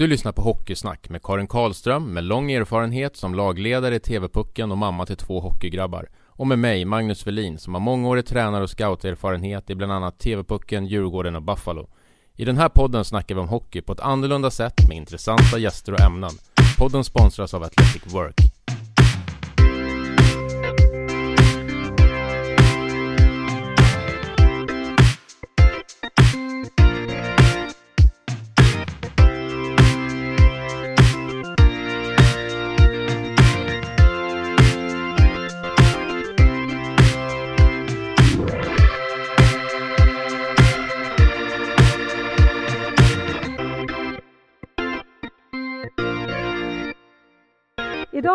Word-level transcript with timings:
Du 0.00 0.06
lyssnar 0.06 0.32
på 0.32 0.42
Hockeysnack 0.42 1.08
med 1.08 1.22
Karin 1.22 1.46
Karlström 1.46 2.12
med 2.12 2.24
lång 2.24 2.52
erfarenhet 2.52 3.16
som 3.16 3.34
lagledare 3.34 3.94
i 3.94 4.00
TV-pucken 4.00 4.70
och 4.70 4.78
mamma 4.78 5.06
till 5.06 5.16
två 5.16 5.40
hockeygrabbar. 5.40 6.08
Och 6.26 6.46
med 6.46 6.58
mig, 6.58 6.84
Magnus 6.84 7.26
Velin, 7.26 7.58
som 7.58 7.74
har 7.74 7.80
mångårig 7.80 8.26
tränare 8.26 8.62
och 8.62 8.70
scouterfarenhet 8.70 9.70
i 9.70 9.74
bland 9.74 9.92
annat 9.92 10.18
TV-pucken, 10.18 10.86
Djurgården 10.86 11.36
och 11.36 11.42
Buffalo. 11.42 11.88
I 12.36 12.44
den 12.44 12.56
här 12.56 12.68
podden 12.68 13.04
snackar 13.04 13.34
vi 13.34 13.40
om 13.40 13.48
hockey 13.48 13.80
på 13.80 13.92
ett 13.92 14.00
annorlunda 14.00 14.50
sätt 14.50 14.88
med 14.88 14.96
intressanta 14.96 15.58
gäster 15.58 15.92
och 15.92 16.00
ämnen. 16.00 16.32
Podden 16.78 17.04
sponsras 17.04 17.54
av 17.54 17.62
Athletic 17.62 18.14
Work. 18.14 18.59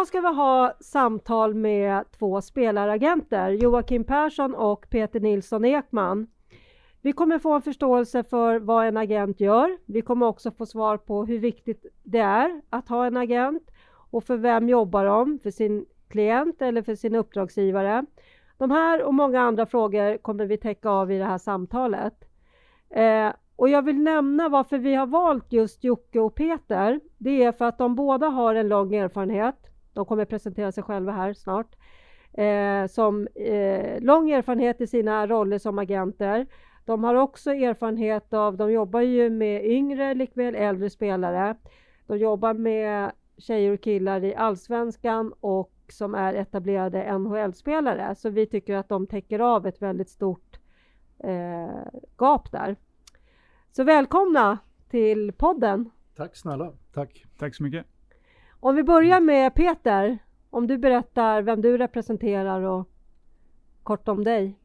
Idag 0.06 0.22
ska 0.22 0.30
vi 0.30 0.36
ha 0.36 0.74
samtal 0.80 1.54
med 1.54 2.12
två 2.12 2.42
spelaragenter, 2.42 3.50
Joakim 3.50 4.04
Persson 4.04 4.56
och 4.56 4.90
Peter 4.90 5.20
Nilsson 5.20 5.66
Ekman. 5.66 6.28
Vi 7.02 7.14
kommer 7.14 7.40
få 7.40 7.54
en 7.54 7.62
förståelse 7.62 8.24
för 8.24 8.60
vad 8.60 8.86
en 8.86 8.98
agent 8.98 9.40
gör. 9.40 9.78
Vi 9.86 10.02
kommer 10.02 10.26
också 10.26 10.52
få 10.52 10.66
svar 10.66 10.98
på 10.98 11.26
hur 11.26 11.40
viktigt 11.40 11.86
det 12.04 12.20
är 12.20 12.62
att 12.70 12.90
ha 12.90 13.06
en 13.06 13.18
agent 13.18 13.72
och 14.12 14.24
för 14.24 14.38
vem 14.38 14.70
jobbar 14.70 15.06
de? 15.06 15.40
För 15.40 15.52
sin 15.52 15.86
klient 16.08 16.62
eller 16.62 16.82
för 16.82 16.96
sin 16.96 17.16
uppdragsgivare? 17.16 18.06
De 18.58 18.72
här 18.72 19.04
och 19.04 19.14
många 19.14 19.42
andra 19.42 19.66
frågor 19.66 20.18
kommer 20.18 20.46
vi 20.46 20.58
täcka 20.58 20.90
av 20.90 21.12
i 21.12 21.18
det 21.18 21.26
här 21.26 21.38
samtalet. 21.38 22.14
Eh, 22.90 23.30
och 23.56 23.70
jag 23.70 23.82
vill 23.82 24.00
nämna 24.00 24.50
varför 24.50 24.78
vi 24.78 24.96
har 24.96 25.08
valt 25.08 25.52
just 25.52 25.84
Jocke 25.84 26.20
och 26.20 26.36
Peter. 26.36 27.00
Det 27.18 27.44
är 27.44 27.52
för 27.52 27.66
att 27.66 27.78
de 27.78 27.96
båda 27.96 28.28
har 28.28 28.56
en 28.56 28.68
lång 28.68 28.96
erfarenhet 28.96 29.72
de 29.96 30.06
kommer 30.06 30.26
presentera 30.26 30.72
sig 30.72 30.84
själva 30.84 31.12
här 31.12 31.34
snart. 31.34 31.76
Eh, 32.34 32.88
som 32.88 33.28
eh, 33.36 34.02
lång 34.02 34.32
erfarenhet 34.32 34.82
i 34.82 34.88
sina 34.88 35.28
roller 35.28 35.58
som 35.58 35.80
agenter. 35.80 36.48
De 36.86 37.04
har 37.04 37.16
också 37.16 37.52
erfarenhet 37.52 38.34
av, 38.34 38.58
de 38.58 38.72
jobbar 38.72 39.02
ju 39.02 39.30
med 39.30 39.66
yngre 39.66 40.14
likväl 40.14 40.56
äldre 40.56 40.90
spelare. 40.90 41.56
De 42.08 42.18
jobbar 42.18 42.54
med 42.54 43.12
tjejer 43.38 43.74
och 43.74 43.82
killar 43.82 44.24
i 44.24 44.36
Allsvenskan 44.36 45.34
och 45.40 45.72
som 45.90 46.16
är 46.16 46.34
etablerade 46.34 47.18
NHL-spelare. 47.18 48.16
Så 48.16 48.30
vi 48.30 48.48
tycker 48.48 48.76
att 48.76 48.90
de 48.90 49.08
täcker 49.08 49.40
av 49.40 49.68
ett 49.68 49.82
väldigt 49.82 50.10
stort 50.10 50.60
eh, 51.20 51.88
gap 52.18 52.52
där. 52.52 52.76
Så 53.72 53.84
välkomna 53.84 54.58
till 54.90 55.34
podden! 55.34 55.90
Tack 56.16 56.36
snälla, 56.36 56.74
tack. 56.94 57.26
Tack 57.38 57.56
så 57.56 57.64
mycket. 57.64 57.86
Om 58.66 58.76
vi 58.76 58.84
börjar 58.84 59.22
med 59.22 59.56
Peter, 59.56 60.18
om 60.50 60.68
du 60.68 60.78
berättar 60.78 61.42
vem 61.42 61.62
du 61.62 61.78
representerar 61.78 62.62
och 62.62 62.90
kort 63.84 64.08
om 64.08 64.24
dig. 64.24 64.60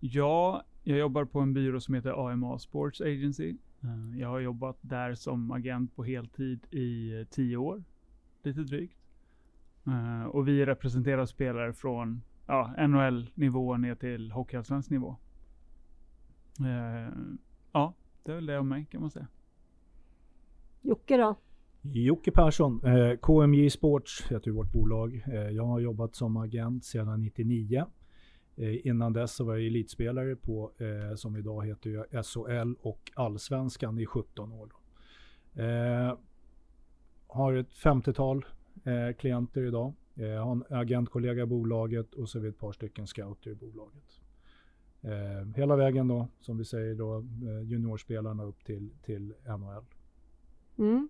Ja, 0.00 0.64
jag 0.82 0.98
jobbar 0.98 1.24
på 1.24 1.40
en 1.40 1.54
byrå 1.54 1.80
som 1.80 1.94
heter 1.94 2.30
AMA 2.30 2.58
Sports 2.58 3.00
Agency. 3.00 3.56
Eh, 3.82 4.20
jag 4.20 4.28
har 4.28 4.40
jobbat 4.40 4.78
där 4.80 5.14
som 5.14 5.50
agent 5.50 5.96
på 5.96 6.04
heltid 6.04 6.66
i 6.70 7.20
eh, 7.20 7.26
tio 7.26 7.56
år, 7.56 7.84
lite 8.42 8.60
drygt. 8.60 8.98
Eh, 9.86 10.26
och 10.26 10.48
vi 10.48 10.66
representerar 10.66 11.26
spelare 11.26 11.72
från 11.72 12.22
ja, 12.46 12.86
NHL-nivå 12.86 13.76
ner 13.76 13.94
till 13.94 14.30
Hockeyallsvensk 14.32 14.90
nivå. 14.90 15.16
Ja, 17.72 17.94
det 18.22 18.32
är 18.32 18.34
väl 18.34 18.46
det 18.46 18.58
om 18.58 18.68
mig 18.68 18.86
kan 18.90 19.00
man 19.00 19.10
säga. 19.10 19.26
Jocke 20.82 21.16
då? 21.16 21.36
Jocke 21.92 22.30
Persson, 22.30 22.80
eh, 22.84 23.16
KMJ 23.16 23.70
Sports 23.70 24.26
heter 24.30 24.50
vårt 24.50 24.72
bolag. 24.72 25.24
Eh, 25.26 25.34
jag 25.34 25.64
har 25.64 25.80
jobbat 25.80 26.14
som 26.14 26.36
agent 26.36 26.84
sedan 26.84 27.20
99. 27.20 27.86
Eh, 28.56 28.86
innan 28.86 29.12
dess 29.12 29.34
så 29.34 29.44
var 29.44 29.56
jag 29.56 29.66
elitspelare 29.66 30.36
på, 30.36 30.72
eh, 30.78 31.16
som 31.16 31.36
idag 31.36 31.66
heter 31.66 32.22
SHL 32.22 32.74
och 32.80 33.12
Allsvenskan 33.14 33.98
i 33.98 34.06
17 34.06 34.52
år. 34.52 34.72
Eh, 35.54 36.18
har 37.26 37.54
ett 37.54 37.72
50-tal 37.74 38.44
eh, 38.84 39.16
klienter 39.16 39.66
idag. 39.66 39.92
Jag 40.14 40.42
har 40.42 40.52
en 40.52 40.64
agentkollega 40.68 41.42
i 41.42 41.46
bolaget 41.46 42.14
och 42.14 42.28
så 42.28 42.38
har 42.38 42.42
vi 42.42 42.48
ett 42.48 42.58
par 42.58 42.72
stycken 42.72 43.06
scouter 43.06 43.50
i 43.50 43.54
bolaget. 43.54 44.20
Eh, 45.00 45.56
hela 45.56 45.76
vägen 45.76 46.08
då, 46.08 46.28
som 46.40 46.58
vi 46.58 46.64
säger 46.64 46.94
då, 46.94 47.16
eh, 47.18 47.62
juniorspelarna 47.62 48.44
upp 48.44 48.64
till, 48.64 48.90
till 49.02 49.34
NHL. 49.44 49.84
Mm. 50.78 51.08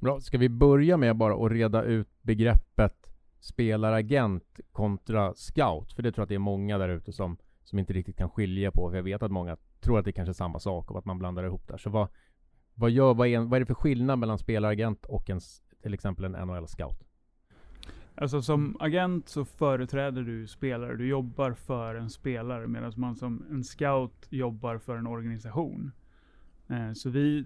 Bra, 0.00 0.20
ska 0.20 0.38
vi 0.38 0.48
börja 0.48 0.96
med 0.96 1.16
bara 1.16 1.46
att 1.46 1.52
reda 1.52 1.82
ut 1.82 2.08
begreppet 2.22 3.10
spelaragent 3.40 4.60
kontra 4.72 5.34
scout? 5.34 5.92
För 5.92 6.02
det 6.02 6.12
tror 6.12 6.22
jag 6.22 6.24
att 6.24 6.28
det 6.28 6.34
är 6.34 6.38
många 6.38 6.78
där 6.78 6.88
ute 6.88 7.12
som, 7.12 7.36
som 7.64 7.78
inte 7.78 7.92
riktigt 7.92 8.16
kan 8.16 8.30
skilja 8.30 8.70
på. 8.70 8.90
För 8.90 8.96
jag 8.96 9.02
vet 9.02 9.22
att 9.22 9.30
många 9.30 9.56
tror 9.80 9.98
att 9.98 10.04
det 10.04 10.12
kanske 10.12 10.30
är 10.30 10.34
samma 10.34 10.58
sak 10.58 10.90
och 10.90 10.98
att 10.98 11.04
man 11.04 11.18
blandar 11.18 11.44
ihop 11.44 11.68
där. 11.68 11.76
Så 11.76 11.90
vad, 11.90 12.08
vad, 12.74 12.90
gör, 12.90 13.14
vad, 13.14 13.28
är, 13.28 13.38
vad 13.38 13.56
är 13.56 13.60
det 13.60 13.66
för 13.66 13.74
skillnad 13.74 14.18
mellan 14.18 14.38
spelaragent 14.38 15.06
och 15.06 15.30
en, 15.30 15.40
till 15.82 15.94
exempel 15.94 16.24
en 16.24 16.32
NHL-scout? 16.32 17.04
Alltså 18.14 18.42
som 18.42 18.76
agent 18.80 19.28
så 19.28 19.44
företräder 19.44 20.22
du 20.22 20.46
spelare. 20.46 20.96
Du 20.96 21.08
jobbar 21.08 21.52
för 21.52 21.94
en 21.94 22.10
spelare 22.10 22.66
medan 22.66 22.92
man 22.96 23.16
som 23.16 23.46
en 23.50 23.64
scout 23.64 24.26
jobbar 24.30 24.78
för 24.78 24.96
en 24.96 25.06
organisation. 25.06 25.90
Eh, 26.68 26.92
så 26.92 27.10
vi 27.10 27.44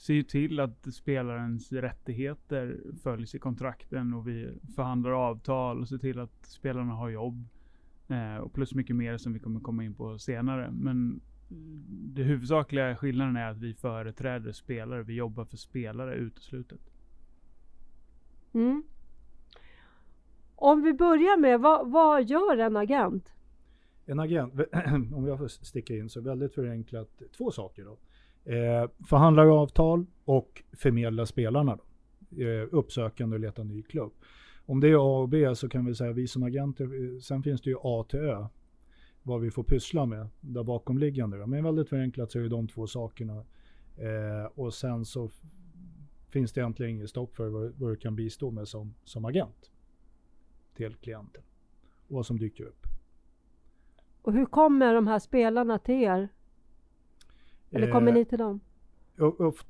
ser 0.00 0.14
ju 0.14 0.22
till 0.22 0.60
att 0.60 0.94
spelarens 0.94 1.72
rättigheter 1.72 2.80
följs 3.02 3.34
i 3.34 3.38
kontrakten 3.38 4.14
och 4.14 4.28
vi 4.28 4.58
förhandlar 4.76 5.10
avtal 5.10 5.80
och 5.80 5.88
ser 5.88 5.98
till 5.98 6.18
att 6.18 6.46
spelarna 6.46 6.92
har 6.92 7.08
jobb. 7.08 7.48
Eh, 8.08 8.36
och 8.36 8.52
plus 8.52 8.74
mycket 8.74 8.96
mer 8.96 9.16
som 9.16 9.32
vi 9.32 9.38
kommer 9.38 9.60
komma 9.60 9.84
in 9.84 9.94
på 9.94 10.18
senare. 10.18 10.70
Men 10.72 11.20
det 11.88 12.22
huvudsakliga 12.22 12.96
skillnaden 12.96 13.36
är 13.36 13.50
att 13.50 13.58
vi 13.58 13.74
företräder 13.74 14.52
spelare. 14.52 15.02
Vi 15.02 15.14
jobbar 15.14 15.44
för 15.44 15.56
spelare 15.56 16.14
uteslutet. 16.14 16.80
Mm. 18.52 18.82
Om 20.54 20.82
vi 20.82 20.92
börjar 20.92 21.40
med, 21.40 21.60
vad, 21.60 21.90
vad 21.90 22.24
gör 22.24 22.58
en 22.58 22.76
agent? 22.76 23.32
En 24.06 24.20
agent, 24.20 24.54
om 25.14 25.26
jag 25.26 25.38
får 25.38 25.48
sticka 25.48 25.96
in, 25.96 26.08
så 26.08 26.20
väldigt 26.20 26.54
förenklat 26.54 27.22
två 27.36 27.50
saker. 27.50 27.84
Då. 27.84 27.98
Eh, 28.44 28.90
förhandlar 29.08 29.46
avtal 29.62 30.06
och 30.24 30.62
förmedlar 30.72 31.24
spelarna. 31.24 31.76
Då. 31.76 31.84
Eh, 32.44 32.68
uppsökande 32.70 33.36
och 33.36 33.40
leta 33.40 33.62
ny 33.62 33.82
klubb. 33.82 34.12
Om 34.66 34.80
det 34.80 34.88
är 34.88 34.94
A 34.94 35.22
och 35.22 35.28
B 35.28 35.54
så 35.54 35.68
kan 35.68 35.84
vi 35.84 35.94
säga 35.94 36.12
vi 36.12 36.28
som 36.28 36.42
agenter, 36.42 36.84
eh, 36.84 37.20
sen 37.20 37.42
finns 37.42 37.60
det 37.60 37.70
ju 37.70 37.76
A 37.82 38.04
till 38.08 38.18
Ö. 38.18 38.46
Vad 39.22 39.40
vi 39.40 39.50
får 39.50 39.62
pyssla 39.62 40.06
med 40.06 40.28
där 40.40 40.62
bakomliggande. 40.62 41.38
Då. 41.38 41.46
Men 41.46 41.64
väldigt 41.64 41.88
förenklat 41.88 42.32
så 42.32 42.38
är 42.38 42.42
det 42.42 42.48
de 42.48 42.68
två 42.68 42.86
sakerna. 42.86 43.44
Eh, 43.96 44.50
och 44.54 44.74
sen 44.74 45.04
så 45.04 45.30
finns 46.28 46.52
det 46.52 46.60
egentligen 46.60 46.92
inget 46.92 47.10
stopp 47.10 47.36
för 47.36 47.48
vad, 47.48 47.72
vad 47.76 47.90
du 47.90 47.96
kan 47.96 48.16
bistå 48.16 48.50
med 48.50 48.68
som, 48.68 48.94
som 49.04 49.24
agent 49.24 49.70
till 50.76 50.96
klienten. 50.96 51.42
Och 52.08 52.14
vad 52.14 52.26
som 52.26 52.38
dyker 52.38 52.64
upp. 52.64 52.86
Och 54.22 54.32
hur 54.32 54.46
kommer 54.46 54.94
de 54.94 55.06
här 55.06 55.18
spelarna 55.18 55.78
till 55.78 56.02
er? 56.02 56.28
Eller 57.70 57.90
kommer 57.90 58.08
eh, 58.08 58.14
ni 58.14 58.24
till 58.24 58.38
dem? 58.38 58.60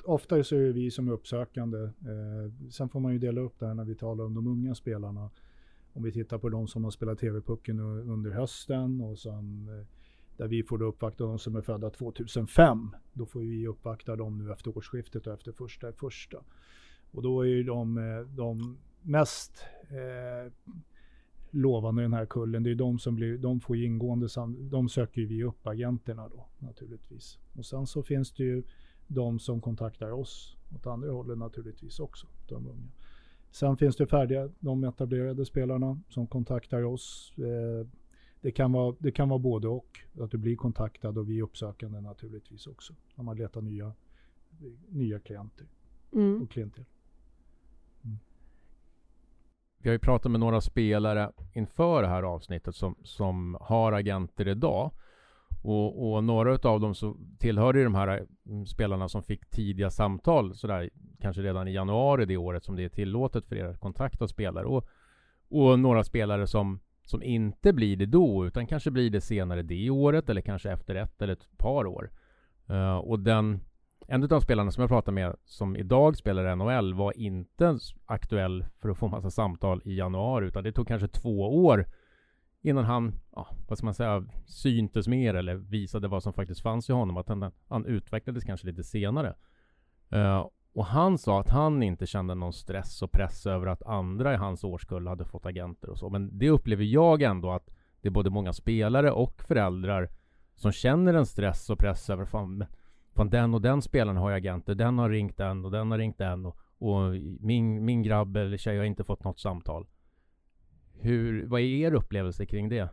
Oftare 0.05 0.45
så 0.45 0.57
är 0.57 0.61
det 0.61 0.73
vi 0.73 0.91
som 0.91 1.09
är 1.09 1.13
uppsökande. 1.13 1.79
Eh, 1.83 2.71
sen 2.71 2.89
får 2.89 3.01
man 3.01 3.13
ju 3.13 3.19
dela 3.19 3.41
upp 3.41 3.59
det 3.59 3.67
här 3.67 3.75
när 3.75 3.85
vi 3.85 3.95
talar 3.95 4.25
om 4.25 4.35
de 4.35 4.47
unga 4.47 4.75
spelarna. 4.75 5.31
Om 5.93 6.03
vi 6.03 6.13
tittar 6.13 6.39
på 6.39 6.49
de 6.49 6.69
som 6.69 6.85
har 6.85 6.91
spelat 6.91 7.19
TV-pucken 7.19 7.81
under 7.81 8.31
hösten 8.31 9.01
och 9.01 9.19
som 9.19 9.69
eh, 9.69 9.87
där 10.37 10.49
vi 10.49 10.63
får 10.63 10.79
då 10.79 10.85
uppvakta 10.85 11.25
de 11.25 11.39
som 11.39 11.57
är 11.57 11.61
födda 11.61 11.91
2005. 11.91 12.97
Då 13.13 13.27
får 13.27 13.41
vi 13.41 13.67
uppvakta 13.67 14.17
dem 14.17 14.39
nu 14.39 14.53
efter 14.53 14.77
årsskiftet 14.77 15.27
och 15.27 15.33
efter 15.35 15.53
första 15.53 15.93
första. 15.93 16.39
Och 17.11 17.23
då 17.23 17.43
är 17.43 17.47
ju 17.47 17.63
de, 17.63 17.99
eh, 17.99 18.21
de 18.21 18.79
mest 19.03 19.65
eh, 19.83 20.53
lovande 21.51 22.03
i 22.03 22.05
den 22.05 22.13
här 22.13 22.27
kullen. 22.27 22.63
Det 22.63 22.71
är 22.71 22.75
de 22.75 22.99
som 22.99 23.15
blir, 23.15 23.39
de 23.39 23.61
får 23.61 23.77
ingående, 23.77 24.29
de 24.71 24.89
söker 24.89 25.23
vi 25.23 25.45
upp 25.45 25.67
agenterna 25.67 26.29
då 26.29 26.47
naturligtvis. 26.59 27.39
Och 27.57 27.67
sen 27.67 27.87
så 27.87 28.03
finns 28.03 28.33
det 28.33 28.45
ju 28.45 28.63
de 29.07 29.39
som 29.39 29.61
kontaktar 29.61 30.11
oss 30.11 30.57
åt 30.75 30.87
andra 30.87 31.11
hållet 31.11 31.39
naturligtvis 31.39 32.01
också, 32.01 32.27
de 32.49 32.67
unga. 32.67 32.89
Sen 33.51 33.77
finns 33.77 33.97
det 33.97 34.07
färdiga, 34.07 34.51
de 34.61 34.85
etablerade 34.85 35.45
spelarna 35.45 36.01
som 36.09 36.27
kontaktar 36.27 36.83
oss. 36.83 37.33
Eh, 37.39 37.87
det, 38.41 38.51
kan 38.51 38.73
vara, 38.73 38.97
det 38.99 39.13
kan 39.13 39.29
vara 39.29 39.39
både 39.39 39.69
och, 39.69 40.01
att 40.21 40.31
du 40.31 40.39
blir 40.39 40.57
kontaktad 40.57 41.19
och 41.19 41.29
vi 41.31 41.39
är 41.39 41.43
uppsökande 41.43 42.01
naturligtvis 42.01 42.67
också. 42.67 42.95
När 43.15 43.25
man 43.25 43.37
letar 43.37 43.61
nya 43.61 43.93
nya 44.89 45.19
klienter 45.19 45.67
Mm. 46.13 46.43
och 46.43 46.51
klienter. 46.51 46.85
Vi 49.83 49.89
har 49.89 49.93
ju 49.93 49.99
pratat 49.99 50.31
med 50.31 50.41
några 50.41 50.61
spelare 50.61 51.33
inför 51.53 52.03
det 52.03 52.09
här 52.09 52.23
avsnittet 52.23 52.75
som, 52.75 52.97
som 53.05 53.57
har 53.61 53.93
agenter 53.93 54.49
idag. 54.49 54.91
Och, 55.63 56.13
och 56.13 56.25
några 56.25 56.71
av 56.71 56.81
dem 56.81 56.95
så 56.95 57.17
tillhör 57.39 57.75
ju 57.75 57.85
de 57.85 57.95
här 57.95 58.27
mm, 58.47 58.67
spelarna 58.67 59.09
som 59.09 59.23
fick 59.23 59.51
tidiga 59.51 59.91
samtal 59.91 60.55
sådär 60.55 60.91
kanske 61.21 61.43
redan 61.43 61.69
i 61.69 61.73
januari 61.73 62.27
det 62.27 62.37
året 62.37 62.65
som 62.65 62.77
det 62.77 62.85
är 62.85 62.89
tillåtet 62.89 63.47
för 63.47 63.57
er 63.57 63.65
att 63.65 63.81
kontakta 63.81 64.29
spelare. 64.29 64.67
Och, 64.67 64.89
och 65.49 65.79
några 65.79 66.05
spelare 66.05 66.47
som, 66.47 66.81
som 67.05 67.23
inte 67.23 67.73
blir 67.73 67.97
det 67.97 68.07
då 68.07 68.47
utan 68.47 68.67
kanske 68.67 68.91
blir 68.91 69.11
det 69.11 69.21
senare 69.21 69.63
det 69.63 69.91
året 69.91 70.29
eller 70.29 70.41
kanske 70.41 70.71
efter 70.71 70.95
ett 70.95 71.23
eller 71.23 71.33
ett 71.33 71.59
par 71.59 71.87
år. 71.87 72.11
Uh, 72.71 72.97
och 72.97 73.21
den 73.21 73.61
en 74.13 74.33
av 74.33 74.41
spelarna 74.41 74.71
som 74.71 74.81
jag 74.81 74.91
pratade 74.91 75.15
med 75.15 75.37
som 75.45 75.77
idag 75.77 76.17
spelar 76.17 76.53
i 76.53 76.57
NHL 76.57 76.95
var 76.95 77.19
inte 77.19 77.79
aktuell 78.07 78.65
för 78.81 78.89
att 78.89 78.99
få 78.99 79.09
massa 79.09 79.31
samtal 79.31 79.83
i 79.85 79.97
januari 79.97 80.47
utan 80.47 80.65
det 80.65 80.73
tog 80.73 80.89
kanske 80.89 81.09
två 81.09 81.65
år 81.65 81.87
innan 82.63 82.85
han, 82.85 83.13
ja, 83.37 83.49
vad 83.69 83.79
ska 83.79 83.85
man 83.85 83.95
säga, 83.95 84.25
syntes 84.47 85.09
mer 85.09 85.35
eller 85.35 85.55
visade 85.55 86.09
vad 86.09 86.23
som 86.23 86.33
faktiskt 86.33 86.61
fanns 86.61 86.91
i 86.91 86.93
honom. 86.93 87.17
Att 87.17 87.29
han, 87.29 87.53
han 87.69 87.87
utvecklades 87.87 88.45
kanske 88.45 88.67
lite 88.67 88.85
senare. 88.85 89.35
Uh, 90.15 90.47
och 90.73 90.87
han 90.87 91.19
sa 91.19 91.41
att 91.41 91.51
han 91.51 91.83
inte 91.83 92.07
kände 92.07 92.35
någon 92.35 92.53
stress 92.53 93.03
och 93.03 93.13
press 93.13 93.47
över 93.47 93.67
att 93.67 93.83
andra 93.83 94.35
i 94.35 94.37
hans 94.37 94.65
årskull 94.65 95.07
hade 95.07 95.25
fått 95.25 95.47
agenter 95.47 95.91
och 95.91 95.99
så. 95.99 96.11
Men 96.11 96.39
det 96.39 96.51
upplever 96.51 96.85
jag 96.85 97.23
ändå 97.23 97.51
att 97.51 97.71
det 98.01 98.09
är 98.09 98.13
både 98.13 98.31
många 98.31 98.53
spelare 98.53 99.11
och 99.11 99.43
föräldrar 99.43 100.11
som 100.55 100.73
känner 100.73 101.15
en 101.15 101.27
stress 101.27 101.71
och 101.71 101.79
press 101.79 102.11
över 102.11 102.25
fan, 102.25 102.65
fan 103.21 103.31
den 103.31 103.55
och 103.55 103.61
den 103.61 103.83
spelaren 103.83 104.17
har 104.17 104.31
ju 104.31 104.37
agenter, 104.37 104.75
den 104.75 104.99
har 104.99 105.11
ringt 105.11 105.37
den 105.37 105.65
och 105.65 105.71
den 105.71 105.91
har 105.91 105.99
ringt 105.99 106.19
den 106.19 106.47
och, 106.47 106.59
och 106.79 107.13
min, 107.41 107.85
min 107.85 108.03
grabb 108.03 108.37
eller 108.37 108.57
tjej 108.57 108.79
har 108.79 108.85
inte 108.85 109.05
fått 109.05 109.25
något 109.25 109.41
samtal. 109.41 109.87
Hur, 110.93 111.47
vad 111.47 111.61
är 111.61 111.65
er 111.65 111.95
upplevelse 111.95 112.47
kring 112.47 112.69
det? 112.69 112.89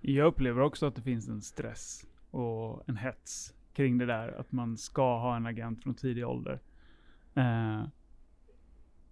Jag 0.00 0.26
upplever 0.26 0.60
också 0.60 0.86
att 0.86 0.94
det 0.94 1.02
finns 1.02 1.28
en 1.28 1.42
stress 1.42 2.06
och 2.30 2.88
en 2.88 2.96
hets 2.96 3.54
kring 3.72 3.98
det 3.98 4.06
där. 4.06 4.40
Att 4.40 4.52
man 4.52 4.76
ska 4.76 5.18
ha 5.18 5.36
en 5.36 5.46
agent 5.46 5.82
från 5.82 5.94
tidig 5.94 6.26
ålder. 6.26 6.60
Eh, 7.34 7.82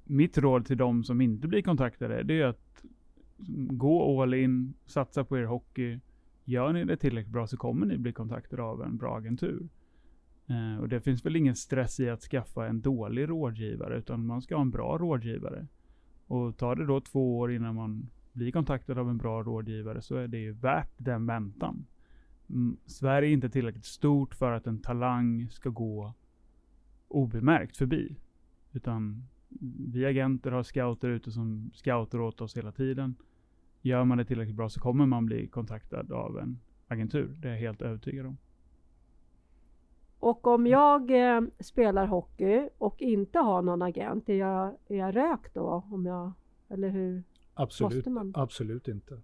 mitt 0.05 0.39
råd 0.39 0.67
till 0.67 0.77
de 0.77 1.05
som 1.05 1.21
inte 1.21 1.49
blir 1.49 1.63
kontaktade, 1.63 2.23
det 2.23 2.41
är 2.41 2.47
att 2.47 2.85
gå 3.71 4.23
all 4.23 4.35
in, 4.35 4.75
satsa 4.87 5.25
på 5.25 5.39
er 5.39 5.45
hockey. 5.45 6.01
Gör 6.45 6.73
ni 6.73 6.85
det 6.85 6.97
tillräckligt 6.97 7.33
bra 7.33 7.47
så 7.47 7.57
kommer 7.57 7.87
ni 7.87 7.99
bli 7.99 8.13
kontaktade 8.13 8.63
av 8.63 8.83
en 8.83 8.97
bra 8.97 9.19
agentur. 9.19 9.69
Eh, 10.47 10.81
och 10.81 10.89
det 10.89 11.01
finns 11.01 11.27
väl 11.27 11.37
ingen 11.37 11.57
stress 11.57 12.01
i 12.01 12.11
att 12.11 12.23
skaffa 12.23 12.67
en 12.67 12.81
dålig 12.81 13.29
rådgivare, 13.29 13.99
utan 13.99 14.27
man 14.27 14.43
ska 14.43 14.55
ha 14.55 14.63
en 14.63 14.71
bra 14.71 14.99
rådgivare. 14.99 15.67
Och 16.27 16.57
tar 16.57 16.77
det 16.77 16.87
då 16.87 17.01
två 17.01 17.39
år 17.39 17.53
innan 17.53 17.75
man 17.75 18.11
blir 18.33 18.53
kontaktad 18.53 18.99
av 18.99 19.11
en 19.11 19.19
bra 19.19 19.43
rådgivare 19.43 20.03
så 20.03 20.17
är 20.17 20.29
det 20.29 20.39
ju 20.39 20.53
värt 20.53 20.93
den 20.97 21.27
väntan. 21.27 21.87
Mm, 22.49 22.77
Sverige 22.87 23.29
är 23.29 23.33
inte 23.33 23.51
tillräckligt 23.51 23.85
stort 23.85 24.35
för 24.35 24.53
att 24.53 24.67
en 24.67 24.79
talang 24.79 25.49
ska 25.51 25.71
gå 25.71 26.15
obemärkt 27.09 27.77
förbi. 27.77 28.17
Utan 28.73 29.29
vi 29.93 30.07
agenter 30.07 30.53
har 30.53 30.63
scouter 30.63 31.09
ute 31.09 31.31
som 31.31 31.71
scouter 31.75 32.21
åt 32.21 32.41
oss 32.41 32.57
hela 32.57 32.73
tiden. 32.73 33.15
Gör 33.81 34.05
man 34.05 34.19
det 34.19 34.25
tillräckligt 34.25 34.57
bra 34.57 34.69
så 34.69 34.81
kommer 34.81 35.07
man 35.07 35.27
bli 35.27 35.47
kontaktad 35.47 36.13
av 36.13 36.39
en 36.39 36.59
agentur. 36.89 37.37
Det 37.39 37.49
är 37.49 37.53
jag 37.53 37.61
helt 37.61 37.83
övertygad 37.83 38.27
om. 38.27 38.37
Och 40.25 40.47
om 40.47 40.67
jag 40.67 41.11
eh, 41.11 41.41
spelar 41.61 42.07
hockey 42.07 42.69
och 42.79 43.03
inte 43.03 43.39
har 43.39 43.63
någon 43.63 43.83
agent, 43.83 44.29
är 44.29 44.35
jag, 44.35 44.77
är 44.89 44.97
jag 44.97 45.17
rök 45.17 45.55
då? 45.55 45.85
Om 45.91 46.07
jag, 46.07 46.33
eller 46.69 46.89
hur? 46.89 47.23
Absolut, 47.55 47.95
Måste 47.95 48.11
man? 48.11 48.33
absolut 48.37 48.89
inte. 48.89 49.21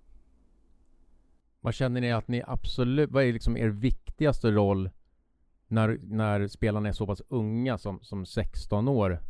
Vad 1.60 1.74
känner 1.74 2.00
ni 2.00 2.12
att 2.12 2.28
ni 2.28 2.42
absolut, 2.46 3.10
vad 3.10 3.24
är 3.24 3.32
liksom 3.32 3.56
er 3.56 3.68
viktigaste 3.68 4.50
roll 4.50 4.90
när, 5.66 5.98
när 6.02 6.48
spelarna 6.48 6.88
är 6.88 6.92
så 6.92 7.06
pass 7.06 7.22
unga 7.28 7.78
som, 7.78 8.00
som 8.02 8.26
16 8.26 8.88
år, 8.88 9.20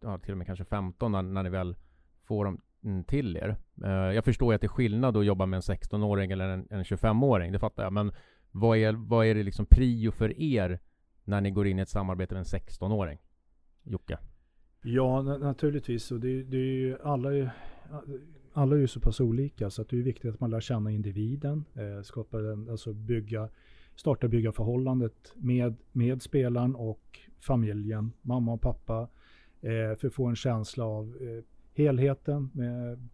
ja, 0.00 0.18
till 0.18 0.32
och 0.32 0.38
med 0.38 0.46
kanske 0.46 0.64
15 0.64 1.12
när, 1.12 1.22
när 1.22 1.42
ni 1.42 1.50
väl 1.50 1.76
får 2.24 2.44
dem 2.44 2.60
till 3.06 3.36
er? 3.36 3.56
Eh, 3.84 3.90
jag 3.90 4.24
förstår 4.24 4.52
ju 4.52 4.54
att 4.54 4.60
det 4.60 4.66
är 4.66 4.68
skillnad 4.68 5.16
att 5.16 5.24
jobba 5.24 5.46
med 5.46 5.56
en 5.56 5.76
16-åring 5.76 6.30
eller 6.30 6.48
en, 6.48 6.66
en 6.70 6.82
25-åring, 6.82 7.52
det 7.52 7.58
fattar 7.58 7.82
jag. 7.82 7.92
Men 7.92 8.12
vad 8.50 8.78
är, 8.78 8.92
vad 8.92 9.26
är 9.26 9.34
det 9.34 9.42
liksom 9.42 9.66
prio 9.66 10.10
för 10.10 10.40
er 10.40 10.80
när 11.30 11.40
ni 11.40 11.50
går 11.50 11.66
in 11.66 11.78
i 11.78 11.82
ett 11.82 11.88
samarbete 11.88 12.34
med 12.34 12.38
en 12.38 12.60
16-åring? 12.60 13.18
Jocke? 13.82 14.18
Ja, 14.82 15.22
naturligtvis. 15.22 16.10
Och 16.10 16.20
det, 16.20 16.42
det 16.42 16.56
är 16.56 16.74
ju, 16.74 16.98
alla, 17.02 17.34
är, 17.34 17.50
alla 18.52 18.76
är 18.76 18.80
ju 18.80 18.88
så 18.88 19.00
pass 19.00 19.20
olika 19.20 19.70
så 19.70 19.82
att 19.82 19.88
det 19.88 19.98
är 19.98 20.02
viktigt 20.02 20.34
att 20.34 20.40
man 20.40 20.50
lär 20.50 20.60
känna 20.60 20.90
individen. 20.90 21.64
Eh, 21.74 22.02
skapa 22.02 22.38
en, 22.38 22.70
alltså 22.70 22.92
bygga, 22.92 23.48
starta 23.96 24.28
bygga 24.28 24.52
förhållandet 24.52 25.32
med, 25.34 25.76
med 25.92 26.22
spelaren 26.22 26.74
och 26.74 27.18
familjen, 27.40 28.12
mamma 28.22 28.52
och 28.52 28.60
pappa. 28.60 29.08
Eh, 29.60 29.96
för 29.98 30.06
att 30.06 30.14
få 30.14 30.26
en 30.26 30.36
känsla 30.36 30.84
av 30.84 31.16
eh, 31.20 31.44
helheten 31.74 32.50
med, 32.52 33.08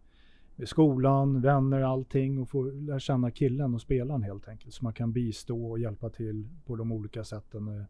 med 0.55 0.67
skolan, 0.67 1.41
vänner, 1.41 1.81
allting 1.81 2.39
och 2.39 2.49
få 2.49 2.63
lära 2.63 2.99
känna 2.99 3.31
killen 3.31 3.73
och 3.73 3.81
spelaren 3.81 4.23
helt 4.23 4.47
enkelt. 4.47 4.73
Så 4.73 4.83
man 4.83 4.93
kan 4.93 5.11
bistå 5.11 5.69
och 5.69 5.79
hjälpa 5.79 6.09
till 6.09 6.47
på 6.65 6.75
de 6.75 6.91
olika 6.91 7.23
sätten. 7.23 7.67
Eh, 7.67 7.85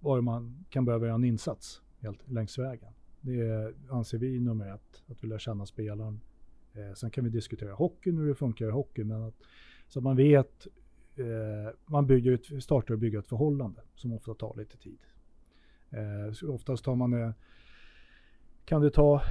var 0.00 0.20
man 0.20 0.64
kan 0.70 0.84
behöva 0.84 1.06
göra 1.06 1.14
en 1.14 1.24
insats 1.24 1.82
helt 2.00 2.30
längs 2.30 2.58
vägen. 2.58 2.92
Det 3.20 3.74
anser 3.90 4.18
vi 4.18 4.40
nummer 4.40 4.74
ett, 4.74 5.02
att 5.06 5.24
vi 5.24 5.28
lär 5.28 5.38
känna 5.38 5.66
spelaren. 5.66 6.20
Eh, 6.74 6.94
sen 6.94 7.10
kan 7.10 7.24
vi 7.24 7.30
diskutera 7.30 7.74
hockeyn, 7.74 8.18
hur 8.18 8.28
det 8.28 8.34
funkar 8.34 8.68
i 8.68 8.70
hockey, 8.70 9.04
men 9.04 9.22
att, 9.22 9.34
så 9.88 9.98
att 9.98 10.02
man 10.02 10.16
vet, 10.16 10.66
eh, 11.16 11.74
man 11.86 12.06
bygger 12.06 12.32
ett, 12.32 12.62
startar 12.62 12.94
och 12.94 13.00
bygger 13.00 13.18
ett 13.18 13.26
förhållande 13.26 13.80
som 13.94 14.12
ofta 14.12 14.34
tar 14.34 14.54
lite 14.56 14.76
tid. 14.76 14.98
Eh, 15.90 16.32
så 16.32 16.54
oftast 16.54 16.84
tar 16.84 16.94
man, 16.94 17.12
eh, 17.12 17.30
kan 18.64 18.82
det 18.82 18.90
ta 18.90 19.22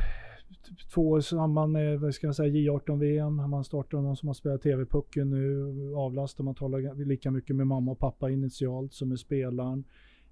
två 0.94 1.10
år 1.10 1.20
i 1.20 1.22
samband 1.22 1.72
med 1.72 2.00
vad 2.00 2.16
ska 2.16 2.28
jag 2.28 2.36
säga, 2.36 2.72
J18-VM, 2.72 3.36
man 3.36 3.64
startar 3.64 3.98
någon 3.98 4.18
som 4.18 4.28
har 4.28 4.34
spelat 4.34 4.62
TV-pucken 4.62 5.30
nu, 5.30 5.96
avlastar, 5.96 6.44
man 6.44 6.56
talar 6.56 7.06
lika 7.06 7.32
mycket 7.32 7.56
med 7.56 7.68
mamma 7.68 7.92
och 7.92 8.00
pappa 8.00 8.30
initialt 8.30 8.94
som 8.94 9.10
med 9.10 9.20
spelaren. 9.20 9.84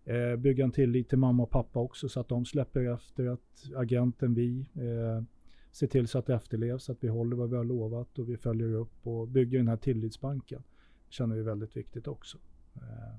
Eh, 0.06 0.36
bygga 0.36 0.64
en 0.64 0.72
tillit 0.72 1.10
till 1.10 1.18
mamma 1.18 1.44
och 1.44 1.50
pappa 1.50 1.80
också 1.80 2.10
så 2.10 2.20
att 2.20 2.28
de 2.28 2.46
släpper 2.46 2.94
efter 2.94 3.26
att 3.26 3.72
agenten, 3.76 4.34
vi, 4.34 4.66
eh, 4.74 5.24
ser 5.72 5.88
till 5.88 6.08
så 6.08 6.20
att 6.20 6.26
det 6.26 6.34
efterlevs, 6.34 6.90
att 6.90 7.04
vi 7.04 7.08
håller 7.08 7.36
vad 7.36 7.50
vi 7.50 7.56
har 7.56 7.64
lovat 7.64 8.20
och 8.20 8.30
vi 8.30 8.38
följer 8.38 8.74
upp 8.74 9.08
och 9.08 9.28
bygger 9.28 9.58
den 9.58 9.68
här 9.68 9.78
tillitsbanken. 9.78 10.64
Det 11.08 11.14
känner 11.14 11.36
vi 11.36 11.42
är 11.42 11.46
väldigt 11.46 11.78
viktigt 11.78 12.08
också. 12.08 12.38
Eh, 12.76 13.16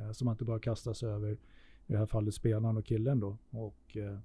eh, 0.00 0.12
så 0.12 0.24
man 0.24 0.34
inte 0.34 0.44
bara 0.44 0.58
kastar 0.58 0.92
sig 0.92 1.08
över, 1.08 1.32
i 1.86 1.92
det 1.92 1.98
här 1.98 2.06
fallet 2.06 2.34
spelaren 2.34 2.76
och 2.76 2.84
killen 2.84 3.20
då, 3.20 3.36
och 3.50 3.96
eh, 3.96 4.18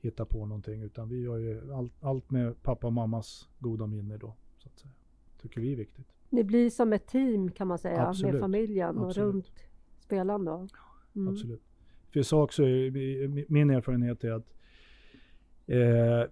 hittar 0.00 0.24
på 0.24 0.46
någonting. 0.46 0.82
Utan 0.82 1.08
vi 1.08 1.20
gör 1.20 1.36
ju 1.36 1.72
allt, 1.72 1.92
allt 2.00 2.30
med 2.30 2.62
pappa 2.62 2.86
och 2.86 2.92
mammas 2.92 3.48
goda 3.58 3.86
minne 3.86 4.16
då, 4.16 4.36
så 4.56 4.68
att 4.68 4.78
säga. 4.78 4.92
Tycker 5.42 5.60
vi 5.60 5.72
är 5.72 5.76
viktigt. 5.76 6.06
Ni 6.30 6.44
blir 6.44 6.70
som 6.70 6.92
ett 6.92 7.06
team 7.06 7.50
kan 7.50 7.66
man 7.66 7.78
säga 7.78 8.06
Absolut. 8.06 8.32
med 8.32 8.40
familjen 8.40 8.98
och 8.98 9.06
Absolut. 9.06 9.34
runt 9.34 9.52
spelaren 10.08 10.44
då. 10.44 10.66
Mm. 11.16 11.28
Absolut. 11.28 11.62
För 12.12 12.22
så 12.22 12.42
också, 12.42 12.62
eh, 12.62 12.68
är- 12.68 13.52
min 13.52 13.70
erfarenhet 13.70 14.24
är 14.24 14.32
att 14.32 14.54
eh, 15.66 16.30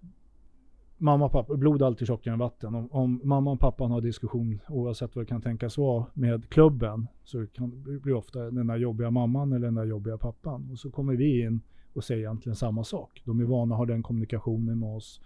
mamma 0.99 1.25
och 1.25 1.33
pappa, 1.33 1.55
blod 1.57 1.83
är 1.83 1.87
alltid 1.87 2.07
tjockare 2.07 2.33
än 2.33 2.39
vatten. 2.39 2.75
Om, 2.75 2.89
om 2.93 3.21
mamma 3.25 3.51
och 3.53 3.61
pappan 3.61 3.91
har 3.91 4.01
diskussion, 4.01 4.59
oavsett 4.69 5.17
vad 5.17 5.25
det 5.25 5.29
kan 5.29 5.43
tänkas 5.43 5.79
vara, 5.79 6.07
med 6.15 6.49
klubben, 6.49 7.07
så 7.25 7.47
kan 7.47 7.83
det 7.85 7.99
bli 8.01 8.13
ofta 8.13 8.51
den 8.51 8.67
där 8.67 8.77
jobbiga 8.77 9.11
mamman 9.11 9.53
eller 9.53 9.67
den 9.67 9.75
där 9.75 9.85
jobbiga 9.85 10.19
pappan. 10.19 10.69
Och 10.73 10.79
så 10.79 10.91
kommer 10.91 11.17
vi 11.17 11.41
in 11.41 11.61
och 11.93 12.05
säger 12.05 12.21
egentligen 12.21 12.57
samma 12.57 12.85
sak. 12.85 13.23
De 13.25 13.41
är 13.41 13.45
vana 13.45 13.75
att 13.75 13.79
ha 13.79 13.87
den 13.87 14.03
kommunikationen 14.03 14.79
med 14.79 14.89
oss. 14.97 15.21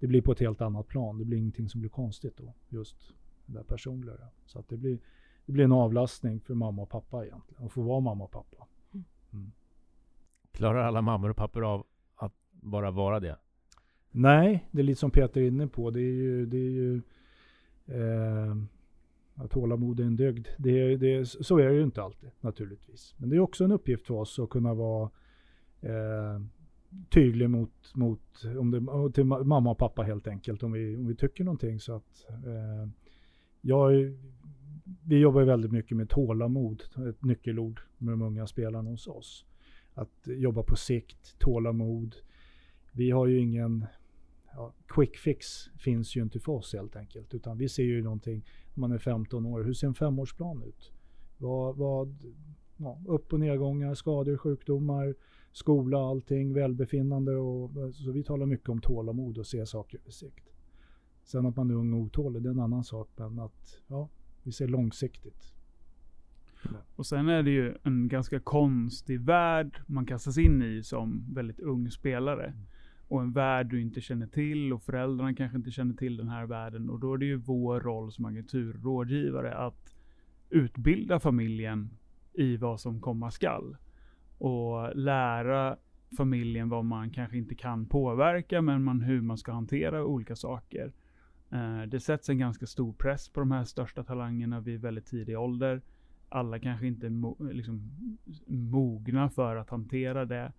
Det 0.00 0.06
blir 0.06 0.22
på 0.22 0.32
ett 0.32 0.40
helt 0.40 0.60
annat 0.60 0.88
plan. 0.88 1.18
Det 1.18 1.24
blir 1.24 1.38
ingenting 1.38 1.68
som 1.68 1.80
blir 1.80 1.90
konstigt 1.90 2.36
då, 2.36 2.54
just 2.68 2.96
det 3.46 3.52
där 3.52 3.62
personliga. 3.62 4.14
Så 4.46 4.58
att 4.58 4.68
det 4.68 4.76
blir, 4.76 4.98
det 5.46 5.52
blir 5.52 5.64
en 5.64 5.72
avlastning 5.72 6.40
för 6.40 6.54
mamma 6.54 6.82
och 6.82 6.88
pappa 6.90 7.26
egentligen, 7.26 7.64
att 7.66 7.72
få 7.72 7.82
vara 7.82 8.00
mamma 8.00 8.24
och 8.24 8.30
pappa. 8.30 8.66
Klarar 10.52 10.84
alla 10.84 11.02
mammor 11.02 11.30
och 11.30 11.36
pappor 11.36 11.64
av 11.64 11.86
att 12.16 12.32
bara 12.50 12.90
vara 12.90 13.20
det? 13.20 13.38
Nej, 14.10 14.68
det 14.70 14.78
är 14.80 14.84
lite 14.84 15.00
som 15.00 15.10
Peter 15.10 15.40
är 15.40 15.46
inne 15.46 15.66
på. 15.66 15.90
Det 15.90 16.00
är 16.00 16.12
ju, 16.12 16.46
det 16.46 16.56
är 16.56 16.70
ju 16.70 17.02
eh, 17.86 18.56
att 19.34 19.50
tålamod 19.50 20.00
är 20.00 20.04
en 20.04 20.16
dygd. 20.16 20.48
Det 20.58 20.70
är, 20.70 20.96
det 20.96 21.26
så 21.26 21.58
är 21.58 21.68
det 21.68 21.74
ju 21.74 21.82
inte 21.82 22.02
alltid 22.02 22.30
naturligtvis. 22.40 23.14
Men 23.18 23.28
det 23.30 23.36
är 23.36 23.40
också 23.40 23.64
en 23.64 23.72
uppgift 23.72 24.06
för 24.06 24.14
oss 24.14 24.38
att 24.38 24.50
kunna 24.50 24.74
vara 24.74 25.10
eh, 25.80 26.40
tydlig 27.10 27.50
mot, 27.50 27.94
mot 27.94 28.20
om 28.58 28.70
det, 28.70 29.12
till 29.14 29.24
ma- 29.24 29.44
mamma 29.44 29.70
och 29.70 29.78
pappa 29.78 30.02
helt 30.02 30.26
enkelt. 30.28 30.62
Om 30.62 30.72
vi, 30.72 30.96
om 30.96 31.06
vi 31.06 31.14
tycker 31.14 31.44
någonting. 31.44 31.80
Så 31.80 31.92
att, 31.96 32.26
eh, 32.28 32.88
jag, 33.60 33.94
är- 33.94 34.18
vi 34.84 35.18
jobbar 35.18 35.42
väldigt 35.42 35.72
mycket 35.72 35.96
med 35.96 36.08
tålamod. 36.08 36.82
Ett 37.08 37.24
nyckelord 37.24 37.80
med 37.98 38.12
de 38.12 38.22
unga 38.22 38.46
spelarna 38.46 38.90
hos 38.90 39.06
oss. 39.06 39.44
att 39.94 40.26
jobba 40.26 40.62
på 40.62 40.76
sikt, 40.76 41.38
tålamod. 41.38 42.16
Vi 42.92 43.10
har 43.10 43.26
ju 43.26 43.38
ingen 43.40 43.86
ja, 44.54 44.72
quick 44.86 45.16
fix 45.16 45.46
finns 45.78 46.16
ju 46.16 46.22
inte 46.22 46.40
för 46.40 46.52
oss 46.52 46.72
helt 46.72 46.96
enkelt. 46.96 47.34
Utan 47.34 47.58
vi 47.58 47.68
ser 47.68 47.82
ju 47.82 48.02
någonting, 48.02 48.44
när 48.74 48.80
man 48.80 48.92
är 48.92 48.98
15 48.98 49.46
år, 49.46 49.62
hur 49.62 49.72
ser 49.72 49.86
en 49.86 49.94
femårsplan 49.94 50.62
ut? 50.62 50.92
Vad, 51.38 51.76
vad, 51.76 52.16
ja, 52.76 53.00
upp 53.06 53.32
och 53.32 53.40
nedgångar, 53.40 53.94
skador, 53.94 54.36
sjukdomar, 54.36 55.14
skola, 55.52 55.98
allting, 55.98 56.52
välbefinnande. 56.52 57.36
Och, 57.36 57.70
så 57.94 58.10
vi 58.10 58.22
talar 58.22 58.46
mycket 58.46 58.68
om 58.68 58.80
tålamod 58.80 59.38
och 59.38 59.46
se 59.46 59.66
saker 59.66 59.98
på 59.98 60.10
sikt. 60.10 60.44
Sen 61.24 61.46
att 61.46 61.56
man 61.56 61.70
är 61.70 61.74
ung 61.74 61.92
och 61.92 62.00
otålig, 62.00 62.42
det 62.42 62.48
är 62.48 62.50
en 62.50 62.60
annan 62.60 62.84
sak. 62.84 63.08
Men 63.16 63.38
att 63.38 63.80
ja, 63.86 64.08
vi 64.44 64.52
ser 64.52 64.68
långsiktigt. 64.68 65.54
Och 66.96 67.06
sen 67.06 67.28
är 67.28 67.42
det 67.42 67.50
ju 67.50 67.74
en 67.82 68.08
ganska 68.08 68.40
konstig 68.40 69.20
värld 69.20 69.80
man 69.86 70.06
kastas 70.06 70.38
in 70.38 70.62
i 70.62 70.82
som 70.82 71.24
väldigt 71.34 71.60
ung 71.60 71.90
spelare. 71.90 72.46
Mm. 72.46 72.58
Och 73.08 73.22
en 73.22 73.32
värld 73.32 73.70
du 73.70 73.80
inte 73.80 74.00
känner 74.00 74.26
till 74.26 74.72
och 74.72 74.82
föräldrarna 74.82 75.34
kanske 75.34 75.56
inte 75.56 75.70
känner 75.70 75.94
till 75.94 76.16
den 76.16 76.28
här 76.28 76.46
världen. 76.46 76.90
Och 76.90 77.00
då 77.00 77.14
är 77.14 77.18
det 77.18 77.26
ju 77.26 77.36
vår 77.36 77.80
roll 77.80 78.12
som 78.12 78.24
agenturrådgivare 78.24 79.54
att 79.54 79.94
utbilda 80.50 81.20
familjen 81.20 81.90
i 82.32 82.56
vad 82.56 82.80
som 82.80 83.00
komma 83.00 83.30
skall. 83.30 83.76
Och 84.38 84.96
lära 84.96 85.76
familjen 86.16 86.68
vad 86.68 86.84
man 86.84 87.10
kanske 87.10 87.38
inte 87.38 87.54
kan 87.54 87.86
påverka, 87.86 88.62
men 88.62 88.82
man, 88.82 89.00
hur 89.00 89.20
man 89.20 89.38
ska 89.38 89.52
hantera 89.52 90.04
olika 90.04 90.36
saker. 90.36 90.92
Eh, 91.54 91.82
det 91.82 92.00
sätts 92.00 92.28
en 92.28 92.38
ganska 92.38 92.66
stor 92.66 92.92
press 92.92 93.28
på 93.28 93.40
de 93.40 93.50
här 93.50 93.64
största 93.64 94.04
talangerna 94.04 94.60
vid 94.60 94.80
väldigt 94.80 95.06
tidig 95.06 95.38
ålder. 95.38 95.82
Alla 96.28 96.58
kanske 96.58 96.86
inte 96.86 97.06
är 97.06 97.10
mo 97.10 97.36
liksom, 97.52 97.90
mogna 98.46 99.30
för 99.30 99.56
att 99.56 99.70
hantera 99.70 100.24
det. 100.24 100.52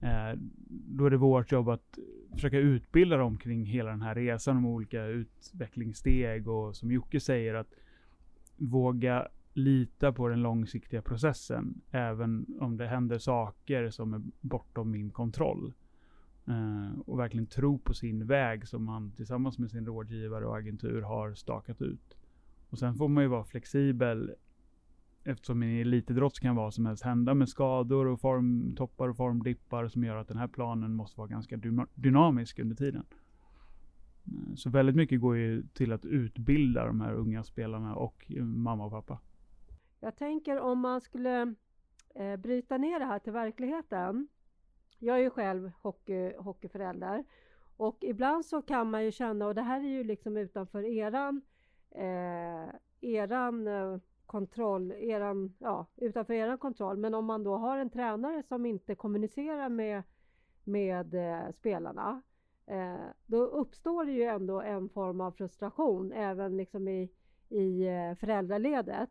Eh, 0.00 0.38
då 0.68 1.06
är 1.06 1.10
det 1.10 1.16
vårt 1.16 1.52
jobb 1.52 1.68
att 1.68 1.98
försöka 2.32 2.58
utbilda 2.58 3.16
dem 3.16 3.38
kring 3.38 3.66
hela 3.66 3.90
den 3.90 4.02
här 4.02 4.14
resan 4.14 4.56
om 4.56 4.66
olika 4.66 5.04
utvecklingssteg 5.04 6.48
och 6.48 6.76
som 6.76 6.92
Jocke 6.92 7.20
säger 7.20 7.54
att 7.54 7.74
våga 8.56 9.28
lita 9.52 10.12
på 10.12 10.28
den 10.28 10.42
långsiktiga 10.42 11.02
processen. 11.02 11.80
Även 11.90 12.46
om 12.60 12.76
det 12.76 12.86
händer 12.86 13.18
saker 13.18 13.90
som 13.90 14.14
är 14.14 14.22
bortom 14.40 14.90
min 14.90 15.10
kontroll. 15.10 15.72
Eh, 16.50 17.00
och 17.06 17.18
verkligen 17.18 17.46
tro 17.46 17.78
på 17.78 17.94
sin 17.94 18.26
väg 18.26 18.68
som 18.68 18.84
man 18.84 19.12
tillsammans 19.12 19.58
med 19.58 19.70
sin 19.70 19.86
rådgivare 19.86 20.46
och 20.46 20.56
agentur 20.56 21.02
har 21.02 21.34
stakat 21.34 21.82
ut. 21.82 22.16
Och 22.70 22.78
sen 22.78 22.94
får 22.94 23.08
man 23.08 23.24
ju 23.24 23.28
vara 23.28 23.44
flexibel 23.44 24.34
eftersom 25.24 25.62
i 25.62 25.80
elitidrott 25.80 26.40
kan 26.40 26.56
vad 26.56 26.74
som 26.74 26.86
helst 26.86 27.02
hända 27.02 27.34
med 27.34 27.48
skador 27.48 28.06
och 28.06 28.20
formtoppar 28.20 29.08
och 29.08 29.16
formdippar 29.16 29.88
som 29.88 30.04
gör 30.04 30.16
att 30.16 30.28
den 30.28 30.36
här 30.36 30.48
planen 30.48 30.94
måste 30.94 31.18
vara 31.18 31.28
ganska 31.28 31.56
dynamisk 31.94 32.58
under 32.58 32.76
tiden. 32.76 33.04
Eh, 34.24 34.54
så 34.54 34.70
väldigt 34.70 34.96
mycket 34.96 35.20
går 35.20 35.36
ju 35.36 35.62
till 35.62 35.92
att 35.92 36.04
utbilda 36.04 36.86
de 36.86 37.00
här 37.00 37.12
unga 37.12 37.42
spelarna 37.42 37.94
och 37.94 38.32
eh, 38.36 38.44
mamma 38.44 38.84
och 38.84 38.92
pappa. 38.92 39.20
Jag 40.00 40.16
tänker 40.16 40.60
om 40.60 40.80
man 40.80 41.00
skulle 41.00 41.54
eh, 42.14 42.36
bryta 42.36 42.78
ner 42.78 42.98
det 42.98 43.04
här 43.04 43.18
till 43.18 43.32
verkligheten. 43.32 44.28
Jag 45.02 45.16
är 45.16 45.20
ju 45.22 45.30
själv 45.30 45.70
hockey, 45.82 46.32
hockeyförälder 46.36 47.24
och 47.80 47.96
ibland 48.00 48.46
så 48.46 48.62
kan 48.62 48.90
man 48.90 49.04
ju 49.04 49.12
känna, 49.12 49.46
och 49.46 49.54
det 49.54 49.62
här 49.62 49.80
är 49.80 49.88
ju 49.88 50.04
liksom 50.04 50.36
utanför 50.36 50.84
eran, 50.84 51.42
eh, 51.90 52.68
eran 53.00 53.66
eh, 53.66 53.98
kontroll, 54.26 54.92
eran, 54.92 55.54
ja, 55.58 55.86
utanför 55.96 56.34
eran 56.34 56.58
kontroll. 56.58 56.96
Men 56.96 57.14
om 57.14 57.24
man 57.24 57.44
då 57.44 57.56
har 57.56 57.78
en 57.78 57.90
tränare 57.90 58.42
som 58.42 58.66
inte 58.66 58.94
kommunicerar 58.94 59.68
med, 59.68 60.02
med 60.64 61.14
eh, 61.14 61.52
spelarna, 61.52 62.22
eh, 62.66 63.06
då 63.26 63.44
uppstår 63.44 64.04
det 64.04 64.12
ju 64.12 64.24
ändå 64.24 64.60
en 64.60 64.88
form 64.88 65.20
av 65.20 65.32
frustration 65.32 66.12
även 66.12 66.56
liksom 66.56 66.88
i, 66.88 67.10
i 67.48 67.86
eh, 67.86 68.14
föräldraledet. 68.14 69.10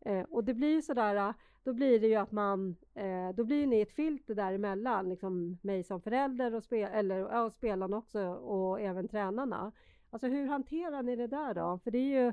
Eh, 0.00 0.22
och 0.22 0.44
det 0.44 0.54
blir 0.54 0.74
ju 0.74 0.82
sådär, 0.82 1.34
då 1.64 1.72
blir 1.72 2.00
det 2.00 2.06
ju 2.06 2.14
att 2.14 2.32
man, 2.32 2.76
eh, 2.94 3.30
då 3.34 3.44
blir 3.44 3.66
ni 3.66 3.80
ett 3.80 3.92
filter 3.92 4.34
däremellan, 4.34 5.08
liksom 5.08 5.58
mig 5.62 5.84
som 5.84 6.00
förälder 6.00 6.54
och, 6.54 6.62
spel, 6.62 6.90
eller, 6.92 7.18
ja, 7.18 7.50
spelarna 7.50 7.96
också 7.96 8.20
och 8.28 8.80
även 8.80 9.08
tränarna. 9.08 9.72
Alltså 10.10 10.26
hur 10.28 10.46
hanterar 10.46 11.02
ni 11.02 11.16
det 11.16 11.26
där 11.26 11.54
då? 11.54 11.78
För 11.84 11.90
det 11.90 11.98
är 11.98 12.22
ju, 12.22 12.32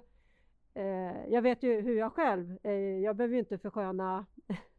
eh, 0.73 1.27
jag 1.29 1.41
vet 1.41 1.63
ju 1.63 1.81
hur 1.81 1.97
jag 1.97 2.13
själv, 2.13 2.57
eh, 2.63 2.73
jag 2.73 3.15
behöver 3.15 3.33
ju 3.33 3.39
inte 3.39 3.57
försköna 3.57 4.25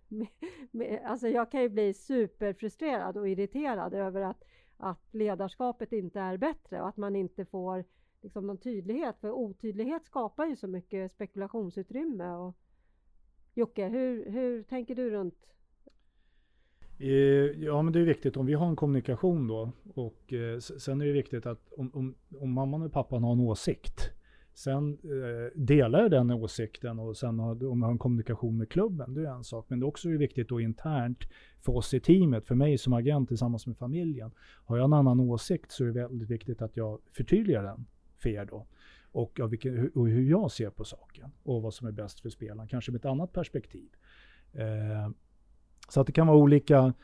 alltså 1.05 1.29
jag 1.29 1.51
kan 1.51 1.63
ju 1.63 1.69
bli 1.69 1.95
superfrustrerad 1.95 3.17
och 3.17 3.29
irriterad 3.29 3.95
över 3.95 4.21
att, 4.21 4.45
att 4.77 5.15
ledarskapet 5.15 5.93
inte 5.93 6.21
är 6.21 6.37
bättre 6.37 6.83
och 6.83 6.89
att 6.89 6.97
man 6.97 7.17
inte 7.17 7.45
får 7.45 7.85
liksom 8.23 8.47
någon 8.47 8.59
tydlighet. 8.59 9.19
För 9.21 9.31
otydlighet 9.31 10.05
skapar 10.05 10.47
ju 10.47 10.57
så 10.57 10.67
mycket 10.67 11.13
spekulationsutrymme. 11.13 12.31
Och, 12.31 12.57
Jocke, 13.59 13.89
hur, 13.89 14.31
hur 14.31 14.63
tänker 14.63 14.95
du 14.95 15.11
runt? 15.11 15.35
Eh, 16.99 17.09
ja, 17.65 17.83
men 17.83 17.93
det 17.93 18.01
är 18.01 18.05
viktigt 18.05 18.37
om 18.37 18.47
vi 18.47 18.55
har 18.55 18.67
en 18.67 18.77
kommunikation 18.77 19.49
då. 19.49 19.73
Och 19.95 20.33
eh, 20.33 20.59
sen 20.59 21.01
är 21.01 21.07
det 21.07 21.13
viktigt 21.13 21.47
att 21.47 21.73
om, 21.77 21.91
om, 21.95 22.15
om 22.41 22.53
mamman 22.53 22.83
och 22.83 22.93
pappan 22.93 23.23
har 23.23 23.33
en 23.33 23.41
åsikt. 23.41 24.11
Sen 24.55 24.93
eh, 24.93 25.61
delar 25.61 26.01
jag 26.03 26.11
den 26.11 26.31
åsikten 26.31 26.99
och 26.99 27.17
sen 27.17 27.39
har, 27.39 27.67
om 27.67 27.81
jag 27.81 27.87
har 27.87 27.93
en 27.93 27.99
kommunikation 27.99 28.59
med 28.59 28.69
klubben, 28.69 29.15
det 29.15 29.21
är 29.21 29.35
en 29.35 29.45
sak. 29.45 29.67
Men 29.69 29.81
det 29.81 29.85
är 29.85 29.89
också 29.89 30.09
viktigt 30.09 30.49
då 30.49 30.61
internt 30.61 31.19
för 31.61 31.77
oss 31.77 31.95
i 31.95 32.01
teamet, 32.01 32.47
för 32.47 32.55
mig 32.55 32.79
som 32.79 32.93
agent 32.93 33.29
tillsammans 33.29 33.67
med 33.67 33.77
familjen. 33.77 34.31
Har 34.65 34.77
jag 34.77 34.85
en 34.85 34.93
annan 34.93 35.21
åsikt 35.21 35.71
så 35.73 35.85
är 35.85 35.89
det 35.89 35.93
väldigt 35.93 36.31
viktigt 36.31 36.63
att 36.63 36.77
jag 36.77 37.01
förtydligar 37.13 37.63
den 37.63 37.87
för 38.17 38.29
er 38.29 38.45
då 38.45 38.67
och, 39.17 39.41
av 39.41 39.51
vilken, 39.51 39.91
och 39.95 40.09
hur 40.09 40.31
jag 40.31 40.51
ser 40.51 40.71
på 40.71 40.85
saken 40.85 41.31
och 41.43 41.63
vad 41.63 41.75
som 41.75 41.87
är 41.87 41.93
bäst 41.93 42.21
för 42.21 42.29
spelaren, 42.29 42.69
kanske 42.69 42.93
med 42.93 42.99
ett 42.99 43.05
annat 43.05 43.33
perspektiv. 43.33 43.89
Eh, 44.53 45.11
så 45.89 46.01
att 46.01 46.07
det 46.07 46.13
kan 46.13 46.27
vara 46.27 46.37
olika, 46.37 46.95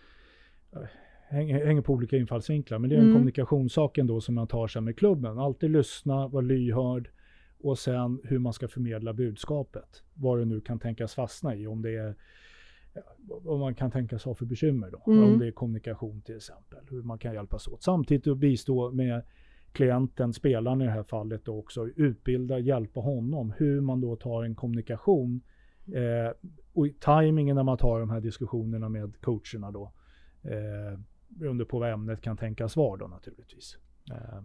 eh, 0.72 0.82
hänger, 1.28 1.66
hänger 1.66 1.82
på 1.82 1.92
olika 1.92 2.16
infallsvinklar, 2.16 2.78
men 2.78 2.90
det 2.90 2.96
är 2.96 2.98
en 2.98 3.04
mm. 3.04 3.16
kommunikationssak 3.16 3.98
ändå 3.98 4.20
som 4.20 4.34
man 4.34 4.46
tar 4.46 4.68
sig 4.68 4.82
med 4.82 4.98
klubben. 4.98 5.38
Alltid 5.38 5.70
lyssna, 5.70 6.28
vara 6.28 6.40
lyhörd 6.40 7.10
och 7.58 7.78
sen 7.78 8.20
hur 8.24 8.38
man 8.38 8.52
ska 8.52 8.68
förmedla 8.68 9.12
budskapet. 9.12 10.02
Vad 10.14 10.38
det 10.38 10.44
nu 10.44 10.60
kan 10.60 10.78
tänkas 10.78 11.14
fastna 11.14 11.56
i, 11.56 11.66
om 11.66 11.82
det 11.82 11.96
är 11.96 12.14
vad 13.26 13.58
man 13.58 13.74
kan 13.74 13.90
tänkas 13.90 14.24
ha 14.24 14.34
för 14.34 14.46
bekymmer 14.46 14.90
då. 14.90 15.12
Mm. 15.12 15.24
Om 15.24 15.38
det 15.38 15.46
är 15.46 15.52
kommunikation 15.52 16.22
till 16.22 16.36
exempel, 16.36 16.78
hur 16.90 17.02
man 17.02 17.18
kan 17.18 17.34
hjälpas 17.34 17.68
åt. 17.68 17.82
Samtidigt 17.82 18.26
att 18.26 18.38
bistå 18.38 18.90
med 18.90 19.22
klienten, 19.72 20.32
spelaren 20.32 20.82
i 20.82 20.84
det 20.84 20.90
här 20.90 21.02
fallet, 21.02 21.44
då 21.44 21.58
också 21.58 21.88
utbilda, 21.88 22.58
hjälpa 22.58 23.00
honom 23.00 23.52
hur 23.56 23.80
man 23.80 24.00
då 24.00 24.16
tar 24.16 24.44
en 24.44 24.54
kommunikation 24.54 25.40
eh, 25.86 26.32
och 26.72 26.86
tajmingen 27.00 27.56
när 27.56 27.62
man 27.62 27.78
tar 27.78 28.00
de 28.00 28.10
här 28.10 28.20
diskussionerna 28.20 28.88
med 28.88 29.20
coacherna 29.20 29.70
då. 29.70 29.92
Eh, 30.42 30.98
beroende 31.28 31.64
på 31.64 31.78
vad 31.78 31.90
ämnet 31.90 32.20
kan 32.20 32.36
tänkas 32.36 32.76
vara 32.76 32.96
då 32.96 33.06
naturligtvis. 33.06 33.78
Eh, 34.10 34.42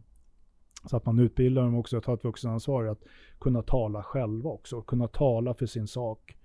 så 0.85 0.97
att 0.97 1.05
man 1.05 1.19
utbildar 1.19 1.61
dem 1.61 1.75
också 1.75 1.97
att 1.97 2.03
ta 2.03 2.13
ett 2.13 2.23
vuxenansvar 2.23 2.85
att 2.85 3.03
kunna 3.39 3.61
tala 3.61 4.03
själva 4.03 4.49
också, 4.49 4.81
kunna 4.81 5.07
tala 5.07 5.53
för 5.53 5.65
sin 5.65 5.87
sak 5.87 6.37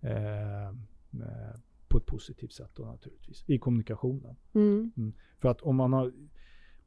eh, 0.00 0.68
eh 0.68 1.54
på 1.88 1.98
ett 1.98 2.06
positivt 2.06 2.52
sätt 2.52 2.70
då 2.74 2.84
naturligtvis, 2.84 3.44
i 3.46 3.58
kommunikationen. 3.58 4.36
Mm. 4.52 4.92
Mm. 4.96 5.12
För 5.38 5.48
att 5.48 5.60
om 5.60 5.76
man 5.76 5.92
har 5.92 6.12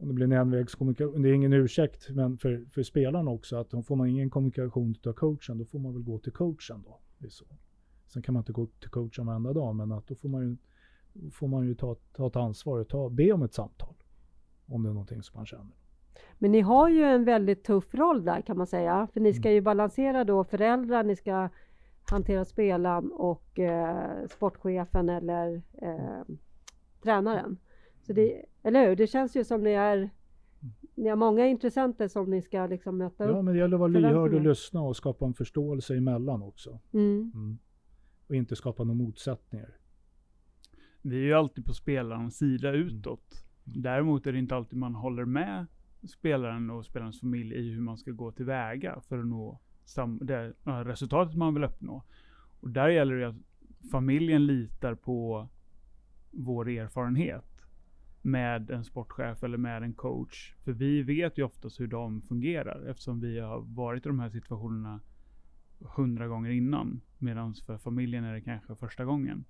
om 0.02 0.08
det 0.08 0.14
blir 0.14 0.26
en 0.26 0.32
envägskommunikation, 0.32 1.22
det 1.22 1.30
är 1.30 1.34
ingen 1.34 1.54
ursäkt, 1.54 2.10
men 2.10 2.38
för, 2.38 2.66
för 2.70 2.84
spelarna 2.84 3.32
också, 3.32 3.56
att 3.56 3.86
får 3.86 3.96
man 3.96 4.08
ingen 4.08 4.30
kommunikation 4.30 4.96
av 5.06 5.14
coachen, 5.14 5.58
då 5.58 5.66
får 5.66 5.80
man 5.80 5.94
väl 5.94 6.04
gå 6.04 6.20
till 6.20 6.32
coachen 6.32 6.84
då. 6.86 7.00
Det 7.18 7.26
är 7.26 7.30
så. 7.30 7.46
Sen 8.08 8.22
kan 8.22 8.34
man 8.34 8.42
inte 8.42 8.52
gå 8.52 8.66
till 8.66 8.90
coachen 8.90 9.26
varenda 9.26 9.54
dag, 9.54 9.76
men 9.76 9.92
att 9.92 10.08
då 10.08 10.16
får 10.16 10.30
man 10.30 10.42
ju, 10.42 10.58
får 11.32 11.48
man 11.48 11.68
ju 11.68 11.76
ta, 11.76 11.96
ta 12.14 12.28
ett 12.28 12.36
ansvar 12.36 12.80
och 12.80 12.88
ta, 12.88 13.10
be 13.10 13.32
om 13.32 13.44
ett 13.44 13.54
samtal. 13.54 13.94
Om 14.66 14.84
det 14.84 14.90
är 14.90 14.94
någonting 14.94 15.24
som 15.24 15.38
man 15.38 15.46
känner. 15.46 15.76
Men 16.38 16.52
ni 16.52 16.62
har 16.62 16.90
ju 16.90 17.04
en 17.04 17.26
väldigt 17.26 17.64
tuff 17.64 17.96
roll 17.96 18.26
där 18.26 18.42
kan 18.42 18.58
man 18.58 18.68
säga, 18.68 19.08
för 19.14 19.20
ni 19.20 19.34
ska 19.34 19.48
mm. 19.48 19.54
ju 19.56 19.62
balansera 19.62 20.24
då 20.24 20.44
föräldrar, 20.44 21.04
ni 21.04 21.16
ska 21.16 21.50
hantera 22.12 22.46
spelaren 22.46 23.12
och 23.12 23.60
eh, 23.60 24.28
sportchefen 24.28 25.10
eller 25.10 25.62
eh, 25.82 26.36
tränaren. 27.04 27.58
Så 28.02 28.14
det, 28.14 28.46
eller 28.64 28.88
hur? 28.88 28.96
Det 28.96 29.08
känns 29.08 29.36
ju 29.36 29.44
som 29.44 29.64
ni 29.64 29.72
är 29.72 30.10
ni 30.96 31.10
har 31.10 31.16
många 31.16 31.48
intressenter 31.48 32.08
som 32.08 32.30
ni 32.30 32.42
ska 32.42 32.68
liksom 32.68 32.98
möta 32.98 33.24
upp. 33.24 33.36
Ja, 33.36 33.42
men 33.42 33.54
det 33.54 33.60
gäller 33.60 33.76
att 33.76 33.80
vara 33.80 33.90
lyhörd 33.90 34.34
och 34.34 34.42
lyssna 34.42 34.82
och 34.82 34.96
skapa 34.96 35.26
en 35.26 35.34
förståelse 35.34 35.98
emellan 35.98 36.42
också. 36.42 36.80
Mm. 36.94 37.32
Mm. 37.36 37.58
Och 38.28 38.36
inte 38.36 38.56
skapa 38.56 38.84
några 38.84 38.98
motsättningar. 38.98 39.78
Vi 41.02 41.16
är 41.16 41.22
ju 41.22 41.34
alltid 41.34 41.66
på 41.66 41.74
spelarens 41.74 42.38
sida 42.38 42.70
mm. 42.70 42.82
utåt. 42.82 43.44
Mm. 43.66 43.82
Däremot 43.82 44.28
är 44.28 44.32
det 44.32 44.40
inte 44.40 44.56
alltid 44.56 44.80
man 44.80 44.96
håller 44.96 45.26
med 45.26 45.66
spelaren 46.04 46.70
och 46.70 46.86
spelarens 46.86 47.20
familj 47.20 47.56
i 47.56 47.70
hur 47.70 47.82
man 47.82 47.98
ska 47.98 48.12
gå 48.12 48.32
tillväga 48.32 49.02
för 49.08 49.18
att 49.18 49.28
nå 49.28 49.60
det 50.22 50.54
resultatet 50.66 51.38
man 51.38 51.54
vill 51.54 51.64
uppnå. 51.64 52.04
Och 52.60 52.70
där 52.70 52.90
gäller 52.90 53.16
det 53.16 53.28
att 53.28 53.36
familjen 53.92 54.46
litar 54.46 54.96
på 54.96 55.48
vår 56.32 56.70
erfarenhet 56.70 57.51
med 58.22 58.72
en 58.72 58.84
sportchef 58.84 59.44
eller 59.44 59.58
med 59.58 59.84
en 59.84 59.94
coach. 59.94 60.54
För 60.64 60.72
vi 60.72 61.02
vet 61.02 61.38
ju 61.38 61.44
oftast 61.44 61.80
hur 61.80 61.88
de 61.88 62.22
fungerar 62.22 62.90
eftersom 62.90 63.20
vi 63.20 63.40
har 63.40 63.62
varit 63.62 64.06
i 64.06 64.10
de 64.10 64.20
här 64.20 64.30
situationerna 64.30 65.00
hundra 65.80 66.28
gånger 66.28 66.50
innan. 66.50 67.02
Medan 67.18 67.54
för 67.54 67.78
familjen 67.78 68.24
är 68.24 68.34
det 68.34 68.42
kanske 68.42 68.76
första 68.76 69.06
gången. 69.06 69.46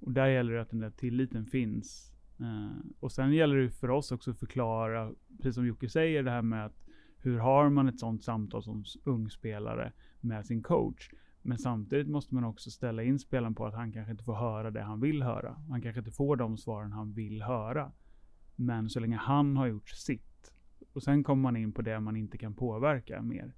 Och 0.00 0.12
där 0.12 0.26
gäller 0.26 0.52
det 0.52 0.60
att 0.62 0.70
den 0.70 0.80
där 0.80 0.90
tilliten 0.90 1.46
finns. 1.46 2.12
Eh, 2.40 2.86
och 3.00 3.12
sen 3.12 3.32
gäller 3.32 3.56
det 3.56 3.70
för 3.70 3.90
oss 3.90 4.12
också 4.12 4.30
att 4.30 4.38
förklara, 4.38 5.12
precis 5.36 5.54
som 5.54 5.66
Jocke 5.66 5.88
säger, 5.88 6.22
det 6.22 6.30
här 6.30 6.42
med 6.42 6.66
att 6.66 6.86
hur 7.18 7.38
har 7.38 7.70
man 7.70 7.88
ett 7.88 7.98
sånt 7.98 8.24
samtal 8.24 8.62
som 8.62 8.84
ung 9.04 9.30
spelare 9.30 9.92
med 10.20 10.46
sin 10.46 10.62
coach? 10.62 11.10
Men 11.42 11.58
samtidigt 11.58 12.08
måste 12.08 12.34
man 12.34 12.44
också 12.44 12.70
ställa 12.70 13.02
in 13.02 13.18
spelaren 13.18 13.54
på 13.54 13.66
att 13.66 13.74
han 13.74 13.92
kanske 13.92 14.10
inte 14.10 14.24
får 14.24 14.34
höra 14.34 14.70
det 14.70 14.82
han 14.82 15.00
vill 15.00 15.22
höra. 15.22 15.56
Han 15.68 15.82
kanske 15.82 15.98
inte 15.98 16.10
får 16.10 16.36
de 16.36 16.58
svaren 16.58 16.92
han 16.92 17.12
vill 17.12 17.42
höra. 17.42 17.92
Men 18.56 18.88
så 18.88 19.00
länge 19.00 19.16
han 19.16 19.56
har 19.56 19.66
gjort 19.66 19.88
sitt. 19.88 20.52
Och 20.92 21.02
sen 21.02 21.24
kommer 21.24 21.42
man 21.42 21.56
in 21.56 21.72
på 21.72 21.82
det 21.82 22.00
man 22.00 22.16
inte 22.16 22.38
kan 22.38 22.54
påverka 22.54 23.22
mer. 23.22 23.54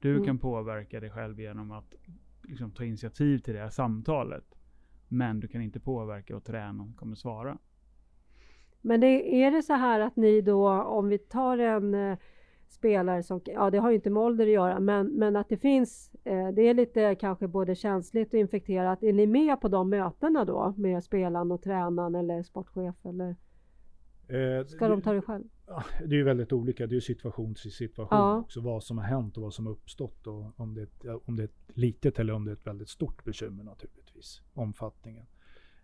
Du 0.00 0.12
mm. 0.12 0.24
kan 0.24 0.38
påverka 0.38 1.00
dig 1.00 1.10
själv 1.10 1.40
genom 1.40 1.70
att 1.70 1.94
liksom, 2.42 2.70
ta 2.70 2.84
initiativ 2.84 3.38
till 3.38 3.54
det 3.54 3.60
här 3.60 3.70
samtalet. 3.70 4.54
Men 5.08 5.40
du 5.40 5.48
kan 5.48 5.62
inte 5.62 5.80
påverka 5.80 6.36
och 6.36 6.44
träna 6.44 6.92
kommer 6.96 7.14
svara. 7.14 7.58
Men 8.80 9.00
det, 9.00 9.42
är 9.42 9.50
det 9.50 9.62
så 9.62 9.72
här 9.72 10.00
att 10.00 10.16
ni 10.16 10.40
då, 10.40 10.82
om 10.82 11.08
vi 11.08 11.18
tar 11.18 11.58
en 11.58 11.94
eh, 11.94 12.18
spelare 12.68 13.22
som, 13.22 13.40
ja 13.44 13.70
det 13.70 13.78
har 13.78 13.90
ju 13.90 13.96
inte 13.96 14.10
med 14.10 14.22
ålder 14.22 14.46
att 14.46 14.52
göra, 14.52 14.80
men, 14.80 15.06
men 15.06 15.36
att 15.36 15.48
det 15.48 15.56
finns, 15.56 16.14
eh, 16.24 16.48
det 16.48 16.62
är 16.62 16.74
lite 16.74 17.14
kanske 17.14 17.48
både 17.48 17.74
känsligt 17.74 18.34
och 18.34 18.40
infekterat. 18.40 19.02
Är 19.02 19.12
ni 19.12 19.26
med 19.26 19.60
på 19.60 19.68
de 19.68 19.90
mötena 19.90 20.44
då 20.44 20.74
med 20.76 21.04
spelaren 21.04 21.52
och 21.52 21.62
tränaren 21.62 22.14
eller 22.14 22.42
sportchef 22.42 23.06
eller? 23.06 23.36
Eh, 24.28 24.66
Ska 24.66 24.88
de 24.88 25.02
ta 25.02 25.12
det 25.12 25.22
själv? 25.22 25.44
Det 25.98 26.14
är 26.14 26.18
ju 26.18 26.24
väldigt 26.24 26.52
olika. 26.52 26.86
Det 26.86 26.92
är 26.92 26.94
ju 26.94 27.00
situation 27.00 27.54
till 27.54 27.72
situation 27.72 28.18
ja. 28.18 28.36
också. 28.36 28.60
Vad 28.60 28.84
som 28.84 28.98
har 28.98 29.04
hänt 29.04 29.36
och 29.36 29.42
vad 29.42 29.54
som 29.54 29.66
har 29.66 29.72
uppstått. 29.72 30.26
Och 30.26 30.60
om, 30.60 30.74
det 30.74 30.82
ett, 30.82 31.04
om 31.24 31.36
det 31.36 31.42
är 31.42 31.44
ett 31.44 31.76
litet 31.76 32.18
eller 32.18 32.32
om 32.32 32.44
det 32.44 32.50
är 32.50 32.52
ett 32.52 32.66
väldigt 32.66 32.88
stort 32.88 33.24
bekymmer 33.24 33.64
naturligtvis. 33.64 34.42
Omfattningen. 34.54 35.26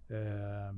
Eh, 0.08 0.76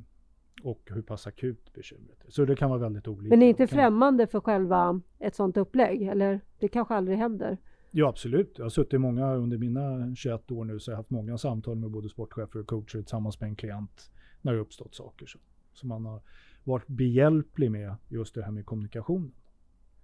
och 0.63 0.91
hur 0.95 1.03
pass 1.03 1.27
akut 1.27 1.73
bekymret 1.75 2.25
är. 2.27 2.31
Så 2.31 2.45
det 2.45 2.57
kan 2.57 2.71
vara 2.71 2.81
väldigt 2.81 3.09
olika. 3.09 3.29
Men 3.29 3.39
ni 3.39 3.45
är 3.45 3.49
inte 3.49 3.67
främmande 3.67 4.27
för 4.27 4.41
själva 4.41 5.01
ett 5.19 5.35
sådant 5.35 5.57
upplägg? 5.57 6.03
Eller 6.03 6.41
det 6.59 6.69
kanske 6.69 6.95
aldrig 6.95 7.19
händer? 7.19 7.59
Ja 7.91 8.09
absolut. 8.09 8.55
Jag 8.57 8.65
har 8.65 8.71
suttit 8.71 9.01
många, 9.01 9.35
under 9.35 9.59
mina 9.59 10.15
21 10.15 10.51
år 10.51 10.65
nu, 10.65 10.81
så 10.81 10.91
jag 10.91 10.97
har 10.97 11.03
haft 11.03 11.11
många 11.11 11.39
samtal 11.39 11.77
med 11.77 11.91
både 11.91 12.09
sportchefer 12.09 12.59
och 12.61 12.67
coacher 12.67 12.99
tillsammans 12.99 13.41
med 13.41 13.49
en 13.49 13.57
klient 13.57 14.11
när 14.43 14.53
det 14.53 14.59
uppstått 14.59 14.95
saker. 14.95 15.27
Så, 15.27 15.39
så 15.73 15.87
man 15.87 16.05
har 16.05 16.23
varit 16.65 16.87
behjälplig 16.87 17.71
med 17.71 17.97
just 18.09 18.35
det 18.35 18.43
här 18.43 18.51
med 18.51 18.67
kommunikationen. 18.67 19.33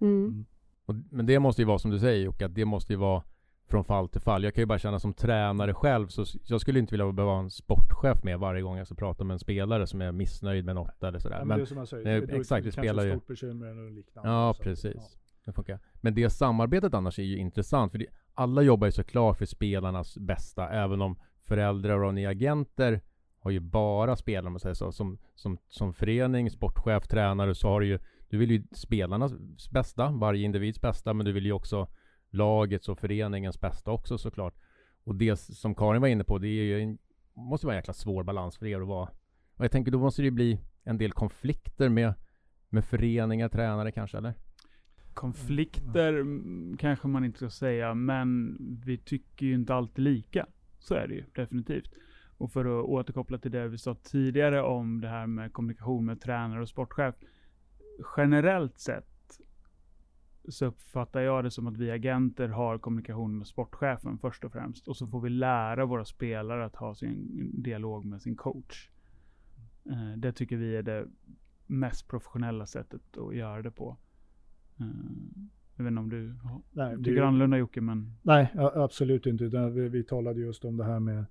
Mm. 0.00 0.46
Mm. 0.88 1.04
men 1.10 1.26
det 1.26 1.38
måste 1.38 1.62
ju 1.62 1.66
vara 1.66 1.78
som 1.78 1.90
du 1.90 1.98
säger 1.98 2.24
Jocke, 2.24 2.46
att 2.46 2.54
det 2.54 2.64
måste 2.64 2.92
ju 2.92 2.96
vara 2.98 3.22
från 3.70 3.84
fall 3.84 4.08
till 4.08 4.20
fall. 4.20 4.44
Jag 4.44 4.54
kan 4.54 4.62
ju 4.62 4.66
bara 4.66 4.78
känna 4.78 4.98
som 4.98 5.12
tränare 5.12 5.74
själv, 5.74 6.08
så 6.08 6.24
jag 6.44 6.60
skulle 6.60 6.78
inte 6.78 6.92
vilja 6.92 7.12
behöva 7.12 7.38
en 7.38 7.50
sportchef 7.50 8.22
med 8.22 8.38
varje 8.38 8.62
gång 8.62 8.76
jag 8.76 8.86
ska 8.86 8.94
prata 8.94 9.24
med 9.24 9.34
en 9.34 9.38
spelare 9.38 9.86
som 9.86 10.00
är 10.02 10.12
missnöjd 10.12 10.64
med 10.64 10.74
något 10.74 11.02
eller 11.02 11.18
sådär. 11.18 11.36
Ja, 11.36 11.44
men, 11.44 11.48
men 11.48 11.58
det 11.58 11.64
är 11.64 11.66
som 11.66 11.76
jag 11.76 11.88
säger, 11.88 12.26
nej, 12.26 12.40
exakt, 12.40 12.66
vi 12.66 12.72
spelar 12.72 13.04
ju... 13.04 13.10
eller 13.10 13.90
liknande. 13.90 14.30
Ja, 14.30 14.54
så, 14.56 14.62
precis. 14.62 14.94
Ja. 14.96 15.20
Det 15.44 15.52
funkar. 15.52 15.78
Men 15.94 16.14
det 16.14 16.30
samarbetet 16.30 16.94
annars 16.94 17.18
är 17.18 17.22
ju 17.22 17.36
intressant, 17.36 17.92
för 17.92 17.98
det, 17.98 18.06
alla 18.34 18.62
jobbar 18.62 18.86
ju 18.86 18.92
såklart 18.92 19.38
för 19.38 19.46
spelarnas 19.46 20.18
bästa, 20.18 20.68
även 20.70 21.02
om 21.02 21.18
föräldrar 21.42 22.02
och 22.02 22.14
ni 22.14 22.26
agenter 22.26 23.00
har 23.38 23.50
ju 23.50 23.60
bara 23.60 24.16
spelare, 24.16 24.46
om 24.46 24.52
man 24.52 24.60
säger 24.60 24.74
så. 24.74 24.92
Som, 24.92 25.18
som, 25.34 25.58
som 25.68 25.94
förening, 25.94 26.50
sportchef, 26.50 27.08
tränare 27.08 27.54
så 27.54 27.68
har 27.68 27.80
du 27.80 27.86
ju, 27.86 27.98
du 28.28 28.38
vill 28.38 28.50
ju 28.50 28.62
spelarnas 28.72 29.32
bästa, 29.70 30.10
varje 30.10 30.44
individs 30.44 30.80
bästa, 30.80 31.14
men 31.14 31.26
du 31.26 31.32
vill 31.32 31.46
ju 31.46 31.52
också 31.52 31.88
lagets 32.30 32.88
och 32.88 32.98
föreningens 32.98 33.60
bästa 33.60 33.90
också 33.90 34.18
såklart. 34.18 34.54
Och 35.04 35.14
det 35.14 35.36
som 35.36 35.74
Karin 35.74 36.00
var 36.00 36.08
inne 36.08 36.24
på, 36.24 36.38
det 36.38 36.48
är 36.48 36.62
ju 36.62 36.82
en, 36.82 36.98
måste 37.34 37.66
vara 37.66 37.74
en 37.74 37.78
jäkla 37.78 37.94
svår 37.94 38.24
balans 38.24 38.58
för 38.58 38.66
er 38.66 38.80
att 38.80 38.88
vara. 38.88 39.08
Och 39.56 39.64
jag 39.64 39.70
tänker 39.70 39.92
då 39.92 39.98
måste 39.98 40.22
det 40.22 40.26
ju 40.26 40.30
bli 40.30 40.60
en 40.84 40.98
del 40.98 41.12
konflikter 41.12 41.88
med, 41.88 42.14
med 42.68 42.84
föreningar, 42.84 43.48
tränare 43.48 43.92
kanske, 43.92 44.18
eller? 44.18 44.34
Konflikter 45.14 46.24
kanske 46.78 47.08
man 47.08 47.24
inte 47.24 47.38
ska 47.38 47.50
säga, 47.50 47.94
men 47.94 48.56
vi 48.84 48.98
tycker 48.98 49.46
ju 49.46 49.54
inte 49.54 49.74
alltid 49.74 50.04
lika. 50.04 50.46
Så 50.78 50.94
är 50.94 51.08
det 51.08 51.14
ju 51.14 51.24
definitivt. 51.34 51.90
Och 52.36 52.52
för 52.52 52.64
att 52.64 52.84
återkoppla 52.84 53.38
till 53.38 53.50
det 53.50 53.68
vi 53.68 53.78
sa 53.78 53.94
tidigare 53.94 54.62
om 54.62 55.00
det 55.00 55.08
här 55.08 55.26
med 55.26 55.52
kommunikation 55.52 56.06
med 56.06 56.20
tränare 56.20 56.60
och 56.62 56.68
sportchef. 56.68 57.14
Generellt 58.16 58.78
sett 58.78 59.09
så 60.48 60.66
uppfattar 60.66 61.20
jag 61.20 61.44
det 61.44 61.50
som 61.50 61.66
att 61.66 61.76
vi 61.76 61.90
agenter 61.90 62.48
har 62.48 62.78
kommunikation 62.78 63.38
med 63.38 63.46
sportchefen 63.46 64.18
först 64.18 64.44
och 64.44 64.52
främst. 64.52 64.88
Och 64.88 64.96
så 64.96 65.06
får 65.06 65.20
vi 65.20 65.30
lära 65.30 65.86
våra 65.86 66.04
spelare 66.04 66.64
att 66.64 66.76
ha 66.76 66.94
sin 66.94 67.50
dialog 67.62 68.04
med 68.04 68.22
sin 68.22 68.36
coach. 68.36 68.90
Eh, 69.84 70.16
det 70.16 70.32
tycker 70.32 70.56
vi 70.56 70.76
är 70.76 70.82
det 70.82 71.06
mest 71.66 72.08
professionella 72.08 72.66
sättet 72.66 73.18
att 73.18 73.36
göra 73.36 73.62
det 73.62 73.70
på. 73.70 73.96
Eh, 74.80 74.86
jag 75.76 75.84
vet 75.84 75.90
inte 75.90 76.00
om 76.00 76.08
du 76.08 76.36
nej, 76.70 76.96
tycker 76.96 77.22
annorlunda 77.22 77.58
Jocke, 77.58 77.80
men... 77.80 78.12
Nej, 78.22 78.52
absolut 78.56 79.26
inte. 79.26 79.70
Vi, 79.70 79.88
vi 79.88 80.04
talade 80.04 80.40
just 80.40 80.64
om 80.64 80.76
det 80.76 80.84
här 80.84 81.00
med 81.00 81.24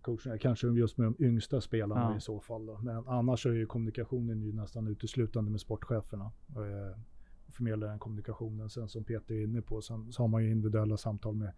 coacherna, 0.00 0.38
kanske 0.38 0.66
just 0.66 0.98
med 0.98 1.06
de 1.06 1.24
yngsta 1.24 1.60
spelarna 1.60 2.00
ja. 2.00 2.16
i 2.16 2.20
så 2.20 2.40
fall. 2.40 2.66
Då. 2.66 2.78
Men 2.78 3.08
annars 3.08 3.46
är 3.46 3.52
ju 3.52 3.66
kommunikationen 3.66 4.42
ju 4.42 4.52
nästan 4.52 4.88
uteslutande 4.88 5.50
med 5.50 5.60
sportcheferna. 5.60 6.32
Förmedla 7.54 7.86
den 7.86 7.98
kommunikationen. 7.98 8.70
Sen 8.70 8.88
som 8.88 9.04
Peter 9.04 9.34
är 9.34 9.44
inne 9.44 9.62
på, 9.62 9.82
sen, 9.82 10.12
så 10.12 10.22
har 10.22 10.28
man 10.28 10.44
ju 10.44 10.50
individuella 10.50 10.96
samtal 10.96 11.34
med 11.34 11.52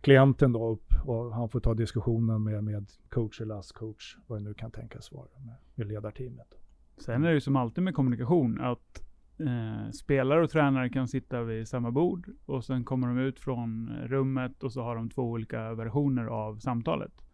klienten 0.00 0.52
då 0.52 0.78
och 1.04 1.34
han 1.34 1.48
får 1.48 1.60
ta 1.60 1.74
diskussionen 1.74 2.44
med, 2.44 2.64
med 2.64 2.90
coach 3.08 3.40
eller 3.40 3.74
coach 3.74 4.16
vad 4.26 4.38
det 4.38 4.44
nu 4.44 4.54
kan 4.54 4.70
tänkas 4.70 5.12
vara 5.12 5.26
med, 5.44 5.54
med 5.74 5.86
ledarteamet. 5.86 6.54
Sen 6.96 7.24
är 7.24 7.28
det 7.28 7.34
ju 7.34 7.40
som 7.40 7.56
alltid 7.56 7.84
med 7.84 7.94
kommunikation 7.94 8.60
att 8.60 9.04
eh, 9.38 9.90
spelare 9.90 10.44
och 10.44 10.50
tränare 10.50 10.88
kan 10.88 11.08
sitta 11.08 11.42
vid 11.42 11.68
samma 11.68 11.90
bord 11.90 12.30
och 12.46 12.64
sen 12.64 12.84
kommer 12.84 13.08
de 13.08 13.18
ut 13.18 13.40
från 13.40 13.96
rummet 14.04 14.62
och 14.62 14.72
så 14.72 14.82
har 14.82 14.96
de 14.96 15.10
två 15.10 15.22
olika 15.22 15.74
versioner 15.74 16.26
av 16.26 16.58
samtalet. 16.58 17.24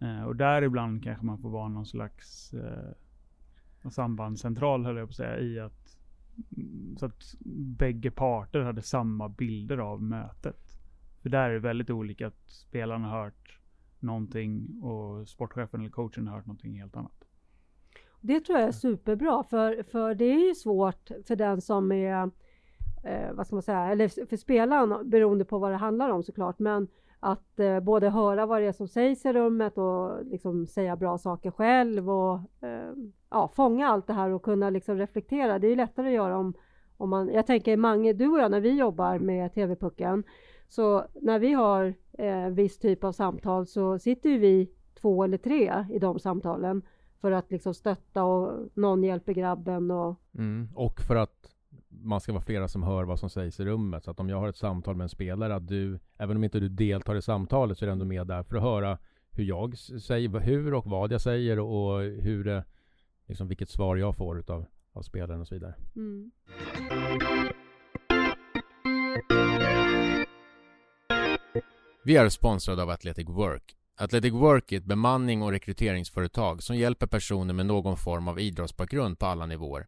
Eh, 0.00 0.24
och 0.24 0.36
där 0.36 0.62
ibland 0.62 1.04
kanske 1.04 1.26
man 1.26 1.38
får 1.38 1.50
vara 1.50 1.68
någon 1.68 1.86
slags 1.86 2.54
eh, 2.54 3.90
sambandscentral 3.90 4.84
höll 4.84 4.96
jag 4.96 5.08
på 5.08 5.10
att 5.10 5.16
säga 5.16 5.38
i 5.38 5.58
att 5.58 5.98
så 6.96 7.06
att 7.06 7.34
bägge 7.78 8.10
parter 8.10 8.60
hade 8.60 8.82
samma 8.82 9.28
bilder 9.28 9.78
av 9.78 10.02
mötet. 10.02 10.60
För 11.22 11.28
där 11.28 11.50
är 11.50 11.54
det 11.54 11.60
väldigt 11.60 11.90
olika 11.90 12.26
att 12.26 12.50
spelarna 12.50 13.08
har 13.08 13.24
hört 13.24 13.58
någonting 14.00 14.82
och 14.82 15.28
sportchefen 15.28 15.80
eller 15.80 15.90
coachen 15.90 16.28
har 16.28 16.36
hört 16.36 16.46
någonting 16.46 16.80
helt 16.80 16.96
annat. 16.96 17.24
Det 18.20 18.40
tror 18.40 18.58
jag 18.58 18.68
är 18.68 18.72
superbra, 18.72 19.44
för, 19.44 19.82
för 19.82 20.14
det 20.14 20.24
är 20.24 20.48
ju 20.48 20.54
svårt 20.54 21.10
för 21.26 21.36
den 21.36 21.60
som 21.60 21.92
är, 21.92 22.30
eh, 23.04 23.32
vad 23.32 23.46
ska 23.46 23.56
man 23.56 23.62
säga, 23.62 23.86
eller 23.86 24.26
för 24.26 24.36
spelaren 24.36 25.10
beroende 25.10 25.44
på 25.44 25.58
vad 25.58 25.70
det 25.70 25.76
handlar 25.76 26.10
om 26.10 26.22
såklart, 26.22 26.58
men 26.58 26.88
att 27.20 27.60
eh, 27.60 27.80
både 27.80 28.10
höra 28.10 28.46
vad 28.46 28.60
det 28.60 28.66
är 28.66 28.72
som 28.72 28.88
sägs 28.88 29.24
i 29.24 29.32
rummet 29.32 29.78
och 29.78 30.24
liksom 30.24 30.66
säga 30.66 30.96
bra 30.96 31.18
saker 31.18 31.50
själv 31.50 32.10
och 32.10 32.34
eh, 32.60 32.92
ja, 33.30 33.48
fånga 33.48 33.88
allt 33.88 34.06
det 34.06 34.12
här 34.12 34.30
och 34.30 34.42
kunna 34.42 34.70
liksom 34.70 34.98
reflektera. 34.98 35.58
Det 35.58 35.66
är 35.68 35.76
lättare 35.76 36.06
att 36.06 36.14
göra 36.14 36.38
om, 36.38 36.54
om 36.96 37.10
man, 37.10 37.32
jag 37.32 37.46
tänker 37.46 37.76
Mange, 37.76 38.12
du 38.12 38.28
och 38.28 38.38
jag 38.38 38.50
när 38.50 38.60
vi 38.60 38.78
jobbar 38.78 39.18
med 39.18 39.54
TV-pucken, 39.54 40.24
så 40.68 41.04
när 41.14 41.38
vi 41.38 41.52
har 41.52 41.94
eh, 42.18 42.48
viss 42.48 42.78
typ 42.78 43.04
av 43.04 43.12
samtal 43.12 43.66
så 43.66 43.98
sitter 43.98 44.38
vi 44.38 44.70
två 45.00 45.24
eller 45.24 45.38
tre 45.38 45.86
i 45.90 45.98
de 45.98 46.18
samtalen 46.18 46.82
för 47.20 47.32
att 47.32 47.50
liksom 47.50 47.74
stötta 47.74 48.24
och 48.24 48.68
någon 48.74 49.02
hjälper 49.04 49.32
grabben 49.32 49.90
och... 49.90 50.20
Mm, 50.34 50.68
och 50.74 51.00
för 51.00 51.16
att 51.16 51.54
man 51.88 52.20
ska 52.20 52.32
vara 52.32 52.42
flera 52.42 52.68
som 52.68 52.82
hör 52.82 53.04
vad 53.04 53.18
som 53.18 53.30
sägs 53.30 53.60
i 53.60 53.64
rummet. 53.64 54.04
Så 54.04 54.10
att 54.10 54.20
om 54.20 54.28
jag 54.28 54.40
har 54.40 54.48
ett 54.48 54.56
samtal 54.56 54.96
med 54.96 55.04
en 55.04 55.08
spelare, 55.08 55.54
att 55.54 55.68
du, 55.68 55.98
även 56.16 56.36
om 56.36 56.44
inte 56.44 56.60
du 56.60 56.68
deltar 56.68 57.14
i 57.14 57.22
samtalet, 57.22 57.78
så 57.78 57.84
är 57.84 57.86
du 57.86 57.92
ändå 57.92 58.04
med 58.04 58.26
där 58.26 58.42
för 58.42 58.56
att 58.56 58.62
höra 58.62 58.98
hur 59.30 59.44
jag 59.44 59.78
säger, 59.78 60.40
hur 60.40 60.74
och 60.74 60.86
vad 60.86 61.12
jag 61.12 61.20
säger 61.20 61.58
och 61.58 62.00
hur 62.00 62.44
det, 62.44 62.64
liksom 63.26 63.48
vilket 63.48 63.68
svar 63.68 63.96
jag 63.96 64.16
får 64.16 64.38
utav, 64.38 64.64
av 64.94 65.02
spelaren 65.02 65.40
och 65.40 65.48
så 65.48 65.54
vidare. 65.54 65.74
Mm. 65.96 66.30
Vi 72.04 72.16
är 72.16 72.28
sponsrade 72.28 72.82
av 72.82 72.90
Athletic 72.90 73.28
Work. 73.28 73.76
Athletic 73.96 74.32
Work 74.32 74.72
är 74.72 74.76
ett 74.76 74.84
bemanning 74.84 75.42
och 75.42 75.50
rekryteringsföretag 75.50 76.62
som 76.62 76.76
hjälper 76.76 77.06
personer 77.06 77.54
med 77.54 77.66
någon 77.66 77.96
form 77.96 78.28
av 78.28 78.40
idrottsbakgrund 78.40 79.18
på 79.18 79.26
alla 79.26 79.46
nivåer 79.46 79.86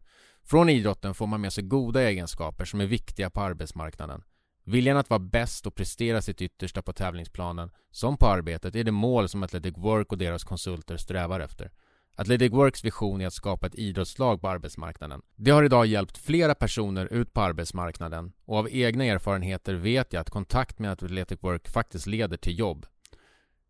från 0.49 0.69
idrotten 0.69 1.13
får 1.13 1.27
man 1.27 1.41
med 1.41 1.53
sig 1.53 1.63
goda 1.63 2.03
egenskaper 2.03 2.65
som 2.65 2.81
är 2.81 2.85
viktiga 2.85 3.29
på 3.29 3.41
arbetsmarknaden. 3.41 4.23
Viljan 4.63 4.97
att 4.97 5.09
vara 5.09 5.19
bäst 5.19 5.67
och 5.67 5.75
prestera 5.75 6.21
sitt 6.21 6.41
yttersta 6.41 6.81
på 6.81 6.93
tävlingsplanen, 6.93 7.71
som 7.91 8.17
på 8.17 8.25
arbetet, 8.25 8.75
är 8.75 8.83
det 8.83 8.91
mål 8.91 9.29
som 9.29 9.43
Athletic 9.43 9.77
Work 9.77 10.11
och 10.11 10.17
deras 10.17 10.43
konsulter 10.43 10.97
strävar 10.97 11.39
efter. 11.39 11.71
Athletic 12.19 12.51
Works 12.51 12.83
vision 12.83 13.21
är 13.21 13.27
att 13.27 13.33
skapa 13.33 13.67
ett 13.67 13.75
idrottslag 13.75 14.41
på 14.41 14.49
arbetsmarknaden. 14.49 15.21
Det 15.35 15.51
har 15.51 15.63
idag 15.63 15.85
hjälpt 15.85 16.17
flera 16.17 16.55
personer 16.55 17.13
ut 17.13 17.33
på 17.33 17.41
arbetsmarknaden 17.41 18.31
och 18.45 18.57
av 18.57 18.69
egna 18.71 19.05
erfarenheter 19.05 19.73
vet 19.73 20.13
jag 20.13 20.21
att 20.21 20.29
kontakt 20.29 20.79
med 20.79 20.91
Athletic 20.91 21.39
Work 21.41 21.69
faktiskt 21.69 22.07
leder 22.07 22.37
till 22.37 22.59
jobb. 22.59 22.85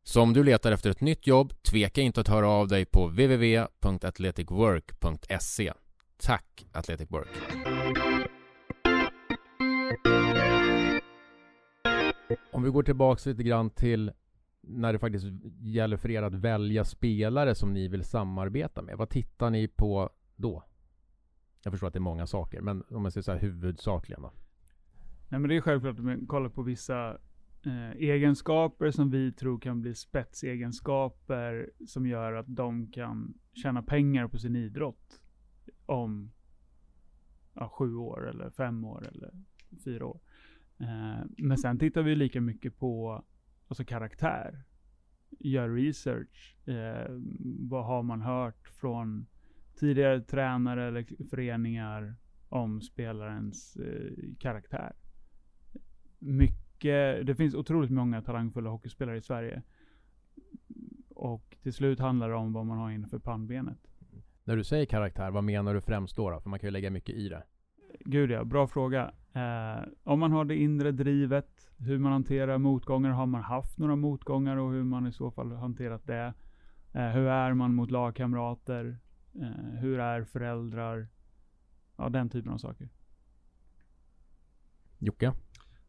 Så 0.03 0.21
om 0.21 0.33
du 0.33 0.43
letar 0.43 0.71
efter 0.71 0.89
ett 0.89 1.01
nytt 1.01 1.27
jobb, 1.27 1.63
tveka 1.63 2.01
inte 2.01 2.21
att 2.21 2.27
höra 2.27 2.49
av 2.49 2.67
dig 2.67 2.85
på 2.85 3.07
www.athleticwork.se. 3.07 5.73
Tack 6.17 6.65
Athletic 6.71 7.11
Work! 7.11 7.27
Om 12.51 12.63
vi 12.63 12.69
går 12.69 12.83
tillbaks 12.83 13.25
lite 13.25 13.43
grann 13.43 13.69
till 13.69 14.11
när 14.69 14.93
det 14.93 14.99
faktiskt 14.99 15.25
gäller 15.61 15.97
för 15.97 16.11
er 16.11 16.23
att 16.23 16.33
välja 16.33 16.83
spelare 16.83 17.55
som 17.55 17.73
ni 17.73 17.87
vill 17.87 18.03
samarbeta 18.03 18.81
med. 18.81 18.97
Vad 18.97 19.09
tittar 19.09 19.49
ni 19.49 19.67
på 19.67 20.09
då? 20.35 20.63
Jag 21.63 21.73
förstår 21.73 21.87
att 21.87 21.93
det 21.93 21.99
är 21.99 22.01
många 22.01 22.27
saker, 22.27 22.61
men 22.61 22.83
om 22.89 23.01
man 23.01 23.11
säger 23.11 23.23
så 23.23 23.31
här 23.31 23.39
huvudsakligen 23.39 24.21
då? 24.21 24.31
Nej 25.29 25.39
men 25.39 25.49
det 25.49 25.55
är 25.55 25.61
självklart 25.61 25.99
att 25.99 26.05
man 26.05 26.27
kollar 26.27 26.49
på 26.49 26.61
vissa 26.61 27.17
eh, 27.65 27.91
egenskaper 27.91 28.91
som 28.91 29.09
vi 29.09 29.31
tror 29.31 29.59
kan 29.59 29.81
bli 29.81 29.95
spetsegenskaper 29.95 31.69
som 31.87 32.07
gör 32.07 32.33
att 32.33 32.55
de 32.55 32.91
kan 32.91 33.33
tjäna 33.53 33.83
pengar 33.83 34.27
på 34.27 34.37
sin 34.37 34.55
idrott 34.55 35.21
om 35.85 36.31
ja, 37.53 37.69
sju 37.69 37.95
år 37.95 38.29
eller 38.29 38.49
fem 38.49 38.85
år 38.85 39.07
eller 39.07 39.31
fyra 39.83 40.05
år. 40.05 40.19
Eh, 40.79 41.25
men 41.37 41.57
sen 41.57 41.79
tittar 41.79 42.01
vi 42.01 42.15
lika 42.15 42.41
mycket 42.41 42.79
på 42.79 43.23
alltså 43.67 43.85
karaktär. 43.85 44.63
Gör 45.39 45.69
research. 45.69 46.55
Eh, 46.67 47.07
vad 47.69 47.85
har 47.85 48.03
man 48.03 48.21
hört 48.21 48.67
från 48.67 49.27
tidigare 49.75 50.21
tränare 50.21 50.87
eller 50.87 51.25
föreningar 51.29 52.15
om 52.49 52.81
spelarens 52.81 53.75
eh, 53.75 54.11
karaktär? 54.39 54.95
Mycket, 56.19 57.27
det 57.27 57.35
finns 57.35 57.55
otroligt 57.55 57.91
många 57.91 58.21
talangfulla 58.21 58.69
hockeyspelare 58.69 59.17
i 59.17 59.21
Sverige. 59.21 59.61
Och 61.09 61.57
till 61.61 61.73
slut 61.73 61.99
handlar 61.99 62.29
det 62.29 62.35
om 62.35 62.53
vad 62.53 62.65
man 62.65 62.77
har 62.77 62.91
inför 62.91 63.19
pannbenet. 63.19 63.79
När 64.43 64.55
du 64.55 64.63
säger 64.63 64.85
karaktär, 64.85 65.31
vad 65.31 65.43
menar 65.43 65.73
du 65.73 65.81
främst 65.81 66.15
då? 66.15 66.29
då? 66.29 66.39
För 66.39 66.49
man 66.49 66.59
kan 66.59 66.67
ju 66.67 66.71
lägga 66.71 66.89
mycket 66.89 67.15
i 67.15 67.29
det. 67.29 67.43
Gud 68.09 68.31
ja, 68.31 68.43
bra 68.43 68.67
fråga. 68.67 69.11
Eh, 69.33 69.83
om 70.03 70.19
man 70.19 70.31
har 70.31 70.45
det 70.45 70.55
inre 70.55 70.91
drivet, 70.91 71.69
hur 71.77 71.97
man 71.97 72.11
hanterar 72.11 72.57
motgångar, 72.57 73.09
har 73.09 73.25
man 73.25 73.43
haft 73.43 73.77
några 73.77 73.95
motgångar 73.95 74.57
och 74.57 74.71
hur 74.71 74.83
man 74.83 75.07
i 75.07 75.11
så 75.11 75.31
fall 75.31 75.51
hanterat 75.51 76.07
det? 76.07 76.33
Eh, 76.93 77.07
hur 77.07 77.27
är 77.27 77.53
man 77.53 77.73
mot 77.73 77.91
lagkamrater? 77.91 78.97
Eh, 79.35 79.79
hur 79.79 79.99
är 79.99 80.23
föräldrar? 80.23 81.07
Ja, 81.97 82.09
den 82.09 82.29
typen 82.29 82.51
av 82.51 82.57
saker. 82.57 82.89
Jocke? 84.97 85.33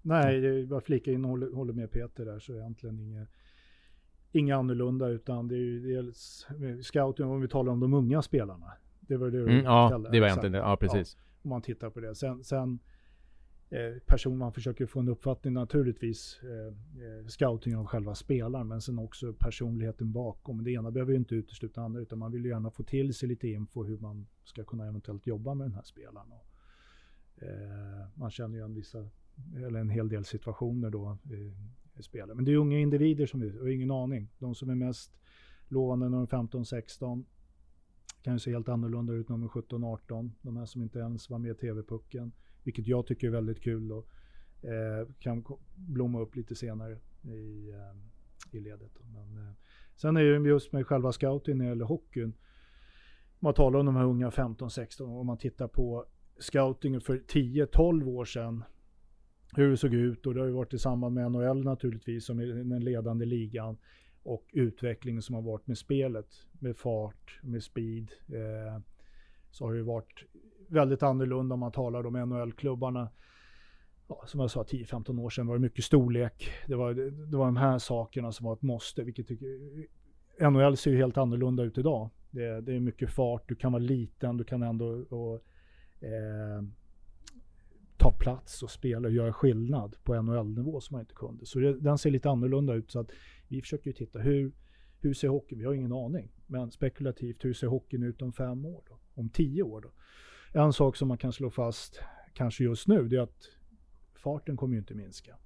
Nej, 0.03 0.41
det 0.41 0.49
är 0.49 0.67
bara 0.67 0.81
flika 0.81 1.13
in 1.13 1.25
och 1.25 1.31
håller, 1.31 1.73
med 1.73 1.93
Peter 1.93 2.25
där 2.25 2.39
så 2.39 2.53
är 2.53 2.57
egentligen 2.57 3.01
inget 3.01 3.29
inga 4.33 4.57
annorlunda 4.57 5.09
utan 5.09 5.49
det 5.49 5.55
är 5.55 5.59
ju 5.59 5.95
dels 5.95 6.47
scouting 6.83 7.27
om 7.27 7.41
vi 7.41 7.49
talar 7.49 7.73
om 7.73 7.81
de 7.81 7.95
unga 7.95 8.23
spelarna. 8.23 8.73
Det 9.01 9.17
var 9.17 9.31
det 9.31 9.39
du 9.39 9.53
mm, 9.53 9.65
Ja, 9.65 10.03
det 10.13 10.21
var 10.21 10.27
egentligen 10.27 10.53
det. 10.53 10.59
Ja, 10.59 10.77
precis. 10.77 11.17
Ja, 11.17 11.28
om 11.43 11.51
man 11.51 11.63
tittar 11.63 11.91
på 11.91 12.01
det. 12.01 12.15
Sen, 12.15 12.45
sen 12.45 12.79
eh, 13.71 13.99
person 14.07 14.39
man 14.39 14.53
försöker 14.53 14.87
få 14.87 15.01
en 15.01 15.09
uppfattning 15.09 15.55
naturligtvis 15.55 16.41
eh, 16.43 16.75
eh, 17.05 17.27
scouting 17.27 17.77
av 17.77 17.87
själva 17.87 18.15
spelaren 18.15 18.69
men 18.69 18.83
sen 18.83 18.99
också 18.99 19.33
personligheten 19.33 20.13
bakom. 20.13 20.65
Det 20.65 20.71
ena 20.71 20.91
behöver 20.91 21.13
ju 21.13 21.19
inte 21.19 21.35
utesluta 21.35 21.81
andra 21.81 22.01
utan 22.01 22.19
man 22.19 22.33
vill 22.33 22.45
ju 22.45 22.51
gärna 22.51 22.71
få 22.71 22.83
till 22.83 23.15
sig 23.15 23.29
lite 23.29 23.49
info 23.49 23.85
hur 23.85 23.99
man 23.99 24.27
ska 24.45 24.65
kunna 24.65 24.87
eventuellt 24.87 25.27
jobba 25.27 25.55
med 25.55 25.65
den 25.65 25.75
här 25.75 25.83
spelaren. 25.83 26.33
Och, 26.33 26.47
eh, 27.43 28.07
man 28.15 28.31
känner 28.31 28.57
ju 28.57 28.65
en 28.65 28.75
vissa, 28.75 29.09
eller 29.57 29.81
en 29.81 29.91
hel 29.91 30.09
del 30.09 30.25
situationer 30.25 30.91
då 30.91 31.19
eh, 31.31 31.99
i 31.99 32.03
spelet. 32.03 32.37
Men 32.37 32.45
det 32.45 32.53
är 32.53 32.57
unga 32.57 32.79
individer 32.79 33.27
som 33.27 33.41
vi 33.41 33.59
har 33.59 33.69
ingen 33.69 33.91
aning. 33.91 34.29
De 34.39 34.55
som 34.55 34.71
är 34.71 34.75
mest 34.75 35.19
lovande 35.69 36.09
när 36.09 36.17
de 36.17 36.23
är 36.23 36.27
15-16 36.27 37.25
kan 38.29 38.35
ju 38.35 38.39
se 38.39 38.53
helt 38.53 38.69
annorlunda 38.69 39.13
ut 39.13 39.29
när 39.29 39.37
de 39.37 39.45
är 39.45 39.49
17-18. 39.49 40.31
De 40.43 40.57
här 40.57 40.67
som 40.67 40.83
inte 40.83 40.99
ens 40.99 41.31
var 41.31 41.39
med 41.39 41.51
i 41.51 41.55
TV-pucken. 41.55 42.33
Vilket 42.63 42.87
jag 42.87 43.07
tycker 43.07 43.27
är 43.27 43.31
väldigt 43.31 43.63
kul 43.63 43.93
och 43.93 44.09
eh, 44.63 45.09
kan 45.19 45.45
blomma 45.77 46.21
upp 46.21 46.37
lite 46.37 46.55
senare 46.55 46.99
i, 47.23 47.71
eh, 47.71 48.57
i 48.57 48.61
ledet. 48.61 48.93
Men, 49.13 49.37
eh, 49.37 49.53
sen 49.97 50.17
är 50.17 50.25
det 50.25 50.49
just 50.49 50.73
med 50.73 50.87
själva 50.87 51.13
scouting 51.13 51.59
när 51.59 51.65
det 51.65 51.69
gäller 51.69 51.85
hockeyn. 51.85 52.33
Man 53.39 53.55
talar 53.55 53.79
om 53.79 53.87
de 53.87 53.97
här 53.97 54.05
unga 54.05 54.31
15-16 54.31 55.21
om 55.21 55.27
man 55.27 55.39
tittar 55.39 55.69
på 55.69 56.07
scoutingen 56.39 57.01
för 57.01 57.19
10-12 57.19 58.09
år 58.09 58.25
sedan 58.25 58.65
hur 59.57 59.71
det 59.71 59.77
såg 59.77 59.95
ut 59.95 60.27
och 60.27 60.35
det 60.35 60.41
har 60.41 60.47
ju 60.47 60.53
varit 60.53 60.75
i 60.75 60.79
samband 60.79 61.15
med 61.15 61.33
NHL 61.33 61.65
naturligtvis 61.65 62.25
som 62.25 62.39
är 62.39 62.47
den 62.47 62.85
ledande 62.85 63.25
ligan 63.25 63.77
och 64.29 64.45
utvecklingen 64.53 65.23
som 65.23 65.35
har 65.35 65.43
varit 65.43 65.67
med 65.67 65.79
spelet, 65.79 66.47
med 66.59 66.77
fart, 66.77 67.39
med 67.43 67.63
speed. 67.63 68.11
Eh, 68.29 68.81
så 69.51 69.67
har 69.67 69.75
det 69.75 69.83
varit 69.83 70.25
väldigt 70.69 71.03
annorlunda 71.03 71.55
om 71.55 71.61
man 71.61 71.73
talar 71.73 72.07
om 72.07 72.13
NHL-klubbarna. 72.13 73.09
Ja, 74.09 74.23
som 74.27 74.41
jag 74.41 74.51
sa, 74.51 74.63
10-15 74.63 75.21
år 75.21 75.31
sedan 75.31 75.47
var 75.47 75.55
det 75.55 75.61
mycket 75.61 75.85
storlek. 75.85 76.51
Det 76.67 76.75
var, 76.75 76.95
det 77.31 77.37
var 77.37 77.47
de 77.47 77.57
här 77.57 77.79
sakerna 77.79 78.33
som 78.33 78.47
var 78.47 78.53
ett 78.53 78.63
måste, 78.63 79.03
vilket 79.03 79.29
tycker, 79.29 79.49
NHL 80.51 80.77
ser 80.77 80.91
ju 80.91 80.97
helt 80.97 81.17
annorlunda 81.17 81.63
ut 81.63 81.79
idag. 81.79 82.11
Det, 82.31 82.61
det 82.61 82.75
är 82.75 82.81
mycket 82.81 83.11
fart, 83.11 83.49
du 83.49 83.55
kan 83.55 83.73
vara 83.73 83.83
liten, 83.83 84.37
du 84.37 84.45
kan 84.45 84.63
ändå 84.63 84.87
och, 84.87 85.35
eh, 86.05 86.63
ta 87.97 88.13
plats 88.13 88.63
och 88.63 88.71
spela 88.71 89.09
och 89.09 89.15
göra 89.15 89.33
skillnad 89.33 89.97
på 90.05 90.23
NHL-nivå 90.23 90.81
som 90.81 90.95
man 90.95 91.01
inte 91.01 91.15
kunde. 91.15 91.47
Så 91.47 91.59
det, 91.59 91.81
den 91.81 91.99
ser 91.99 92.11
lite 92.11 92.31
annorlunda 92.31 92.75
ut. 92.75 92.91
Så 92.91 93.01
att 93.01 93.11
vi 93.49 93.61
försöker 93.61 93.87
ju 93.87 93.93
titta, 93.93 94.19
hur, 94.19 94.53
hur 95.01 95.15
ser 95.15 95.29
hockeyn? 95.29 95.59
Vi 95.59 95.65
har 95.65 95.75
ingen 95.75 95.93
aning. 95.93 96.33
Men 96.47 96.71
spekulativt, 96.71 97.45
hur 97.45 97.55
ser 97.55 97.67
hockeyn 97.67 98.03
ut 98.03 98.23
om 98.23 98.33
fem 98.33 98.65
år 98.65 98.83
då? 98.89 98.99
Om 99.15 99.29
tio 99.29 99.63
år 99.63 99.81
då? 99.81 99.93
En 100.61 100.73
sak 100.73 100.97
som 100.97 101.09
man 101.09 101.19
kan 101.19 101.33
slå 101.33 101.51
fast, 101.51 102.01
kanske 102.35 102.65
just 102.65 102.89
nu, 102.89 103.09
det 103.09 103.17
är 103.17 103.21
att 103.21 103.51
farten 104.15 104.57
kommer 104.57 104.75
ju 104.75 104.79
inte 104.79 104.95
minska. 104.95 105.37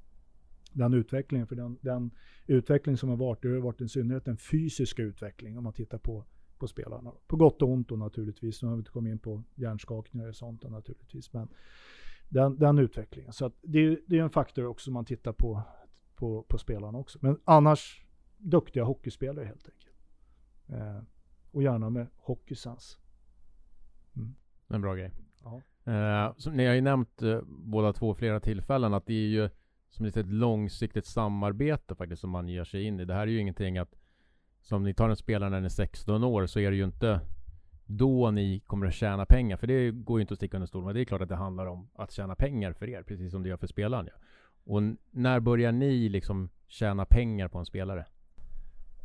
Den 0.72 0.94
utvecklingen, 0.94 1.46
för 1.46 1.56
den, 1.56 1.78
den 1.80 2.10
utveckling 2.46 2.96
som 2.96 3.08
har 3.08 3.16
varit, 3.16 3.42
det 3.42 3.48
har 3.48 3.56
varit 3.56 3.80
i 3.80 3.88
synnerhet 3.88 4.24
den 4.24 4.36
fysiska 4.36 5.02
utvecklingen 5.02 5.58
om 5.58 5.64
man 5.64 5.72
tittar 5.72 5.98
på, 5.98 6.24
på 6.58 6.66
spelarna. 6.66 7.12
På 7.26 7.36
gott 7.36 7.62
och 7.62 7.68
ont 7.68 7.88
då 7.88 7.96
naturligtvis. 7.96 8.62
Nu 8.62 8.68
har 8.68 8.76
vi 8.76 8.80
inte 8.80 8.90
kommit 8.90 9.10
in 9.10 9.18
på 9.18 9.42
hjärnskakningar 9.54 10.28
och 10.28 10.36
sånt 10.36 10.70
naturligtvis. 10.70 11.32
Men 11.32 11.48
den, 12.28 12.58
den 12.58 12.78
utvecklingen. 12.78 13.32
Så 13.32 13.52
det, 13.62 13.98
det, 14.06 14.18
är 14.18 14.22
en 14.22 14.30
faktor 14.30 14.66
också 14.66 14.90
man 14.90 15.04
tittar 15.04 15.32
på, 15.32 15.62
på, 16.22 16.42
på 16.48 16.58
spelarna 16.58 16.98
också. 16.98 17.18
Men 17.22 17.40
annars 17.44 18.04
duktiga 18.38 18.84
hockeyspelare 18.84 19.44
helt 19.44 19.68
enkelt. 19.68 19.96
Eh, 20.68 21.02
och 21.50 21.62
gärna 21.62 21.90
med 21.90 22.06
hockeysens. 22.16 22.98
Mm. 24.16 24.34
En 24.68 24.80
bra 24.80 24.94
grej. 24.94 25.10
Eh, 25.84 26.32
så 26.36 26.50
ni 26.50 26.66
har 26.66 26.74
ju 26.74 26.80
nämnt 26.80 27.22
eh, 27.22 27.40
båda 27.46 27.92
två 27.92 28.14
flera 28.14 28.40
tillfällen 28.40 28.94
att 28.94 29.06
det 29.06 29.14
är 29.14 29.28
ju 29.28 29.50
som 29.90 30.06
ett 30.06 30.26
långsiktigt 30.26 31.06
samarbete 31.06 31.94
faktiskt 31.94 32.20
som 32.20 32.30
man 32.30 32.48
ger 32.48 32.64
sig 32.64 32.82
in 32.82 33.00
i. 33.00 33.04
Det 33.04 33.14
här 33.14 33.22
är 33.22 33.26
ju 33.26 33.38
ingenting 33.38 33.78
att 33.78 33.94
som 34.60 34.82
ni 34.82 34.94
tar 34.94 35.08
en 35.08 35.16
spelare 35.16 35.50
när 35.50 35.56
den 35.56 35.64
är 35.64 35.68
16 35.68 36.24
år 36.24 36.46
så 36.46 36.60
är 36.60 36.70
det 36.70 36.76
ju 36.76 36.84
inte 36.84 37.20
då 37.86 38.30
ni 38.30 38.60
kommer 38.60 38.86
att 38.86 38.94
tjäna 38.94 39.26
pengar. 39.26 39.56
För 39.56 39.66
det 39.66 39.90
går 39.90 40.18
ju 40.18 40.20
inte 40.20 40.34
att 40.34 40.38
sticka 40.38 40.56
under 40.56 40.66
stol 40.66 40.84
Men 40.84 40.94
det 40.94 41.00
är 41.00 41.04
klart 41.04 41.22
att 41.22 41.28
det 41.28 41.36
handlar 41.36 41.66
om 41.66 41.88
att 41.94 42.12
tjäna 42.12 42.34
pengar 42.34 42.72
för 42.72 42.88
er, 42.88 43.02
precis 43.02 43.30
som 43.30 43.42
det 43.42 43.48
gör 43.48 43.56
för 43.56 43.66
spelaren. 43.66 44.08
Ja. 44.12 44.18
Och 44.64 44.82
när 45.10 45.40
börjar 45.40 45.72
ni 45.72 46.08
liksom 46.08 46.48
tjäna 46.66 47.04
pengar 47.04 47.48
på 47.48 47.58
en 47.58 47.66
spelare? 47.66 48.06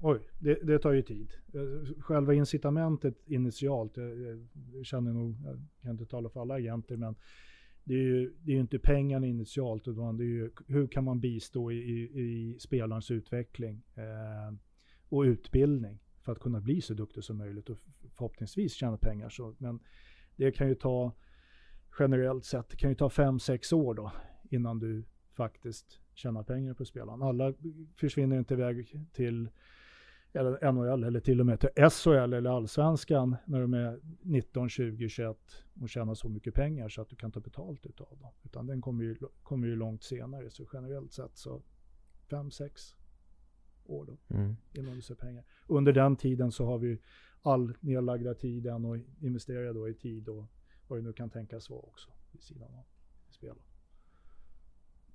Oj, 0.01 0.19
det, 0.39 0.59
det, 0.63 0.79
tar 0.79 0.91
ju 0.91 1.01
tid. 1.01 1.33
Eh, 1.53 2.01
själva 2.01 2.33
incitamentet 2.33 3.15
initialt, 3.25 3.97
jag, 3.97 4.45
jag 4.73 4.85
känner 4.85 5.13
nog, 5.13 5.35
jag 5.45 5.59
kan 5.81 5.91
inte 5.91 6.05
tala 6.05 6.29
för 6.29 6.41
alla 6.41 6.53
agenter, 6.53 6.97
men 6.97 7.15
det 7.83 7.93
är 7.93 8.03
ju 8.03 8.33
det 8.41 8.51
är 8.51 8.59
inte 8.59 8.79
pengarna 8.79 9.27
initialt, 9.27 9.87
utan 9.87 10.17
det 10.17 10.23
är 10.23 10.27
ju 10.27 10.51
hur 10.67 10.87
kan 10.87 11.03
man 11.03 11.19
bistå 11.19 11.71
i, 11.71 11.75
i, 11.75 12.19
i 12.19 12.59
spelarens 12.59 13.11
utveckling 13.11 13.83
eh, 13.95 14.57
och 15.09 15.21
utbildning 15.21 15.99
för 16.21 16.31
att 16.31 16.39
kunna 16.39 16.61
bli 16.61 16.81
så 16.81 16.93
duktig 16.93 17.23
som 17.23 17.37
möjligt 17.37 17.69
och 17.69 17.77
förhoppningsvis 18.11 18.73
tjäna 18.73 18.97
pengar. 18.97 19.29
Så, 19.29 19.55
men 19.57 19.79
det 20.35 20.51
kan 20.51 20.67
ju 20.67 20.75
ta, 20.75 21.11
generellt 21.99 22.45
sett, 22.45 22.69
det 22.69 22.77
kan 22.77 22.89
ju 22.89 22.95
ta 22.95 23.09
fem 23.09 23.39
sex 23.39 23.73
år 23.73 23.93
då 23.93 24.11
innan 24.49 24.79
du 24.79 25.03
faktiskt 25.37 25.99
tjänar 26.13 26.43
pengar 26.43 26.73
på 26.73 26.85
spelaren. 26.85 27.21
Alla 27.21 27.53
försvinner 27.95 28.37
inte 28.37 28.53
iväg 28.53 29.05
till 29.13 29.49
eller 30.33 30.71
NHL 30.71 31.03
eller 31.03 31.19
till 31.19 31.39
och 31.39 31.45
med 31.45 31.59
till 31.59 31.89
SHL 31.89 32.33
eller 32.33 32.49
allsvenskan 32.49 33.35
när 33.45 33.61
de 33.61 33.73
är 33.73 33.99
19, 34.21 34.69
20, 34.69 35.09
21 35.09 35.37
och 35.81 35.89
tjänar 35.89 36.13
så 36.13 36.29
mycket 36.29 36.53
pengar 36.53 36.89
så 36.89 37.01
att 37.01 37.09
du 37.09 37.15
kan 37.15 37.31
ta 37.31 37.39
betalt 37.39 37.85
utav 37.85 38.17
dem. 38.19 38.31
Utan 38.43 38.67
den 38.67 38.81
kommer 38.81 39.03
ju, 39.03 39.15
kommer 39.43 39.67
ju 39.67 39.75
långt 39.75 40.03
senare. 40.03 40.49
Så 40.49 40.67
generellt 40.73 41.13
sett 41.13 41.37
så 41.37 41.61
5, 42.29 42.51
6 42.51 42.95
år 43.85 44.05
då, 44.05 44.35
mm. 44.35 44.55
innan 44.73 44.95
du 44.95 45.01
ser 45.01 45.15
pengar. 45.15 45.43
Under 45.67 45.93
den 45.93 46.15
tiden 46.15 46.51
så 46.51 46.65
har 46.65 46.77
vi 46.77 47.01
all 47.41 47.73
nedlagda 47.79 48.33
tiden 48.33 48.85
och 48.85 48.97
investera 49.21 49.73
då 49.73 49.89
i 49.89 49.93
tid 49.93 50.29
och 50.29 50.45
vad 50.87 50.99
det 50.99 51.03
nu 51.03 51.13
kan 51.13 51.29
tänkas 51.29 51.69
vara 51.69 51.81
också 51.81 52.09
vid 52.31 52.43
sidan 52.43 52.73
av 52.73 52.83
spelet. 53.29 53.66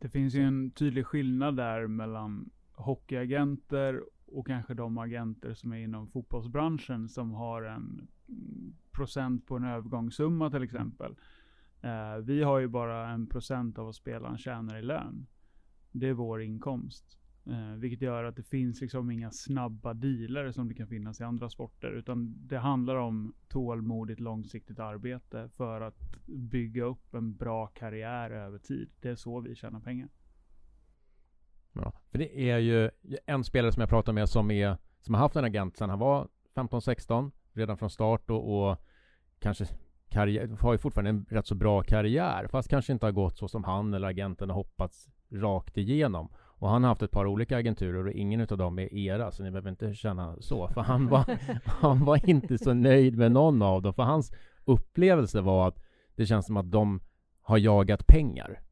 Det 0.02 0.08
finns 0.08 0.34
ju 0.34 0.42
en 0.42 0.70
tydlig 0.70 1.06
skillnad 1.06 1.56
där 1.56 1.86
mellan 1.86 2.50
hockeyagenter 2.72 4.02
och 4.26 4.46
kanske 4.46 4.74
de 4.74 4.98
agenter 4.98 5.54
som 5.54 5.72
är 5.72 5.76
inom 5.76 6.08
fotbollsbranschen 6.08 7.08
som 7.08 7.32
har 7.32 7.62
en 7.62 8.08
procent 8.92 9.46
på 9.46 9.56
en 9.56 9.64
övergångssumma 9.64 10.50
till 10.50 10.62
exempel. 10.62 11.16
Eh, 11.80 12.16
vi 12.16 12.42
har 12.42 12.58
ju 12.58 12.68
bara 12.68 13.08
en 13.08 13.26
procent 13.26 13.78
av 13.78 13.84
vad 13.84 13.94
spelaren 13.94 14.38
tjänar 14.38 14.78
i 14.78 14.82
lön. 14.82 15.26
Det 15.92 16.08
är 16.08 16.12
vår 16.12 16.42
inkomst. 16.42 17.18
Eh, 17.46 17.74
vilket 17.76 18.02
gör 18.02 18.24
att 18.24 18.36
det 18.36 18.42
finns 18.42 18.80
liksom 18.80 19.10
inga 19.10 19.30
snabba 19.30 19.94
dealer 19.94 20.52
som 20.52 20.68
det 20.68 20.74
kan 20.74 20.86
finnas 20.86 21.20
i 21.20 21.24
andra 21.24 21.48
sporter. 21.48 21.90
Utan 21.90 22.46
det 22.46 22.58
handlar 22.58 22.96
om 22.96 23.34
tålmodigt 23.48 24.20
långsiktigt 24.20 24.78
arbete 24.78 25.48
för 25.56 25.80
att 25.80 26.26
bygga 26.26 26.84
upp 26.84 27.14
en 27.14 27.36
bra 27.36 27.66
karriär 27.66 28.30
över 28.30 28.58
tid. 28.58 28.90
Det 29.00 29.08
är 29.08 29.14
så 29.14 29.40
vi 29.40 29.54
tjänar 29.54 29.80
pengar. 29.80 30.08
Ja, 31.72 31.92
för 32.10 32.18
det 32.18 32.50
är 32.50 32.58
ju 32.58 32.90
en 33.26 33.44
spelare 33.44 33.72
som 33.72 33.80
jag 33.80 33.88
pratar 33.88 34.12
med 34.12 34.28
som, 34.28 34.50
är, 34.50 34.76
som 35.00 35.14
har 35.14 35.20
haft 35.20 35.36
en 35.36 35.44
agent 35.44 35.76
sedan 35.76 35.90
han 35.90 35.98
var 35.98 36.28
15-16 36.54 37.30
redan 37.52 37.78
från 37.78 37.90
start 37.90 38.30
och, 38.30 38.70
och 38.70 38.78
kanske 39.38 39.66
karriär, 40.08 40.56
har 40.60 40.72
ju 40.72 40.78
fortfarande 40.78 41.10
en 41.10 41.26
rätt 41.30 41.46
så 41.46 41.54
bra 41.54 41.82
karriär 41.82 42.46
fast 42.48 42.68
kanske 42.68 42.92
inte 42.92 43.06
har 43.06 43.12
gått 43.12 43.38
så 43.38 43.48
som 43.48 43.64
han 43.64 43.94
eller 43.94 44.08
agenten 44.08 44.50
har 44.50 44.56
hoppats 44.56 45.08
rakt 45.30 45.76
igenom. 45.76 46.28
Och 46.62 46.68
han 46.68 46.82
har 46.82 46.88
haft 46.88 47.02
ett 47.02 47.10
par 47.10 47.26
olika 47.26 47.56
agenturer 47.56 48.06
och 48.06 48.12
ingen 48.12 48.40
av 48.40 48.58
dem 48.58 48.78
är 48.78 48.94
era, 48.94 49.30
så 49.30 49.42
ni 49.42 49.50
behöver 49.50 49.70
inte 49.70 49.94
känna 49.94 50.36
så. 50.40 50.68
För 50.68 50.80
han 50.80 51.08
var, 51.08 51.38
han 51.64 52.04
var 52.04 52.28
inte 52.30 52.58
så 52.58 52.74
nöjd 52.74 53.18
med 53.18 53.32
någon 53.32 53.62
av 53.62 53.82
dem. 53.82 53.94
För 53.94 54.02
hans 54.02 54.32
upplevelse 54.64 55.40
var 55.40 55.68
att 55.68 55.82
det 56.14 56.26
känns 56.26 56.46
som 56.46 56.56
att 56.56 56.70
de 56.70 57.00
har 57.40 57.58
jagat 57.58 58.06
pengar. 58.06 58.62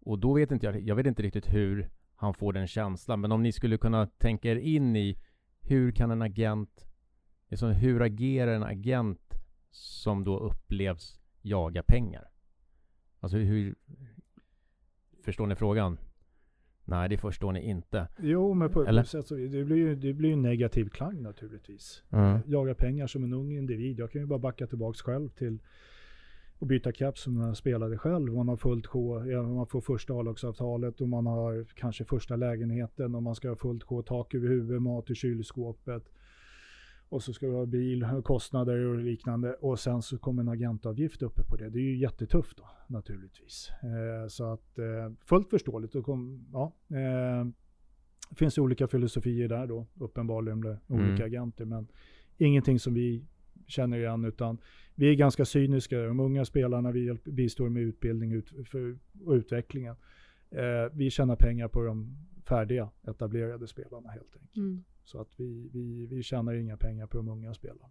Och 0.00 0.18
då 0.18 0.34
vet 0.34 0.50
inte 0.50 0.66
jag, 0.66 0.80
jag 0.80 0.94
vet 0.94 1.06
inte 1.06 1.22
riktigt 1.22 1.54
hur 1.54 1.90
han 2.14 2.34
får 2.34 2.52
den 2.52 2.66
känslan. 2.66 3.20
Men 3.20 3.32
om 3.32 3.42
ni 3.42 3.52
skulle 3.52 3.78
kunna 3.78 4.06
tänka 4.06 4.50
er 4.50 4.56
in 4.56 4.96
i 4.96 5.18
hur 5.60 5.92
kan 5.92 6.10
en 6.10 6.22
agent, 6.22 6.86
liksom 7.48 7.70
hur 7.70 8.02
agerar 8.02 8.52
en 8.54 8.64
agent 8.64 9.34
som 9.70 10.24
då 10.24 10.38
upplevs 10.38 11.20
jaga 11.42 11.82
pengar? 11.82 12.30
Alltså 13.20 13.36
hur, 13.36 13.74
förstår 15.24 15.46
ni 15.46 15.54
frågan? 15.54 15.98
Nej, 16.84 17.08
det 17.08 17.16
förstår 17.16 17.52
ni 17.52 17.68
inte. 17.68 18.08
Jo, 18.18 18.54
men 18.54 18.70
på 18.70 18.82
ett 18.82 19.08
sätt 19.08 19.26
så 19.26 19.34
det 19.34 19.64
blir 19.64 19.76
ju 19.76 19.94
det 19.94 20.12
blir 20.12 20.32
en 20.32 20.42
negativ 20.42 20.88
klang 20.88 21.22
naturligtvis. 21.22 22.02
Mm. 22.10 22.38
Jaga 22.46 22.74
pengar 22.74 23.06
som 23.06 23.24
en 23.24 23.32
ung 23.32 23.52
individ. 23.52 23.98
Jag 23.98 24.10
kan 24.10 24.20
ju 24.20 24.26
bara 24.26 24.38
backa 24.38 24.66
tillbaks 24.66 25.02
själv 25.02 25.28
till 25.28 25.58
och 26.58 26.66
byta 26.66 26.92
caps 26.92 27.22
som 27.22 27.34
man 27.34 27.56
spelade 27.56 27.98
själv. 27.98 28.32
Man 28.34 28.48
har 28.48 28.56
fullt 28.56 28.86
sjå, 28.86 29.20
man 29.42 29.66
får 29.66 29.80
första 29.80 30.14
A-lagsavtalet 30.14 31.00
och 31.00 31.08
man 31.08 31.26
har 31.26 31.64
kanske 31.74 32.04
första 32.04 32.36
lägenheten 32.36 33.14
och 33.14 33.22
man 33.22 33.34
ska 33.34 33.48
ha 33.48 33.56
fullt 33.56 33.82
sjå, 33.82 34.02
tak 34.02 34.34
över 34.34 34.48
huvudet, 34.48 34.82
mat 34.82 35.10
i 35.10 35.14
kylskåpet. 35.14 36.02
Och 37.12 37.22
så 37.22 37.32
ska 37.32 37.46
du 37.46 37.52
ha 37.52 37.66
bil, 37.66 38.06
kostnader 38.24 38.86
och 38.86 38.98
liknande. 38.98 39.54
Och 39.54 39.78
sen 39.78 40.02
så 40.02 40.18
kommer 40.18 40.42
en 40.42 40.48
agentavgift 40.48 41.22
uppe 41.22 41.42
på 41.44 41.56
det. 41.56 41.70
Det 41.70 41.78
är 41.78 41.82
ju 41.82 41.96
jättetufft 41.96 42.56
då 42.56 42.64
naturligtvis. 42.86 43.70
Eh, 43.82 44.28
så 44.28 44.52
att 44.52 44.78
eh, 44.78 45.12
fullt 45.24 45.50
förståeligt. 45.50 45.94
Och 45.94 46.04
kom, 46.04 46.46
ja, 46.52 46.72
eh, 46.88 47.46
det 48.30 48.36
finns 48.36 48.58
olika 48.58 48.88
filosofier 48.88 49.48
där 49.48 49.66
då, 49.66 49.86
uppenbarligen 49.94 50.60
med 50.60 50.78
mm. 50.88 51.08
olika 51.08 51.24
agenter. 51.24 51.64
Men 51.64 51.88
ingenting 52.38 52.78
som 52.78 52.94
vi 52.94 53.24
känner 53.66 53.98
igen 53.98 54.24
utan 54.24 54.58
vi 54.94 55.10
är 55.10 55.14
ganska 55.14 55.44
cyniska. 55.44 55.98
De 55.98 56.20
unga 56.20 56.44
spelarna 56.44 56.90
vi 56.90 57.18
bistår 57.24 57.68
med 57.68 57.82
utbildning 57.82 58.32
ut, 58.32 58.68
för, 58.68 58.98
och 59.24 59.32
utvecklingen. 59.32 59.96
Eh, 60.50 60.92
vi 60.92 61.10
tjänar 61.10 61.36
pengar 61.36 61.68
på 61.68 61.82
de 61.82 62.16
färdiga 62.48 62.90
etablerade 63.08 63.66
spelarna 63.66 64.10
helt 64.10 64.36
enkelt. 64.36 64.56
Mm. 64.56 64.84
Så 65.04 65.20
att 65.20 65.28
vi, 65.36 65.70
vi, 65.72 66.06
vi 66.06 66.22
tjänar 66.22 66.54
inga 66.54 66.76
pengar 66.76 67.06
på 67.06 67.16
de 67.16 67.28
unga 67.28 67.54
spelarna. 67.54 67.88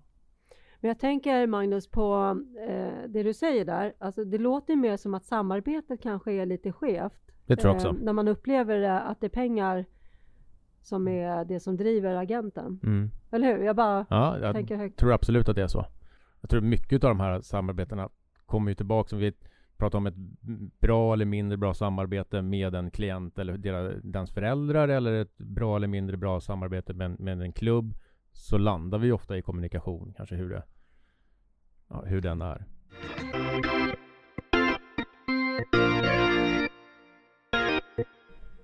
Men 0.79 0.87
jag 0.87 0.99
tänker 0.99 1.47
Magnus 1.47 1.87
på 1.87 2.37
eh, 2.67 3.09
det 3.09 3.23
du 3.23 3.33
säger 3.33 3.65
där. 3.65 3.93
Alltså, 3.99 4.25
det 4.25 4.37
låter 4.37 4.75
mer 4.75 4.97
som 4.97 5.13
att 5.13 5.25
samarbetet 5.25 6.01
kanske 6.01 6.31
är 6.31 6.45
lite 6.45 6.71
skevt. 6.71 7.31
Det 7.45 7.55
tror 7.55 7.69
jag 7.69 7.75
också. 7.75 7.87
Eh, 7.87 7.93
när 7.93 8.13
man 8.13 8.27
upplever 8.27 8.81
att 8.81 9.21
det 9.21 9.27
är 9.27 9.29
pengar 9.29 9.85
som 10.81 11.07
är 11.07 11.45
det 11.45 11.59
som 11.59 11.77
driver 11.77 12.15
agenten. 12.15 12.79
Mm. 12.83 13.11
Eller 13.31 13.57
hur? 13.57 13.63
Jag 13.63 13.75
bara 13.75 14.05
ja, 14.09 14.39
jag 14.39 14.55
tänker 14.55 14.75
högt. 14.75 14.99
tror 14.99 15.13
absolut 15.13 15.49
att 15.49 15.55
det 15.55 15.63
är 15.63 15.67
så. 15.67 15.85
Jag 16.41 16.49
tror 16.49 16.61
mycket 16.61 17.03
av 17.03 17.09
de 17.09 17.19
här 17.19 17.41
samarbetena 17.41 18.09
kommer 18.45 18.71
ju 18.71 18.75
tillbaka. 18.75 19.09
Som 19.09 19.19
vi 19.19 19.33
prata 19.81 19.97
om 19.97 20.07
ett 20.07 20.15
bra 20.81 21.13
eller 21.13 21.25
mindre 21.25 21.57
bra 21.57 21.73
samarbete 21.73 22.41
med 22.41 22.75
en 22.75 22.91
klient 22.91 23.39
eller 23.39 23.57
deras, 23.57 24.01
dens 24.03 24.31
föräldrar 24.31 24.87
eller 24.87 25.13
ett 25.13 25.37
bra 25.37 25.75
eller 25.75 25.87
mindre 25.87 26.17
bra 26.17 26.41
samarbete 26.41 26.93
med, 26.93 27.19
med 27.19 27.41
en 27.41 27.53
klubb 27.53 27.93
så 28.31 28.57
landar 28.57 28.97
vi 28.97 29.11
ofta 29.11 29.37
i 29.37 29.41
kommunikation, 29.41 30.13
kanske 30.17 30.35
hur 30.35 30.49
det 30.49 30.63
ja, 31.89 32.03
hur 32.05 32.21
den 32.21 32.41
är. 32.41 32.65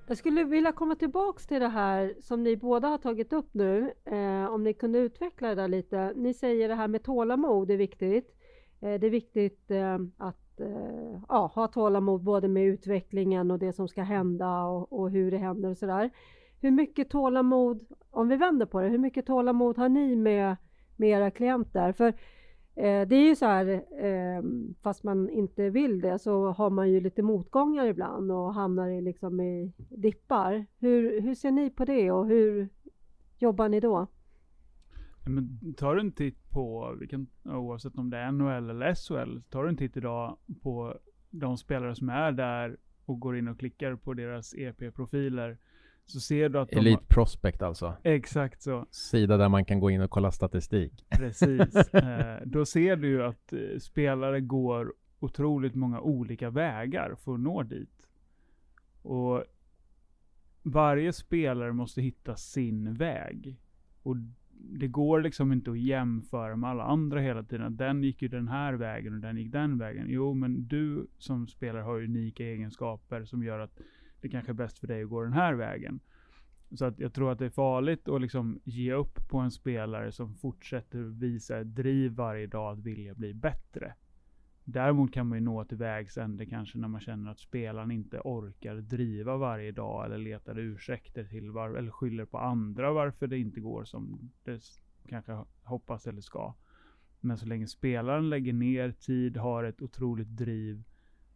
Jag 0.07 0.17
skulle 0.17 0.43
vilja 0.43 0.71
komma 0.71 0.95
tillbaks 0.95 1.47
till 1.47 1.59
det 1.59 1.67
här 1.67 2.15
som 2.19 2.43
ni 2.43 2.57
båda 2.57 2.87
har 2.87 2.97
tagit 2.97 3.33
upp 3.33 3.53
nu, 3.53 3.93
eh, 4.05 4.45
om 4.45 4.63
ni 4.63 4.73
kunde 4.73 4.99
utveckla 4.99 5.47
det 5.47 5.55
där 5.55 5.67
lite. 5.67 6.13
Ni 6.15 6.33
säger 6.33 6.67
det 6.67 6.75
här 6.75 6.87
med 6.87 7.03
tålamod 7.03 7.71
är 7.71 7.77
viktigt. 7.77 8.35
Eh, 8.81 8.99
det 8.99 9.07
är 9.07 9.11
viktigt 9.11 9.71
eh, 9.71 9.97
att 10.17 10.46
eh, 10.59 11.21
ja, 11.29 11.51
ha 11.55 11.67
tålamod 11.67 12.21
både 12.21 12.47
med 12.47 12.65
utvecklingen 12.65 13.51
och 13.51 13.59
det 13.59 13.73
som 13.73 13.87
ska 13.87 14.03
hända 14.03 14.63
och, 14.63 14.93
och 14.93 15.11
hur 15.11 15.31
det 15.31 15.37
händer 15.37 15.69
och 15.69 15.77
sådär. 15.77 16.09
Hur 16.61 16.71
mycket 16.71 17.09
tålamod, 17.09 17.85
om 18.09 18.27
vi 18.27 18.35
vänder 18.35 18.65
på 18.65 18.81
det, 18.81 18.87
hur 18.87 18.97
mycket 18.97 19.25
tålamod 19.25 19.77
har 19.77 19.89
ni 19.89 20.15
med, 20.15 20.55
med 20.95 21.09
era 21.09 21.31
klienter? 21.31 21.91
För 21.91 22.07
eh, 22.75 23.07
det 23.07 23.15
är 23.15 23.27
ju 23.27 23.35
så 23.35 23.45
här, 23.45 23.67
eh, 24.05 24.43
fast 24.81 25.03
man 25.03 25.29
inte 25.29 25.69
vill 25.69 26.01
det, 26.01 26.19
så 26.19 26.51
har 26.51 26.69
man 26.69 26.91
ju 26.91 26.99
lite 26.99 27.21
motgångar 27.21 27.85
ibland 27.85 28.31
och 28.31 28.53
hamnar 28.53 28.89
i, 28.89 29.01
liksom 29.01 29.41
i 29.41 29.73
dippar. 29.77 30.65
Hur, 30.79 31.21
hur 31.21 31.35
ser 31.35 31.51
ni 31.51 31.69
på 31.69 31.85
det 31.85 32.11
och 32.11 32.27
hur 32.27 32.69
jobbar 33.39 33.69
ni 33.69 33.79
då? 33.79 34.07
Men 35.27 35.73
tar 35.77 35.95
du 35.95 36.01
en 36.01 36.11
titt 36.11 36.49
på, 36.49 36.95
vilken, 36.99 37.27
oavsett 37.43 37.97
om 37.97 38.09
det 38.09 38.17
är 38.17 38.31
NHL 38.31 38.69
eller 38.69 38.95
SHL, 38.95 39.41
tar 39.49 39.63
du 39.63 39.69
en 39.69 39.77
titt 39.77 39.97
idag 39.97 40.37
på 40.61 40.99
de 41.29 41.57
spelare 41.57 41.95
som 41.95 42.09
är 42.09 42.31
där 42.31 42.77
och 43.05 43.19
går 43.19 43.37
in 43.37 43.47
och 43.47 43.59
klickar 43.59 43.95
på 43.95 44.13
deras 44.13 44.53
EP-profiler 44.53 45.57
så 46.05 46.19
ser 46.19 46.49
du 46.49 46.59
att 46.59 46.69
de 46.69 46.75
Elite 46.75 47.01
har... 47.01 47.07
Prospect 47.07 47.61
alltså? 47.61 47.93
Exakt 48.03 48.61
så. 48.61 48.85
Sida 48.91 49.37
där 49.37 49.49
man 49.49 49.65
kan 49.65 49.79
gå 49.79 49.89
in 49.89 50.01
och 50.01 50.09
kolla 50.09 50.31
statistik. 50.31 51.05
Precis. 51.09 51.75
eh, 51.93 52.37
då 52.45 52.65
ser 52.65 52.95
du 52.95 53.07
ju 53.07 53.23
att 53.23 53.53
eh, 53.53 53.59
spelare 53.79 54.41
går 54.41 54.93
otroligt 55.19 55.75
många 55.75 56.01
olika 56.01 56.49
vägar 56.49 57.15
för 57.15 57.33
att 57.33 57.39
nå 57.39 57.63
dit. 57.63 58.07
Och 59.01 59.43
varje 60.63 61.13
spelare 61.13 61.73
måste 61.73 62.01
hitta 62.01 62.35
sin 62.35 62.93
väg. 62.93 63.55
Och 64.03 64.15
det 64.59 64.87
går 64.87 65.21
liksom 65.21 65.51
inte 65.51 65.71
att 65.71 65.79
jämföra 65.79 66.55
med 66.55 66.69
alla 66.69 66.83
andra 66.83 67.19
hela 67.19 67.43
tiden. 67.43 67.77
Den 67.77 68.03
gick 68.03 68.21
ju 68.21 68.27
den 68.27 68.47
här 68.47 68.73
vägen 68.73 69.13
och 69.13 69.19
den 69.19 69.37
gick 69.37 69.51
den 69.51 69.77
vägen. 69.77 70.05
Jo, 70.09 70.33
men 70.33 70.67
du 70.67 71.07
som 71.17 71.47
spelare 71.47 71.81
har 71.81 72.03
unika 72.03 72.43
egenskaper 72.43 73.25
som 73.25 73.43
gör 73.43 73.59
att 73.59 73.79
det 74.21 74.29
kanske 74.29 74.51
är 74.51 74.53
bäst 74.53 74.79
för 74.79 74.87
dig 74.87 75.03
att 75.03 75.09
gå 75.09 75.21
den 75.21 75.33
här 75.33 75.53
vägen. 75.53 75.99
Så 76.75 76.85
att 76.85 76.99
jag 76.99 77.13
tror 77.13 77.31
att 77.31 77.39
det 77.39 77.45
är 77.45 77.49
farligt 77.49 78.07
att 78.07 78.21
liksom 78.21 78.59
ge 78.63 78.93
upp 78.93 79.29
på 79.29 79.37
en 79.37 79.51
spelare 79.51 80.11
som 80.11 80.35
fortsätter 80.35 80.99
visa 80.99 81.59
ett 81.59 81.75
driv 81.75 82.11
varje 82.11 82.47
dag 82.47 82.73
att 82.73 82.85
vilja 82.85 83.13
bli 83.13 83.33
bättre. 83.33 83.93
Däremot 84.69 85.13
kan 85.13 85.27
man 85.27 85.37
ju 85.37 85.43
nå 85.43 85.65
till 85.65 85.77
vägs 85.77 86.17
ände 86.17 86.45
kanske 86.45 86.77
när 86.77 86.87
man 86.87 87.01
känner 87.01 87.31
att 87.31 87.39
spelaren 87.39 87.91
inte 87.91 88.19
orkar 88.19 88.75
driva 88.75 89.37
varje 89.37 89.71
dag 89.71 90.05
eller 90.05 90.17
letar 90.17 90.59
ursäkter 90.59 91.23
till 91.23 91.51
var 91.51 91.69
eller 91.69 91.91
skyller 91.91 92.25
på 92.25 92.37
andra 92.37 92.91
varför 92.91 93.27
det 93.27 93.37
inte 93.37 93.59
går 93.59 93.83
som 93.83 94.31
det 94.43 94.61
kanske 95.09 95.43
hoppas 95.63 96.07
eller 96.07 96.21
ska. 96.21 96.53
Men 97.19 97.37
så 97.37 97.45
länge 97.45 97.67
spelaren 97.67 98.29
lägger 98.29 98.53
ner 98.53 98.91
tid, 98.91 99.37
har 99.37 99.63
ett 99.63 99.81
otroligt 99.81 100.37
driv, 100.37 100.83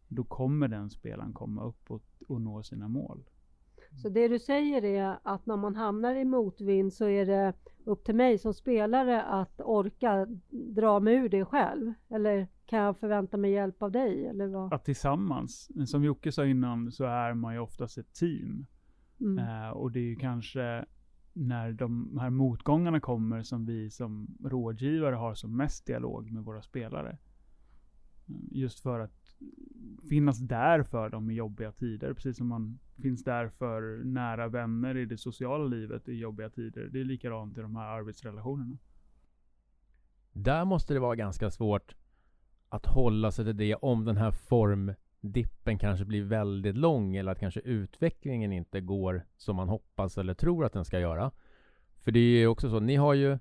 då 0.08 0.24
kommer 0.24 0.68
den 0.68 0.90
spelaren 0.90 1.34
komma 1.34 1.64
upp 1.64 1.92
och, 1.92 2.04
och 2.28 2.42
nå 2.42 2.64
sina 2.64 2.88
mål. 2.88 3.24
Så 3.96 4.10
det 4.10 4.28
du 4.28 4.40
säger 4.40 4.86
är 4.86 5.20
att 5.24 5.46
när 5.46 5.58
man 5.58 5.76
hamnar 5.76 6.16
i 6.16 6.26
motvind 6.26 6.94
så 6.94 7.06
är 7.06 7.26
det 7.26 7.54
upp 7.86 8.04
till 8.04 8.16
mig 8.16 8.38
som 8.38 8.54
spelare 8.54 9.22
att 9.22 9.62
orka 9.62 10.28
dra 10.50 11.00
mig 11.00 11.16
ur 11.16 11.30
det 11.30 11.46
själv? 11.46 11.94
Eller 12.10 12.48
kan 12.66 12.80
jag 12.80 12.98
förvänta 12.98 13.38
mig 13.38 13.52
hjälp 13.52 13.82
av 13.84 13.92
dig? 13.92 14.26
Eller 14.26 14.48
vad? 14.48 14.74
Att 14.74 14.86
tillsammans, 14.86 15.70
som 15.86 16.04
Jocke 16.04 16.32
sa 16.32 16.46
innan, 16.46 16.92
så 16.92 17.04
är 17.04 17.34
man 17.34 17.54
ju 17.54 17.60
oftast 17.60 17.98
ett 17.98 18.14
team. 18.14 18.66
Mm. 19.20 19.38
Eh, 19.40 19.70
och 19.70 19.92
det 19.92 20.00
är 20.00 20.04
ju 20.04 20.16
kanske 20.16 20.86
när 21.34 21.72
de 21.72 22.18
här 22.22 22.30
motgångarna 22.30 23.00
kommer 23.00 23.44
som 23.44 23.66
vi 23.66 23.90
som 23.90 24.38
rådgivare 24.44 25.16
har 25.16 25.36
som 25.36 25.58
mest 25.58 25.86
dialog 25.86 26.32
med 26.32 26.44
våra 26.44 26.62
spelare. 26.62 27.18
Just 28.52 28.80
för 28.80 29.00
att 29.00 29.38
finnas 30.10 30.40
där 30.40 30.84
för 30.84 31.10
dem 31.10 31.32
i 31.32 31.34
jobbiga 31.34 31.72
tider. 31.72 32.14
Precis 32.14 32.38
som 32.38 32.48
man 32.48 32.80
finns 33.02 33.24
där 33.24 33.50
för 33.50 34.04
nära 34.04 34.48
vänner 34.48 34.98
i 34.98 35.06
det 35.06 35.18
sociala 35.18 35.64
livet 35.64 36.10
i 36.10 36.14
jobbiga 36.14 36.50
tider. 36.50 36.90
Det 36.92 37.00
är 37.00 37.06
likadant 37.06 37.58
i 37.58 37.62
de 37.62 37.76
här 37.76 37.88
arbetsrelationerna. 37.88 38.78
Där 40.34 40.66
måste 40.66 40.94
det 40.94 41.00
vara 41.00 41.16
ganska 41.16 41.52
svårt 41.52 41.96
att 42.70 42.86
hålla 42.86 43.32
sig 43.32 43.46
till 43.46 43.58
det 43.58 43.76
om 43.76 44.06
den 44.06 44.18
här 44.18 44.32
formdippen 44.32 45.78
kanske 45.78 46.06
blir 46.06 46.24
väldigt 46.24 46.76
lång 46.76 47.16
eller 47.16 47.32
att 47.32 47.40
kanske 47.40 47.60
utvecklingen 47.60 48.52
inte 48.52 48.82
går 48.82 49.26
som 49.38 49.56
man 49.56 49.70
hoppas 49.70 50.18
eller 50.18 50.34
tror 50.34 50.66
att 50.66 50.74
den 50.74 50.86
ska 50.86 51.00
göra. 51.00 51.32
För 52.00 52.12
det 52.12 52.20
är 52.20 52.40
ju 52.40 52.48
också 52.48 52.70
så, 52.70 52.80
ni 52.80 52.96
har 52.96 53.14
ju 53.14 53.40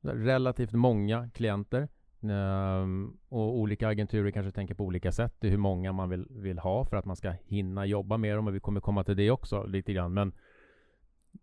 relativt 0.00 0.72
många 0.72 1.30
klienter 1.30 1.88
um, 2.20 3.18
och 3.28 3.56
olika 3.56 3.88
agenturer 3.88 4.30
kanske 4.30 4.52
tänker 4.52 4.74
på 4.74 4.84
olika 4.84 5.12
sätt 5.12 5.44
i 5.44 5.48
hur 5.48 5.56
många 5.56 5.92
man 5.92 6.08
vill, 6.08 6.26
vill 6.30 6.58
ha 6.58 6.84
för 6.84 6.96
att 6.96 7.04
man 7.04 7.16
ska 7.16 7.30
hinna 7.30 7.86
jobba 7.86 8.16
med 8.16 8.36
dem 8.36 8.46
och 8.46 8.54
vi 8.54 8.60
kommer 8.60 8.80
komma 8.80 9.04
till 9.04 9.16
det 9.16 9.30
också 9.30 9.66
lite 9.66 9.92
grann. 9.92 10.14
Men 10.14 10.32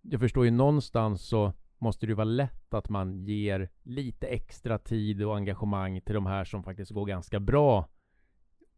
jag 0.01 0.19
förstår 0.19 0.45
ju 0.45 0.51
någonstans 0.51 1.21
så 1.21 1.53
måste 1.77 2.05
det 2.05 2.13
vara 2.13 2.25
lätt 2.25 2.73
att 2.73 2.89
man 2.89 3.25
ger 3.25 3.69
lite 3.83 4.27
extra 4.27 4.77
tid 4.79 5.23
och 5.23 5.35
engagemang 5.35 6.01
till 6.01 6.15
de 6.15 6.25
här 6.25 6.45
som 6.45 6.63
faktiskt 6.63 6.91
går 6.91 7.05
ganska 7.05 7.39
bra 7.39 7.89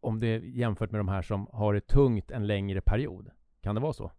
om 0.00 0.20
det 0.20 0.38
jämfört 0.38 0.90
med 0.90 1.00
de 1.00 1.08
här 1.08 1.22
som 1.22 1.46
har 1.52 1.74
det 1.74 1.80
tungt 1.80 2.30
en 2.30 2.46
längre 2.46 2.80
period. 2.80 3.30
Kan 3.60 3.74
det 3.74 3.80
vara 3.80 3.92
så? 3.92 4.12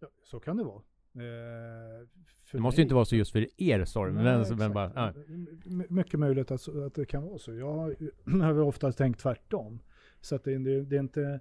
Ja, 0.00 0.08
så 0.24 0.40
kan 0.40 0.56
det 0.56 0.64
vara. 0.64 0.82
Eh, 1.14 2.06
det 2.52 2.60
måste 2.60 2.80
ju 2.80 2.82
inte 2.82 2.94
vara 2.94 3.04
så 3.04 3.16
just 3.16 3.32
för 3.32 3.62
er 3.62 3.84
sorg, 3.84 4.12
men, 4.12 4.44
men 4.58 4.72
bara... 4.72 4.92
Ja. 4.94 5.12
Mycket 5.88 6.20
möjligt 6.20 6.50
att, 6.50 6.68
att 6.68 6.94
det 6.94 7.06
kan 7.06 7.22
vara 7.22 7.38
så. 7.38 7.54
Jag 7.54 7.72
har 7.72 8.60
oftast 8.60 8.98
tänkt 8.98 9.20
tvärtom. 9.20 9.80
Så 10.20 10.34
att 10.34 10.44
det, 10.44 10.58
det, 10.58 10.84
det 10.84 10.96
är 10.96 11.00
inte 11.00 11.40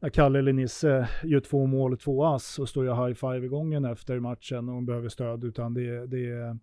när 0.00 0.10
Kalle 0.10 0.38
eller 0.38 0.52
Nisse 0.52 1.08
gör 1.24 1.40
två 1.40 1.66
mål 1.66 1.92
och 1.92 2.00
två 2.00 2.24
ass 2.24 2.46
så 2.46 2.66
står 2.66 2.86
jag 2.86 3.08
high-five 3.08 3.48
gången 3.48 3.84
efter 3.84 4.20
matchen 4.20 4.68
och 4.68 4.82
behöver 4.82 5.08
stöd. 5.08 5.44
Utan 5.44 5.74
det, 5.74 6.06
det 6.06 6.30
är, 6.30 6.58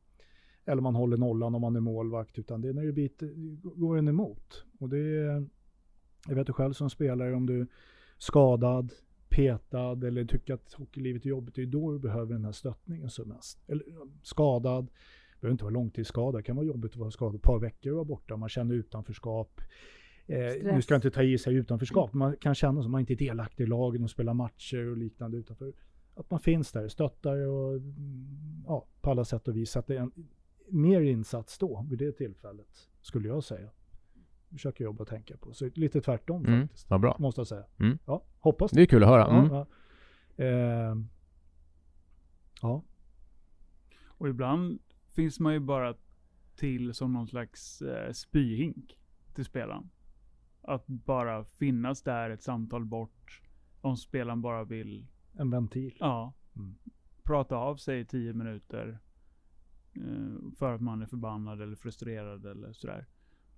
eller 0.65 0.81
man 0.81 0.95
håller 0.95 1.17
nollan 1.17 1.55
om 1.55 1.61
man 1.61 1.75
är 1.75 1.79
målvakt. 1.79 2.39
Utan 2.39 2.61
det 2.61 2.69
är 2.69 2.73
när 2.73 2.85
det 2.85 2.91
biter, 2.91 3.33
går 3.75 3.97
en 3.97 4.07
emot. 4.07 4.65
Och 4.79 4.89
det 4.89 4.99
är, 4.99 5.47
jag 6.27 6.35
vet 6.35 6.47
du 6.47 6.53
själv 6.53 6.73
som 6.73 6.89
spelare 6.89 7.35
om 7.35 7.45
du 7.45 7.61
är 7.61 7.67
skadad, 8.17 8.91
petad 9.29 10.07
eller 10.07 10.25
tycker 10.25 10.53
att 10.53 10.73
hockeylivet 10.73 11.25
är 11.25 11.29
jobbigt. 11.29 11.55
Det 11.55 11.61
är 11.61 11.65
då 11.65 11.91
du 11.91 11.99
behöver 11.99 12.33
den 12.33 12.45
här 12.45 12.51
stöttningen 12.51 13.09
som 13.09 13.29
mest. 13.29 13.59
Eller 13.67 13.85
skadad, 14.23 14.85
det 14.85 15.41
behöver 15.41 15.51
inte 15.51 15.63
vara 15.63 15.73
långtidsskadad. 15.73 16.39
Det 16.39 16.43
kan 16.43 16.55
vara 16.55 16.65
jobbigt 16.65 16.91
att 16.91 16.97
vara 16.97 17.11
skadad 17.11 17.35
ett 17.35 17.41
par 17.41 17.59
veckor 17.59 17.91
och 17.91 17.95
vara 17.95 18.05
borta. 18.05 18.37
Man 18.37 18.49
känner 18.49 18.75
utanförskap 18.75 19.61
Eh, 20.27 20.73
nu 20.73 20.81
ska 20.81 20.93
jag 20.93 20.97
inte 20.97 21.11
ta 21.11 21.23
i 21.23 21.37
sig 21.37 21.55
utanförskap, 21.55 22.13
men 22.13 22.19
man 22.19 22.37
kan 22.37 22.55
känna 22.55 22.81
som 22.81 22.91
man 22.91 22.99
inte 22.99 23.13
är 23.13 23.17
delaktig 23.17 23.63
i 23.63 23.67
lagen 23.67 24.03
och 24.03 24.09
spelar 24.09 24.33
matcher 24.33 24.91
och 24.91 24.97
liknande 24.97 25.37
utanför. 25.37 25.73
Att 26.15 26.31
man 26.31 26.39
finns 26.39 26.71
där, 26.71 26.87
stöttar 26.87 27.47
och 27.47 27.73
mm, 27.73 28.63
ja, 28.67 28.87
på 29.01 29.11
alla 29.11 29.25
sätt 29.25 29.47
och 29.47 29.55
vis. 29.55 29.77
Att 29.77 29.87
det 29.87 29.95
är 29.95 30.01
en 30.01 30.11
mer 30.69 31.01
insats 31.01 31.57
då, 31.57 31.85
vid 31.89 31.99
det 31.99 32.11
tillfället, 32.11 32.89
skulle 33.01 33.27
jag 33.27 33.43
säga. 33.43 33.69
Försöker 34.51 34.83
jobba 34.83 35.01
och 35.01 35.07
tänka 35.07 35.37
på. 35.37 35.53
Så 35.53 35.69
lite 35.75 36.01
tvärtom 36.01 36.45
mm, 36.45 36.61
faktiskt. 36.61 36.89
Vad 36.89 37.01
bra. 37.01 37.15
Måste 37.19 37.41
jag 37.41 37.47
säga. 37.47 37.65
Mm. 37.79 37.97
Ja, 38.05 38.23
hoppas 38.39 38.71
det. 38.71 38.79
Det 38.79 38.83
är 38.83 38.85
kul 38.85 39.03
att 39.03 39.09
höra. 39.09 39.27
Mm. 39.27 39.53
Ja, 39.53 39.65
ja. 40.35 40.45
Eh, 40.45 40.95
ja. 42.61 42.83
Och 44.05 44.29
ibland 44.29 44.79
finns 45.15 45.39
man 45.39 45.53
ju 45.53 45.59
bara 45.59 45.95
till 46.55 46.93
som 46.93 47.13
någon 47.13 47.27
slags 47.27 47.81
eh, 47.81 48.11
spyhink 48.11 48.97
till 49.35 49.45
spelaren. 49.45 49.89
Att 50.61 50.87
bara 50.87 51.43
finnas 51.43 52.01
där 52.01 52.29
ett 52.29 52.43
samtal 52.43 52.85
bort. 52.85 53.41
Om 53.81 53.97
spelaren 53.97 54.41
bara 54.41 54.63
vill... 54.63 55.07
En 55.33 55.49
ventil. 55.49 55.97
Ja. 55.99 56.33
Mm. 56.55 56.75
Prata 57.23 57.55
av 57.55 57.75
sig 57.75 57.99
i 57.99 58.05
tio 58.05 58.33
minuter. 58.33 58.99
Eh, 59.93 60.51
för 60.57 60.75
att 60.75 60.81
man 60.81 61.01
är 61.01 61.05
förbannad 61.05 61.61
eller 61.61 61.75
frustrerad 61.75 62.45
eller 62.45 62.73
sådär. 62.73 63.05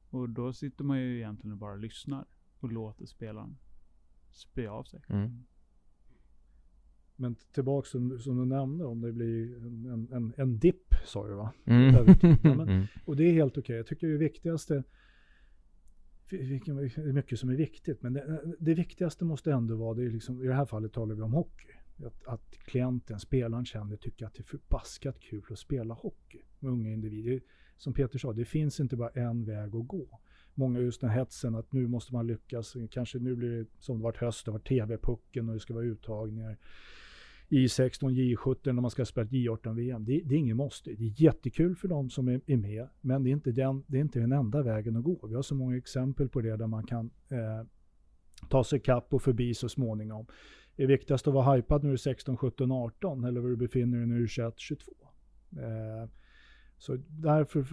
Och 0.09 0.29
då 0.29 0.53
sitter 0.53 0.83
man 0.83 0.99
ju 0.99 1.15
egentligen 1.17 1.51
och 1.51 1.57
bara 1.57 1.75
lyssnar. 1.75 2.25
Och 2.59 2.71
låter 2.71 3.05
spelaren 3.05 3.57
spy 4.31 4.67
av 4.67 4.83
sig. 4.83 5.01
Mm. 5.07 5.45
Men 7.15 7.35
tillbaks 7.35 7.89
som, 7.89 8.19
som, 8.19 8.37
du 8.37 8.45
nämnde, 8.45 8.85
om 8.85 9.01
det 9.01 9.11
blir 9.11 9.57
en, 9.57 10.07
en, 10.11 10.33
en 10.37 10.59
dipp, 10.59 10.93
sa 11.05 11.27
du 11.27 11.33
va? 11.33 11.53
Mm. 11.65 11.95
Ja, 11.95 12.15
men, 12.43 12.59
mm. 12.59 12.85
och 13.05 13.15
det 13.15 13.23
är 13.23 13.33
helt 13.33 13.51
okej. 13.51 13.61
Okay. 13.61 13.75
Jag 13.75 13.87
tycker 13.87 14.07
det 14.07 14.17
viktigaste 14.17 14.83
det 16.29 16.37
är 16.37 17.13
mycket 17.13 17.39
som 17.39 17.49
är 17.49 17.55
viktigt, 17.55 18.01
men 18.01 18.13
det, 18.13 18.55
det, 18.59 18.73
viktigaste 18.73 19.25
måste 19.25 19.51
ändå 19.51 19.75
vara, 19.75 19.93
det 19.93 20.03
är 20.03 20.09
liksom, 20.09 20.43
i 20.43 20.47
det 20.47 20.53
här 20.53 20.65
fallet 20.65 20.93
talar 20.93 21.15
vi 21.15 21.21
om 21.21 21.33
hockey, 21.33 21.67
att, 22.05 22.25
att 22.25 22.57
klienten, 22.65 23.19
spelaren 23.19 23.65
känner, 23.65 23.97
tycker 23.97 24.25
att 24.25 24.33
det 24.33 24.41
är 24.41 24.43
förbaskat 24.43 25.19
kul 25.19 25.43
att 25.49 25.59
spela 25.59 25.93
hockey 25.93 26.41
med 26.59 26.71
unga 26.71 26.91
individer. 26.91 27.41
Som 27.79 27.93
Peter 27.93 28.19
sa, 28.19 28.33
det 28.33 28.45
finns 28.45 28.79
inte 28.79 28.95
bara 28.95 29.09
en 29.09 29.45
väg 29.45 29.75
att 29.75 29.87
gå. 29.87 30.19
Många 30.53 30.79
just 30.79 31.01
den 31.01 31.09
hetsen 31.09 31.55
att 31.55 31.71
nu 31.71 31.87
måste 31.87 32.13
man 32.13 32.27
lyckas, 32.27 32.75
kanske 32.91 33.19
nu 33.19 33.35
blir 33.35 33.49
det 33.49 33.65
som 33.79 33.97
det 33.97 34.03
varit 34.03 34.17
höst, 34.17 34.45
det 34.45 34.51
var 34.51 34.59
TV-pucken 34.59 35.49
och 35.49 35.53
det 35.53 35.59
ska 35.59 35.73
vara 35.73 35.85
uttagningar. 35.85 36.57
J16, 37.49 38.09
J17 38.09 38.73
när 38.73 38.81
man 38.81 38.91
ska 38.91 39.05
spela 39.05 39.27
J18-VM. 39.27 40.05
Det, 40.05 40.21
det, 40.25 40.35
är 40.35 40.39
ingen 40.39 40.57
måste. 40.57 40.89
Det 40.93 41.03
är 41.03 41.21
jättekul 41.21 41.75
för 41.75 41.87
de 41.87 42.09
som 42.09 42.27
är, 42.27 42.41
är, 42.45 42.57
med, 42.57 42.87
men 43.01 43.23
det 43.23 43.29
är, 43.29 43.31
inte 43.31 43.51
den, 43.51 43.83
det 43.87 43.97
är 43.97 44.01
inte 44.01 44.19
den 44.19 44.31
enda 44.31 44.61
vägen 44.61 44.95
att 44.95 45.03
gå. 45.03 45.27
Vi 45.27 45.35
har 45.35 45.41
så 45.41 45.55
många 45.55 45.77
exempel 45.77 46.29
på 46.29 46.41
det 46.41 46.57
där 46.57 46.67
man 46.67 46.83
kan 46.83 47.11
eh, 47.29 47.65
ta 48.49 48.63
sig 48.63 48.79
kapp 48.79 49.13
och 49.13 49.21
förbi 49.21 49.53
så 49.53 49.69
småningom. 49.69 50.25
Det 50.75 50.83
är 50.83 50.87
viktigast 50.87 51.27
att 51.27 51.33
vara 51.33 51.55
hypad 51.55 51.83
när 51.83 51.89
du 51.89 51.93
är 51.93 51.97
16, 51.97 52.37
17, 52.37 52.71
18 52.71 53.23
eller 53.23 53.41
var 53.41 53.49
du 53.49 53.55
befinner 53.55 53.97
dig 53.97 54.07
när 54.07 54.15
du 54.15 54.23
är 54.23 54.27
21, 54.27 54.53
22. 54.57 54.91
Eh, 55.57 56.09
så 56.79 56.97
därför 57.09 57.65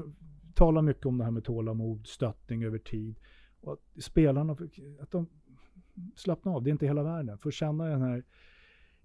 tala 0.54 0.82
mycket 0.82 1.06
om 1.06 1.18
det 1.18 1.24
här 1.24 1.30
med 1.30 1.44
tålamod, 1.44 2.06
stöttning 2.06 2.64
över 2.64 2.78
tid. 2.78 3.16
Och 3.60 3.72
att 3.72 4.02
spelarna, 4.02 4.56
att 5.00 5.10
de 5.10 5.26
slappnar 6.14 6.54
av. 6.54 6.62
Det 6.62 6.70
är 6.70 6.72
inte 6.72 6.86
hela 6.86 7.02
världen. 7.02 7.38
För 7.38 7.48
att 7.48 7.54
känna 7.54 7.84
den 7.84 8.02
här 8.02 8.24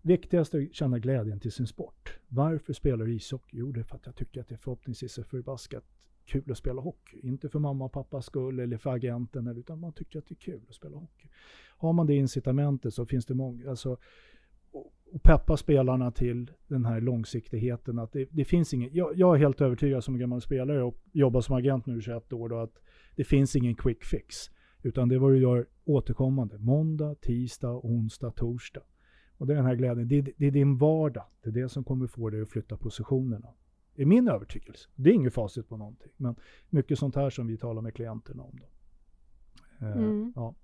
Viktigast 0.02 0.54
är 0.54 0.62
att 0.62 0.74
känna 0.74 1.00
glädjen 1.00 1.40
till 1.40 1.52
sin 1.52 1.68
sport. 1.68 2.20
Varför 2.28 2.74
spelar 2.74 3.06
du 3.06 3.16
ishockey? 3.16 3.58
Jo, 3.58 3.72
det 3.72 3.80
är 3.80 3.84
för 3.84 3.96
att 3.96 4.06
jag 4.06 4.16
tycker 4.16 4.42
att 4.42 4.48
det 4.48 4.58
förhoppningsvis 4.58 5.18
är 5.18 5.24
förbaskat 5.24 5.84
kul 6.26 6.52
att 6.52 6.58
spela 6.58 6.82
hockey. 6.82 7.20
Inte 7.24 7.50
för 7.50 7.60
mamma 7.60 7.86
och 7.86 7.92
pappas 7.92 8.26
skull 8.26 8.60
eller 8.60 8.78
för 8.78 8.90
agenten, 8.90 9.48
utan 9.48 9.80
man 9.80 9.94
tycker 9.94 10.20
att 10.20 10.28
det 10.28 10.34
är 10.34 10.36
kul 10.36 10.62
att 10.70 10.76
spela 10.76 10.98
hockey. 10.98 11.28
Har 11.78 11.94
man 11.94 12.08
det 12.08 12.16
incitamentet 12.16 12.94
så 12.94 13.06
finns 13.06 13.26
det 13.26 13.34
många, 13.34 13.70
alltså, 13.70 13.98
och 15.12 15.24
peppa 15.24 15.58
spelarna 15.58 16.12
till 16.12 16.52
den 16.68 16.86
här 16.86 17.02
långsiktigheten. 17.02 18.00
Att 18.00 18.12
det, 18.12 18.28
det 18.32 18.46
finns 18.46 18.74
ingen, 18.74 18.90
jag, 18.94 19.12
jag, 19.16 19.36
är 19.36 19.40
helt 19.40 19.62
övertygad 19.62 20.04
som 20.04 20.18
gammal 20.18 20.42
spelare 20.42 20.84
och 20.84 20.98
jobbar 21.12 21.42
som 21.42 21.56
agent 21.56 21.86
nu 21.86 21.98
i 21.98 22.02
21 22.02 22.34
år 22.34 22.50
då, 22.50 22.58
att 22.58 22.82
det 23.16 23.24
finns 23.24 23.56
ingen 23.56 23.76
quick 23.76 24.04
fix. 24.04 24.36
Utan 24.84 25.10
det 25.10 25.16
är 25.16 25.20
vad 25.20 25.32
du 25.32 25.40
gör 25.40 25.68
återkommande. 25.86 26.58
Måndag, 26.58 27.16
tisdag, 27.16 27.86
onsdag, 27.86 28.32
torsdag. 28.32 28.82
Och 29.38 29.48
det 29.48 29.54
är 29.54 29.58
den 29.58 29.66
här 29.66 29.76
glädjen. 29.76 30.08
Det 30.08 30.18
är, 30.18 30.34
det 30.38 30.48
är 30.48 30.52
din 30.52 30.78
vardag. 30.78 31.24
Det 31.44 31.50
är 31.50 31.54
det 31.54 31.70
som 31.70 31.84
kommer 31.84 32.08
få 32.08 32.30
dig 32.30 32.42
att 32.42 32.50
flytta 32.50 32.78
positionerna. 32.78 33.48
Det 33.96 34.02
är 34.02 34.06
min 34.06 34.28
övertygelse. 34.28 34.90
Det 34.96 35.10
är 35.10 35.14
inget 35.14 35.34
facit 35.34 35.70
på 35.70 35.78
någonting. 35.78 36.12
Men 36.18 36.36
mycket 36.70 37.00
sånt 37.00 37.16
här 37.16 37.30
som 37.30 37.48
vi 37.48 37.58
talar 37.58 37.82
med 37.82 37.94
klienterna 37.96 38.44
om. 38.44 38.60
Då. 38.60 38.66
Eh, 39.86 39.98
mm. 39.98 40.34
ja. 40.36 40.56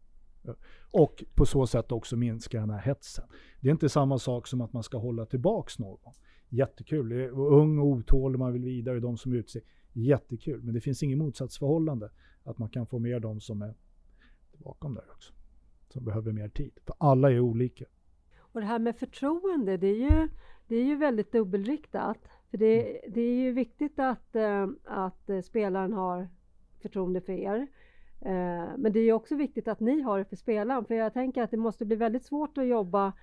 Och 0.92 1.24
på 1.36 1.46
så 1.46 1.68
sätt 1.68 1.92
också 1.92 2.16
minska 2.16 2.60
den 2.60 2.70
här 2.70 2.80
hetsen. 2.80 3.26
Det 3.62 3.68
är 3.68 3.72
inte 3.72 3.90
samma 3.90 4.20
sak 4.20 4.48
som 4.48 4.62
att 4.62 4.74
man 4.74 4.84
ska 4.84 4.98
hålla 4.98 5.26
tillbaks 5.26 5.80
någon. 5.80 6.14
Jättekul. 6.50 7.10
Det 7.10 7.24
är 7.24 7.40
ung 7.40 7.80
och 7.80 7.86
otålig, 7.86 8.40
man 8.40 8.54
vill 8.54 8.64
vidare, 8.64 9.00
de 9.00 9.18
som 9.18 9.34
utser. 9.34 9.62
Jättekul. 9.94 10.64
Men 10.64 10.74
det 10.74 10.82
finns 10.82 11.04
inget 11.04 11.18
motsatsförhållande. 11.18 12.10
Att 12.44 12.58
man 12.58 12.70
kan 12.70 12.88
få 12.88 13.00
med 13.00 13.22
de 13.22 13.40
som 13.40 13.62
är 13.62 13.74
bakom 14.58 14.94
där 14.94 15.06
också. 15.12 15.34
Som 15.90 16.06
behöver 16.06 16.32
mer 16.32 16.50
tid. 16.50 16.72
För 16.86 16.96
alla 16.98 17.32
är 17.32 17.40
olika. 17.40 17.86
Och 18.38 18.60
det 18.60 18.68
här 18.68 18.80
med 18.80 18.96
förtroende, 18.96 19.78
det 19.78 19.88
är 19.88 20.12
ju, 20.12 20.30
det 20.68 20.76
är 20.76 20.84
ju 20.84 20.96
väldigt 20.96 21.32
dubbelriktat. 21.32 22.18
För 22.52 22.58
det, 22.58 23.02
det 23.08 23.22
är 23.22 23.36
ju 23.36 23.52
viktigt 23.52 24.00
att, 24.00 24.36
eh, 24.36 24.68
att 24.84 25.30
spelaren 25.46 25.94
har 25.94 26.30
förtroende 26.82 27.22
för 27.22 27.34
er. 27.34 27.68
Eh, 28.22 28.70
men 28.78 28.92
det 28.94 29.00
är 29.00 29.14
också 29.14 29.36
viktigt 29.36 29.68
att 29.68 29.80
ni 29.80 30.02
har 30.02 30.20
det 30.20 30.26
för 30.26 30.36
spelaren. 30.36 30.86
För 30.86 30.96
jag 30.96 31.14
tänker 31.14 31.44
att 31.44 31.52
det 31.52 31.58
måste 31.58 31.86
bli 31.86 31.96
väldigt 31.96 32.24
svårt 32.24 32.58
att 32.58 32.68
jobba 32.68 33.14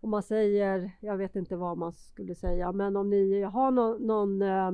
om 0.00 0.10
man 0.10 0.22
säger, 0.22 0.90
jag 1.00 1.16
vet 1.16 1.36
inte 1.36 1.56
vad 1.56 1.78
man 1.78 1.92
skulle 1.92 2.34
säga, 2.34 2.72
men 2.72 2.96
om 2.96 3.10
ni 3.10 3.42
har 3.42 3.70
någon, 3.70 4.06
någon 4.06 4.42
eh, 4.42 4.68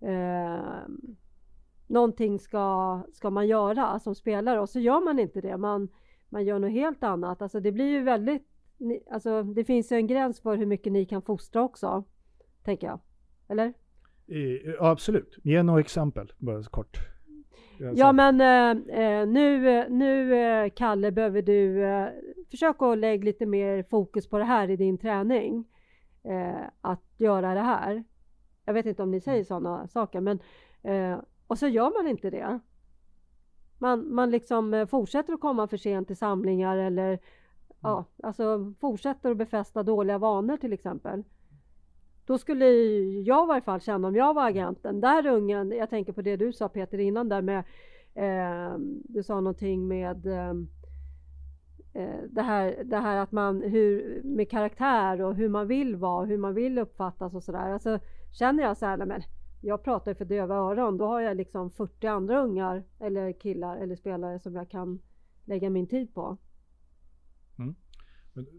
eh, 0.00 0.88
någonting 1.86 2.38
ska, 2.38 3.00
ska 3.12 3.30
man 3.30 3.46
göra 3.46 3.98
som 3.98 4.14
spelare 4.14 4.60
och 4.60 4.68
så 4.68 4.80
gör 4.80 5.04
man 5.04 5.18
inte 5.18 5.40
det. 5.40 5.56
Man, 5.56 5.88
man 6.28 6.44
gör 6.44 6.58
något 6.58 6.70
helt 6.70 7.02
annat. 7.02 7.42
Alltså 7.42 7.60
det 7.60 7.72
blir 7.72 7.86
ju 7.86 8.02
väldigt 8.02 8.48
ni, 8.78 9.02
alltså, 9.10 9.42
det 9.42 9.64
finns 9.64 9.92
ju 9.92 9.96
en 9.96 10.06
gräns 10.06 10.40
för 10.40 10.56
hur 10.56 10.66
mycket 10.66 10.92
ni 10.92 11.04
kan 11.04 11.22
fostra 11.22 11.62
också, 11.62 12.04
tänker 12.64 12.86
jag. 12.86 13.00
Eller? 13.48 13.72
Eh, 14.26 14.38
ja, 14.64 14.90
absolut. 14.90 15.38
Ge 15.42 15.62
några 15.62 15.80
exempel, 15.80 16.32
bara 16.38 16.62
kort. 16.62 16.98
Ja 17.94 18.12
men 18.12 18.40
eh, 18.40 19.00
eh, 19.00 19.26
nu, 19.28 19.84
nu 19.88 20.34
eh, 20.34 20.70
Kalle 20.70 21.12
behöver 21.12 21.42
du 21.42 21.84
eh, 21.84 22.08
försöka 22.50 22.86
att 22.86 22.98
lägga 22.98 23.24
lite 23.24 23.46
mer 23.46 23.82
fokus 23.82 24.28
på 24.28 24.38
det 24.38 24.44
här 24.44 24.70
i 24.70 24.76
din 24.76 24.98
träning. 24.98 25.64
Eh, 26.22 26.68
att 26.80 27.04
göra 27.16 27.54
det 27.54 27.60
här. 27.60 28.04
Jag 28.64 28.74
vet 28.74 28.86
inte 28.86 29.02
om 29.02 29.10
ni 29.10 29.20
säger 29.20 29.44
sådana 29.44 29.88
saker 29.88 30.20
men 30.20 30.38
eh, 30.82 31.18
och 31.46 31.58
så 31.58 31.68
gör 31.68 32.02
man 32.02 32.10
inte 32.10 32.30
det. 32.30 32.60
Man, 33.78 34.14
man 34.14 34.30
liksom 34.30 34.86
fortsätter 34.90 35.32
att 35.32 35.40
komma 35.40 35.68
för 35.68 35.76
sent 35.76 36.06
till 36.06 36.16
samlingar 36.16 36.76
eller 36.76 37.18
ja, 37.80 38.04
alltså 38.22 38.74
fortsätter 38.80 39.30
att 39.30 39.36
befästa 39.36 39.82
dåliga 39.82 40.18
vanor 40.18 40.56
till 40.56 40.72
exempel. 40.72 41.24
Då 42.28 42.38
skulle 42.38 42.66
jag 43.24 43.46
i 43.46 43.48
varje 43.48 43.62
fall 43.62 43.80
känna 43.80 44.08
om 44.08 44.16
jag 44.16 44.34
var 44.34 44.46
agenten. 44.46 45.00
Där 45.00 45.26
ungen, 45.26 45.70
jag 45.70 45.90
tänker 45.90 46.12
på 46.12 46.22
det 46.22 46.36
du 46.36 46.52
sa 46.52 46.68
Peter 46.68 46.98
innan 46.98 47.28
där 47.28 47.42
med, 47.42 47.58
eh, 48.14 48.78
du 49.04 49.22
sa 49.22 49.34
någonting 49.34 49.88
med 49.88 50.26
ehm, 50.26 50.68
eh, 51.92 52.22
det, 52.30 52.42
här, 52.42 52.84
det 52.84 52.96
här 52.96 53.16
att 53.16 53.32
man, 53.32 53.62
hur, 53.62 54.20
med 54.24 54.50
karaktär 54.50 55.20
och 55.20 55.34
hur 55.34 55.48
man 55.48 55.66
vill 55.66 55.96
vara, 55.96 56.26
hur 56.26 56.38
man 56.38 56.54
vill 56.54 56.78
uppfattas 56.78 57.34
och 57.34 57.42
sådär. 57.42 57.72
Alltså 57.72 57.98
känner 58.32 58.62
jag 58.62 58.76
så 58.76 58.86
här, 58.86 58.96
men 58.96 59.22
jag 59.60 59.82
pratar 59.84 60.10
ju 60.10 60.14
för 60.14 60.24
döva 60.24 60.54
öron, 60.54 60.98
då 60.98 61.06
har 61.06 61.20
jag 61.20 61.36
liksom 61.36 61.70
40 61.70 62.06
andra 62.06 62.42
ungar 62.42 62.84
eller 63.00 63.32
killar 63.32 63.76
eller 63.76 63.96
spelare 63.96 64.38
som 64.38 64.54
jag 64.54 64.70
kan 64.70 64.98
lägga 65.44 65.70
min 65.70 65.86
tid 65.86 66.14
på. 66.14 66.36
Mm. 67.58 67.74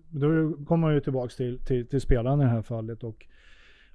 Då 0.09 0.53
kommer 0.65 0.78
man 0.78 0.93
ju 0.93 1.01
tillbaks 1.01 1.36
till, 1.36 1.59
till, 1.65 1.88
till 1.88 2.01
spelaren 2.01 2.41
i 2.41 2.43
det 2.43 2.49
här 2.49 2.61
fallet 2.61 3.03
och 3.03 3.26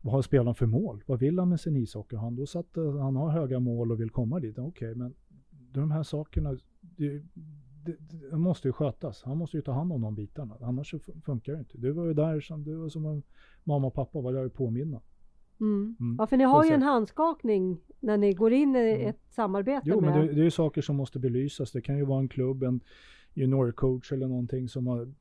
vad 0.04 0.14
har 0.14 0.22
spelaren 0.22 0.54
för 0.54 0.66
mål? 0.66 1.02
Vad 1.06 1.20
vill 1.20 1.38
han 1.38 1.48
med 1.48 1.60
sin 1.60 1.76
ishockey? 1.76 2.16
Han 2.16 2.36
då 2.36 2.46
satt, 2.46 2.66
han 3.00 3.16
har 3.16 3.30
höga 3.30 3.60
mål 3.60 3.92
och 3.92 4.00
vill 4.00 4.10
komma 4.10 4.40
dit. 4.40 4.58
Okej, 4.58 4.94
men 4.94 5.14
de 5.72 5.90
här 5.90 6.02
sakerna, 6.02 6.56
det, 6.80 7.22
det, 7.84 7.96
det 8.30 8.36
måste 8.36 8.68
ju 8.68 8.72
skötas. 8.72 9.22
Han 9.24 9.38
måste 9.38 9.56
ju 9.56 9.62
ta 9.62 9.72
hand 9.72 9.92
om 9.92 10.00
de 10.00 10.14
bitarna. 10.14 10.56
Annars 10.60 10.94
funkar 11.24 11.52
det 11.52 11.58
inte. 11.58 11.78
Du 11.78 11.90
var 11.90 12.04
ju 12.04 12.14
där 12.14 12.40
som, 12.40 12.64
du 12.64 12.74
var 12.74 12.88
som 12.88 13.06
en 13.06 13.22
mamma 13.64 13.86
och 13.86 13.94
pappa 13.94 14.20
var 14.20 14.32
där 14.32 14.46
och 14.46 14.54
påminna. 14.54 15.00
Mm. 15.60 15.96
Mm. 16.00 16.16
Ja, 16.18 16.26
för 16.26 16.36
ni 16.36 16.44
har 16.44 16.64
ju 16.64 16.70
en 16.70 16.82
handskakning 16.82 17.80
när 18.00 18.16
ni 18.16 18.34
går 18.34 18.52
in 18.52 18.76
i 18.76 18.94
Mm. 18.94 19.08
ett 19.08 19.20
samarbete 19.28 19.82
Jo, 19.84 20.00
med... 20.00 20.10
men 20.10 20.26
det, 20.26 20.32
det 20.32 20.40
är 20.40 20.44
ju 20.44 20.50
saker 20.50 20.82
som 20.82 20.96
måste 20.96 21.18
belysas. 21.18 21.72
Det 21.72 21.80
kan 21.80 21.96
ju 21.96 22.04
vara 22.04 22.20
en 22.20 22.28
klubb, 22.28 22.62
en 22.62 22.80
juniorcoach 23.34 24.12
eller 24.12 24.28
någonting 24.28 24.68
som 24.68 24.86
har 24.86 25.12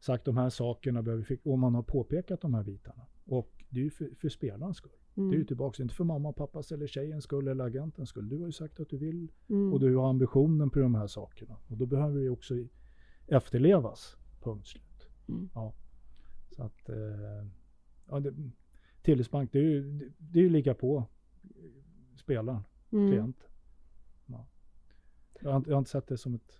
sagt 0.00 0.24
de 0.24 0.36
här 0.36 0.50
sakerna 0.50 1.02
behöver 1.02 1.38
och 1.44 1.58
man 1.58 1.74
har 1.74 1.82
påpekat 1.82 2.40
de 2.40 2.54
här 2.54 2.64
bitarna. 2.64 3.02
Och 3.30 3.64
det 3.68 3.80
är 3.80 3.84
ju 3.84 3.90
för, 3.90 4.14
för 4.14 4.28
spelarens 4.28 4.76
skull. 4.76 4.92
Det 5.14 5.20
är 5.20 5.24
ju 5.24 5.34
mm. 5.34 5.46
tillbaka, 5.46 5.82
inte 5.82 5.94
för 5.94 6.04
mamma, 6.04 6.28
och 6.28 6.36
pappas 6.36 6.72
eller 6.72 6.86
tjejens 6.86 7.24
skull 7.24 7.48
eller 7.48 7.64
agentens 7.64 8.08
skull. 8.08 8.28
Du 8.28 8.38
har 8.38 8.46
ju 8.46 8.52
sagt 8.52 8.80
att 8.80 8.88
du 8.88 8.96
vill 8.96 9.32
Mm. 9.48 9.72
och 9.72 9.80
du 9.80 9.96
har 9.96 10.08
ambitionen 10.10 10.70
på 10.70 10.78
de 10.78 10.94
här 10.94 11.06
sakerna. 11.06 11.56
Och 11.68 11.76
då 11.76 11.86
behöver 11.86 12.20
det 12.20 12.28
också 12.28 12.54
efterlevas. 13.26 14.16
Punkt 14.40 14.66
slut. 14.66 15.08
Mm. 15.28 15.50
Ja. 15.54 15.74
Så 16.50 16.62
att, 16.62 16.88
eh, 16.88 17.46
ja, 18.08 18.20
det, 18.20 18.34
Tillitsbank, 19.02 19.52
det 19.52 19.58
är 19.58 19.62
ju, 19.62 19.92
det, 19.92 20.12
det 20.18 20.38
är 20.38 20.42
ju 20.42 20.74
på 20.74 21.04
spelaren, 22.16 22.62
Mm. 22.92 23.10
klient. 23.10 23.48
Ja. 24.26 24.46
Jag, 25.40 25.52
har 25.52 25.64
jag 25.66 25.74
har 25.74 25.78
inte 25.78 25.90
sett 25.90 26.06
det 26.06 26.18
som 26.18 26.34
ett, 26.34 26.59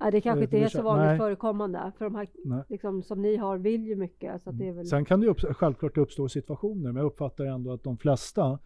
Nej, 0.00 0.12
det 0.12 0.20
kanske 0.20 0.40
Eh, 0.40 0.44
inte 0.44 0.58
är 0.58 0.68
så 0.68 0.82
vanligt 0.82 1.06
nej. 1.06 1.18
förekommande. 1.18 1.92
För 1.98 2.04
de 2.04 2.14
här 2.14 2.28
liksom, 2.68 3.02
som 3.02 3.22
ni 3.22 3.36
har 3.36 3.58
vill 3.58 3.86
ju 3.86 3.96
mycket. 3.96 4.42
Så 4.42 4.50
det 4.50 4.68
är 4.68 4.72
väl... 4.72 4.86
Sen 4.86 5.04
kan 5.04 5.20
det 5.20 5.26
upp, 5.26 5.40
självklart 5.40 5.98
uppstå 5.98 6.28
situationer, 6.28 6.92
men 6.92 6.96
jag 6.96 7.06
uppfattar 7.06 7.44
ändå 7.44 7.72
att 7.72 7.82
de 7.84 7.98
flesta, 7.98 8.58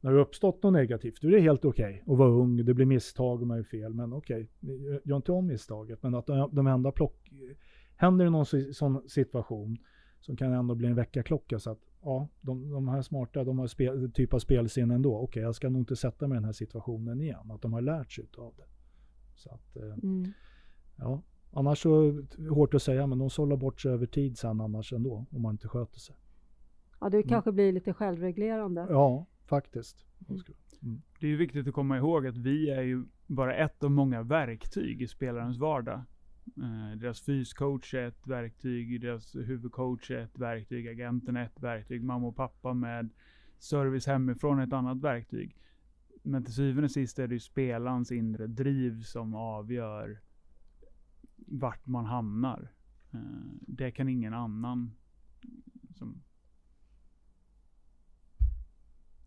när 0.00 0.10
det 0.10 0.16
har 0.16 0.24
uppstått 0.24 0.62
något 0.62 0.72
negativt, 0.72 1.20
då 1.22 1.28
är 1.28 1.32
det 1.32 1.40
helt 1.40 1.64
okej 1.64 2.04
att 2.06 2.18
vara 2.18 2.30
ung, 2.30 2.64
det 2.64 2.74
blir 2.74 2.86
misstag 2.86 3.40
och 3.40 3.46
man 3.46 3.58
är 3.58 3.62
fel, 3.62 3.94
men 3.94 4.12
okej, 4.12 4.48
gör 5.04 5.16
inte 5.16 5.32
om 5.32 5.46
misstaget. 5.46 6.02
Men 6.02 6.14
att 6.14 6.26
de, 6.26 6.50
de 6.52 6.66
enda 6.66 6.92
plock, 6.92 7.30
händer 7.96 8.24
det 8.24 8.30
någon 8.30 8.46
sån 8.74 9.08
situation 9.08 9.78
som 10.20 10.36
kan 10.36 10.52
ändå 10.52 10.74
bli 10.74 10.88
en 10.88 10.94
väckarklocka 10.94 11.58
så 11.58 11.70
att 11.70 11.78
ja, 12.02 12.28
de, 12.40 12.70
de 12.70 12.88
här 12.88 13.02
smarta, 13.02 13.44
de 13.44 13.58
har 13.58 13.66
spel, 13.66 14.12
typ 14.14 14.34
av 14.34 14.38
spelsinne 14.38 14.94
ändå. 14.94 15.16
Okej, 15.18 15.42
jag 15.42 15.54
ska 15.54 15.68
nog 15.68 15.80
inte 15.80 15.96
sätta 15.96 16.26
mig 16.28 16.36
i 16.36 16.38
den 16.38 16.44
här 16.44 16.52
situationen 16.52 17.20
igen. 17.20 17.50
Att 17.50 17.62
de 17.62 17.72
har 17.72 17.80
lärt 17.80 18.12
sig 18.12 18.24
av 18.38 18.54
det. 18.56 18.64
Så 19.36 19.50
att, 19.50 19.76
eh, 19.76 19.82
Mm. 20.02 20.32
Ja. 20.98 21.22
Annars 21.50 21.82
så, 21.82 22.22
hårt 22.50 22.74
att 22.74 22.82
säga, 22.82 23.06
men 23.06 23.18
de 23.18 23.30
sållar 23.30 23.56
bort 23.56 23.80
sig 23.80 23.92
över 23.92 24.06
tid 24.06 24.38
sen 24.38 24.60
annars 24.60 24.92
ändå, 24.92 25.26
om 25.30 25.42
man 25.42 25.54
inte 25.54 25.68
sköter 25.68 25.98
sig. 25.98 26.16
Ja, 27.00 27.08
det 27.08 27.22
kanske 27.22 27.52
blir 27.52 27.72
lite 27.72 27.92
självreglerande. 27.92 28.86
Ja, 28.90 29.26
faktiskt. 29.46 30.06
Det 31.20 31.26
är 31.26 31.30
ju 31.30 31.36
viktigt 31.36 31.68
att 31.68 31.74
komma 31.74 31.96
ihåg 31.96 32.26
att 32.26 32.36
vi 32.36 32.70
är 32.70 32.82
ju 32.82 33.04
bara 33.26 33.54
ett 33.54 33.84
av 33.84 33.90
många 33.90 34.22
verktyg 34.22 35.02
i 35.02 35.08
spelarens 35.08 35.58
vardag. 35.58 36.02
Eh, 36.56 36.98
deras 36.98 37.20
fyscoach 37.20 37.94
är 37.94 38.08
ett 38.08 38.26
verktyg, 38.26 39.00
deras 39.00 39.36
huvudcoach 39.36 40.10
är 40.10 40.18
ett 40.18 40.38
verktyg, 40.38 40.88
agenten 40.88 41.36
är 41.36 41.44
ett 41.44 41.62
verktyg, 41.62 42.04
mamma 42.04 42.26
och 42.26 42.36
pappa 42.36 42.74
med 42.74 43.10
service 43.58 44.06
hemifrån 44.06 44.58
är 44.58 44.66
ett 44.66 44.72
annat 44.72 45.00
verktyg. 45.00 45.56
Men 46.22 46.44
till 46.44 46.54
syvende 46.54 46.84
och 46.84 46.90
sist 46.90 47.18
är 47.18 47.28
det 47.28 47.34
ju 47.34 47.40
spelarens 47.40 48.12
inre 48.12 48.46
driv 48.46 49.02
som 49.02 49.34
avgör 49.34 50.20
vart 51.46 51.86
man 51.86 52.04
hamnar. 52.04 52.68
Eh, 53.12 53.20
det 53.60 53.90
kan 53.90 54.08
ingen 54.08 54.34
annan 54.34 54.90
som 55.98 56.22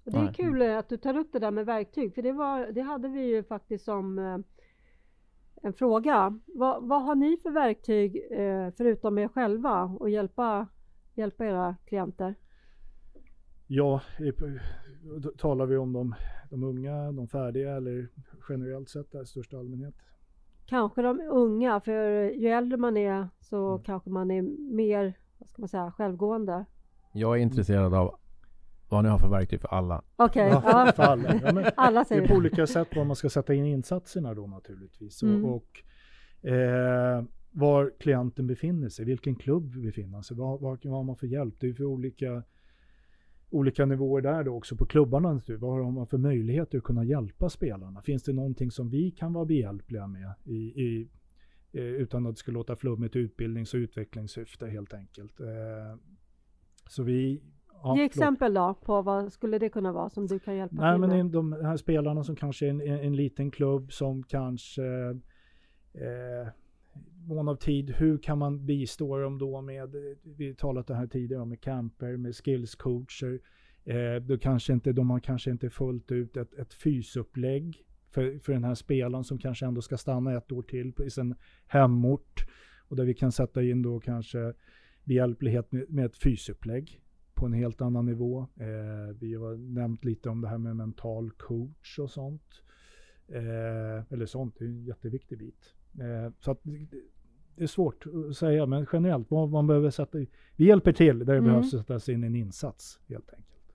det 0.03 0.17
är 0.17 0.33
kul 0.33 0.61
att 0.61 0.89
du 0.89 0.97
tar 0.97 1.17
upp 1.17 1.29
det 1.31 1.39
där 1.39 1.51
med 1.51 1.65
verktyg. 1.65 2.15
För 2.15 2.21
det, 2.21 2.31
var, 2.31 2.71
det 2.71 2.81
hade 2.81 3.07
vi 3.07 3.21
ju 3.35 3.43
faktiskt 3.43 3.85
som 3.85 4.19
eh, 4.19 4.37
en 5.63 5.73
fråga. 5.73 6.39
Vad, 6.45 6.87
vad 6.87 7.03
har 7.03 7.15
ni 7.15 7.37
för 7.37 7.51
verktyg 7.51 8.15
eh, 8.31 8.69
förutom 8.77 9.17
er 9.17 9.27
själva 9.27 9.83
och 9.83 10.09
hjälpa, 10.09 10.67
hjälpa 11.13 11.45
era 11.45 11.75
klienter? 11.85 12.35
Ja, 13.67 14.01
i- 14.19 14.31
då 15.19 15.31
talar 15.37 15.65
vi 15.65 15.77
om 15.77 15.93
de, 15.93 16.15
de 16.49 16.63
unga, 16.63 17.11
de 17.11 17.27
färdiga 17.27 17.75
eller 17.75 18.07
generellt 18.49 18.89
sett 18.89 19.15
i 19.15 19.25
största 19.25 19.57
allmänhet? 19.57 19.95
Kanske 20.71 21.01
de 21.01 21.19
unga, 21.29 21.79
för 21.79 22.21
ju 22.31 22.47
äldre 22.47 22.77
man 22.77 22.97
är 22.97 23.27
så 23.39 23.71
Mm. 23.71 23.83
kanske 23.83 24.09
man 24.09 24.31
är 24.31 24.41
mer, 24.75 25.13
vad 25.37 25.49
ska 25.49 25.61
man 25.61 25.69
säga, 25.69 25.91
självgående. 25.91 26.65
Jag 27.13 27.37
är 27.37 27.41
intresserad 27.41 27.93
av 27.93 28.15
vad 28.89 29.03
ni 29.03 29.09
har 29.09 29.17
för 29.17 29.29
verktyg 29.29 29.61
för 29.61 29.67
alla. 29.67 30.01
Okej, 30.15 30.49
Ja, 30.49 30.63
ja, 30.65 30.91
för 30.95 31.03
alla. 31.03 31.35
Ja, 31.43 31.53
men 31.53 31.65
alla 31.77 31.99
det 31.99 32.05
säger 32.05 32.21
är 32.21 32.27
på 32.27 32.33
det. 32.33 32.39
olika 32.39 32.67
sätt 32.67 32.95
var 32.95 33.03
man 33.05 33.15
ska 33.15 33.29
sätta 33.29 33.53
in 33.53 33.65
insatserna 33.65 34.33
då 34.33 34.47
naturligtvis. 34.47 35.23
Mm. 35.23 35.45
Och, 35.45 35.55
och 35.55 36.49
eh, 36.49 37.23
var 37.51 37.91
klienten 37.99 38.47
befinner 38.47 38.89
sig, 38.89 39.05
vilken 39.05 39.35
klubb 39.35 39.81
befinner 39.83 40.21
sig, 40.21 40.37
vad, 40.37 40.61
vad, 40.61 40.79
vad 40.85 40.93
har 40.93 41.03
man 41.03 41.15
för 41.15 41.27
hjälp? 41.27 41.55
Det 41.59 41.67
är 41.69 41.73
för 41.73 41.83
olika, 41.85 42.43
olika 43.51 43.85
nivåer 43.85 44.21
där 44.21 44.43
då 44.43 44.55
också 44.55 44.75
på 44.75 44.85
klubbarna. 44.85 45.41
Vad 45.59 45.71
har 45.71 45.91
man 45.91 46.07
för 46.07 46.17
möjligheter 46.17 46.77
att 46.77 46.83
kunna 46.83 47.03
hjälpa 47.03 47.49
spelarna? 47.49 48.01
Finns 48.01 48.23
det 48.23 48.33
någonting 48.33 48.71
som 48.71 48.89
vi 48.89 49.11
kan 49.11 49.33
vara 49.33 49.45
behjälpliga 49.45 50.07
med 50.07 50.33
i, 50.43 50.55
i, 50.57 51.09
eh, 51.71 51.83
utan 51.83 52.25
att 52.25 52.35
det 52.35 52.39
ska 52.39 52.51
låta 52.51 52.75
flummigt 52.75 53.15
utbildnings 53.15 53.73
och 53.73 53.77
utvecklingssyfte 53.77 54.67
helt 54.67 54.93
enkelt. 54.93 55.39
Eh, 55.39 55.97
så 56.89 57.03
vi... 57.03 57.41
ja, 57.83 57.97
Ge 57.97 58.03
exempel 58.03 58.53
då 58.53 58.73
på 58.85 59.01
vad 59.01 59.33
skulle 59.33 59.59
det 59.59 59.69
kunna 59.69 59.91
vara 59.91 60.09
som 60.09 60.27
du 60.27 60.39
kan 60.39 60.55
hjälpa 60.55 60.75
Nej, 60.75 60.93
till 60.93 60.99
men 60.99 61.09
med? 61.09 61.25
de 61.25 61.53
här 61.53 61.77
spelarna 61.77 62.23
som 62.23 62.35
kanske 62.35 62.65
är 62.65 62.69
en, 62.69 62.81
en, 62.81 62.99
en 62.99 63.15
liten 63.15 63.51
klubb 63.51 63.93
som 63.93 64.23
kanske 64.23 64.83
eh, 65.93 66.47
mån 67.35 67.47
av 67.47 67.55
tid, 67.55 67.89
hur 67.89 68.17
kan 68.17 68.37
man 68.37 68.65
bistå 68.65 69.17
dem 69.17 69.37
då 69.37 69.61
med, 69.61 69.95
eh, 69.95 70.17
vi 70.23 70.47
har 70.47 70.53
talat 70.53 70.87
det 70.87 70.95
här 70.95 71.07
tidigare 71.07 71.41
om 71.41 71.49
med 71.49 71.61
camper, 71.61 72.17
med 72.17 72.35
skillscoacher. 72.35 73.39
Eh, 73.85 74.15
då 74.21 74.37
kanske 74.37 74.73
inte, 74.73 74.93
de 74.93 75.09
har 75.09 75.19
kanske 75.19 75.51
inte 75.51 75.69
fullt 75.69 76.11
ut 76.11 76.37
ett, 76.37 76.53
ett 76.53 76.73
fysupplägg 76.73 77.85
för, 78.09 78.39
för 78.39 78.53
den 78.53 78.63
här 78.63 78.75
spelaren 78.75 79.23
som 79.23 79.37
kanske 79.37 79.65
ändå 79.65 79.81
ska 79.81 79.97
stanna 79.97 80.37
ett 80.37 80.51
år 80.51 80.61
till 80.61 80.93
på 80.93 81.09
sin 81.09 81.35
hemort. 81.67 82.45
Och 82.87 82.95
där 82.95 83.05
vi 83.05 83.13
kan 83.13 83.31
sätta 83.31 83.63
in 83.63 83.81
då 83.81 83.99
kanske 83.99 84.53
behjälplighet 85.03 85.71
med, 85.71 85.89
med 85.89 86.05
ett 86.05 86.17
fysupplägg 86.17 87.01
på 87.33 87.45
en 87.45 87.53
helt 87.53 87.81
annan 87.81 88.05
nivå. 88.05 88.39
Eh, 88.39 89.15
vi 89.19 89.33
har 89.33 89.55
nämnt 89.55 90.05
lite 90.05 90.29
om 90.29 90.41
det 90.41 90.47
här 90.47 90.57
med 90.57 90.75
mental 90.75 91.31
coach 91.31 91.99
och 91.99 92.11
sånt. 92.11 92.63
Eh, 93.27 94.13
eller 94.13 94.25
sånt, 94.25 94.55
det 94.59 94.65
är 94.65 94.69
en 94.69 94.85
jätteviktig 94.85 95.37
bit. 95.37 95.75
Eh, 95.99 96.33
så 96.39 96.51
att 96.51 96.61
det, 97.61 97.65
är 97.65 97.67
svårt 97.67 98.05
att 98.29 98.37
säga, 98.37 98.65
men 98.65 98.85
generellt 98.93 99.31
vad 99.31 99.49
man 99.49 99.67
behöver 99.67 99.89
sätta. 99.89 100.17
Vi 100.55 100.65
hjälper 100.65 100.91
till 100.93 101.19
där 101.19 101.25
det 101.25 101.33
Mm. 101.33 101.43
behövs 101.51 101.71
sättas 101.71 102.09
in 102.09 102.23
en 102.23 102.35
insats 102.35 102.99
helt 103.09 103.29
enkelt. 103.33 103.73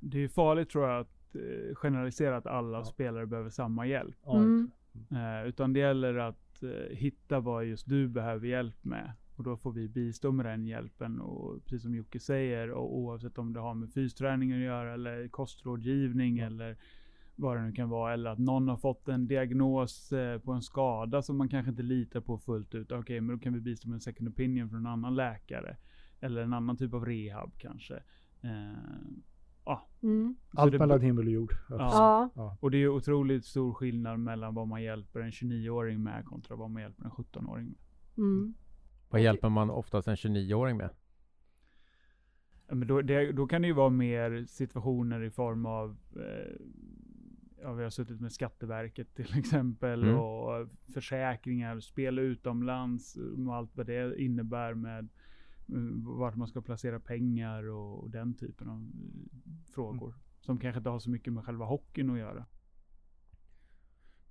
Det 0.00 0.24
är 0.24 0.28
farligt 0.28 0.70
tror 0.70 0.88
jag 0.88 1.00
att 1.00 1.34
eh, 1.34 1.74
generalisera 1.74 2.36
att 2.36 2.46
alla 2.46 2.78
Ja. 2.78 2.84
spelare 2.84 3.26
behöver 3.26 3.50
samma 3.50 3.86
hjälp. 3.86 4.16
Ja, 4.24 4.36
Mm. 4.42 4.70
Eh, 5.10 5.48
utan 5.48 5.72
det 5.72 5.80
gäller 5.80 6.14
att 6.14 6.62
eh, 6.62 6.96
hitta 6.96 7.40
vad 7.40 7.64
just 7.64 7.88
du 7.88 8.08
behöver 8.08 8.46
hjälp 8.46 8.84
med. 8.84 9.12
Och 9.36 9.44
då 9.44 9.56
får 9.56 9.72
vi 9.72 9.88
bistå 9.88 10.32
med 10.32 10.46
den 10.46 10.66
hjälpen 10.66 11.20
och 11.20 11.64
precis 11.64 11.82
som 11.82 11.94
Jocke 11.94 12.20
säger, 12.20 12.70
och 12.70 12.96
oavsett 12.98 13.38
om 13.38 13.52
det 13.52 13.60
har 13.60 13.74
med 13.74 13.92
fysträning 13.92 14.52
att 14.52 14.58
göra 14.58 14.94
eller 14.94 15.28
kostrådgivning 15.28 16.38
eller 16.38 16.76
vad 17.38 17.56
det 17.56 17.62
nu 17.62 17.72
kan 17.72 17.88
vara. 17.88 18.12
Eller 18.12 18.30
att 18.30 18.38
någon 18.38 18.68
har 18.68 18.76
fått 18.76 19.08
en 19.08 19.26
diagnos 19.26 20.12
eh, 20.12 20.38
på 20.38 20.52
en 20.52 20.62
skada 20.62 21.22
som 21.22 21.36
man 21.36 21.48
kanske 21.48 21.70
inte 21.70 21.82
litar 21.82 22.20
på 22.20 22.38
fullt 22.38 22.74
ut. 22.74 22.86
Okej, 22.86 22.98
okay, 22.98 23.20
men 23.20 23.36
då 23.36 23.42
kan 23.42 23.54
vi 23.54 23.60
bistå 23.60 23.88
med 23.88 23.94
en 23.94 24.00
second 24.00 24.28
opinion 24.28 24.70
från 24.70 24.78
en 24.78 24.86
annan 24.86 25.14
läkare. 25.14 25.76
Eller 26.20 26.42
en 26.42 26.52
annan 26.52 26.76
typ 26.76 26.94
av 26.94 27.06
rehab 27.06 27.52
kanske. 27.58 27.94
Eh, 28.40 28.72
ah. 29.64 29.78
Mm. 30.02 30.36
Allt 30.50 30.78
mellan 30.78 31.00
himmel 31.00 31.26
och 31.26 31.32
jord. 31.32 31.54
Ja. 31.68 32.30
ja. 32.34 32.56
Och 32.60 32.70
det 32.70 32.78
är 32.78 32.88
otroligt 32.88 33.44
stor 33.44 33.74
skillnad 33.74 34.20
mellan 34.20 34.54
vad 34.54 34.68
man 34.68 34.82
hjälper 34.82 35.20
en 35.20 35.30
29-åring 35.30 36.02
med 36.02 36.24
kontra 36.24 36.56
vad 36.56 36.70
man 36.70 36.82
hjälper 36.82 37.04
en 37.04 37.10
17-åring 37.10 37.66
med. 37.66 37.76
Mm. 38.16 38.54
Vad 39.08 39.20
hjälper 39.20 39.48
man 39.48 39.70
oftast 39.70 40.08
en 40.08 40.14
29-åring 40.14 40.76
med? 40.76 40.90
Men 42.70 42.88
då, 42.88 43.02
det, 43.02 43.32
då 43.32 43.46
kan 43.46 43.62
det 43.62 43.68
ju 43.68 43.74
vara 43.74 43.90
mer 43.90 44.44
situationer 44.48 45.22
i 45.22 45.30
form 45.30 45.66
av 45.66 45.96
eh, 46.16 46.56
ja, 47.62 47.72
vi 47.72 47.82
har 47.82 47.90
suttit 47.90 48.20
med 48.20 48.32
Skatteverket 48.32 49.14
till 49.14 49.38
exempel 49.38 50.02
mm. 50.02 50.18
och 50.18 50.68
försäkringar, 50.94 51.80
spel 51.80 52.18
utomlands 52.18 53.16
och 53.46 53.54
allt 53.54 53.76
vad 53.76 53.86
det 53.86 54.20
innebär 54.22 54.74
med 54.74 55.08
mm, 55.68 56.04
vart 56.04 56.36
man 56.36 56.48
ska 56.48 56.60
placera 56.62 57.00
pengar 57.00 57.68
och, 57.68 58.02
och 58.02 58.10
den 58.10 58.34
typen 58.34 58.68
av 58.68 58.90
frågor. 59.74 60.08
Mm. 60.08 60.20
Som 60.40 60.58
kanske 60.58 60.78
inte 60.78 60.90
har 60.90 60.98
så 60.98 61.10
mycket 61.10 61.32
med 61.32 61.44
själva 61.44 61.64
hockeyn 61.64 62.10
att 62.10 62.18
göra. 62.18 62.46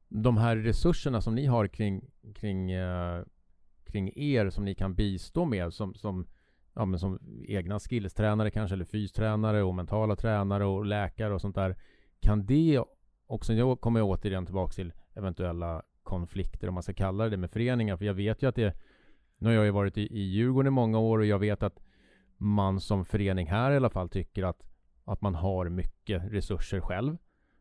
De 0.09 0.38
här 0.38 0.55
resurserna 0.55 1.21
som 1.21 1.36
ni 1.36 1.45
har 1.45 1.67
kring, 1.67 2.11
kring, 2.36 2.75
uh, 2.75 3.25
kring 3.84 4.11
er 4.15 4.49
som 4.49 4.65
ni 4.65 4.75
kan 4.75 4.95
bistå 4.95 5.45
med 5.45 5.73
som, 5.73 5.93
som, 5.93 6.28
ja, 6.73 6.86
men 6.86 6.99
som 6.99 7.19
egna 7.47 7.80
skillstränare 7.80 8.51
kanske 8.51 8.75
eller 8.75 8.86
fystränare 8.86 9.63
och 9.63 9.75
mentala 9.75 10.15
tränare 10.15 10.65
och 10.65 10.86
läkare 10.86 11.34
och 11.34 11.41
sånt 11.41 11.55
där. 11.55 11.78
Kan 12.19 12.45
det 12.45 12.84
och 13.28 13.45
sen 13.45 13.78
kommer 13.78 13.99
jag 13.99 14.09
återigen 14.09 14.45
tillbaka 14.45 14.73
till 14.73 14.93
eventuella 15.13 15.82
konflikter, 16.03 16.67
om 16.67 16.73
man 16.73 16.84
ska 16.84 16.93
kalla 16.93 17.30
det, 17.30 17.38
med 17.38 17.51
föreningar. 17.51 17.97
För 17.97 18.05
jag 18.05 18.13
vet 18.13 18.43
ju 18.43 18.49
att 18.49 18.55
det... 18.55 18.75
Nu 19.38 19.47
har 19.49 19.55
jag 19.55 19.65
ju 19.65 19.71
varit 19.71 19.97
i, 19.97 20.01
i 20.01 20.19
Djurgården 20.19 20.67
i 20.67 20.71
många 20.71 20.99
år 20.99 21.19
och 21.19 21.25
jag 21.25 21.39
vet 21.39 21.63
att 21.63 21.80
man 22.38 22.80
som 22.80 23.05
förening 23.05 23.47
här 23.47 23.71
i 23.71 23.75
alla 23.75 23.89
fall 23.89 24.09
tycker 24.09 24.43
att, 24.43 24.63
att 25.05 25.21
man 25.21 25.36
har 25.36 25.69
mycket 25.69 26.23
resurser 26.32 26.82
själv. 26.82 27.17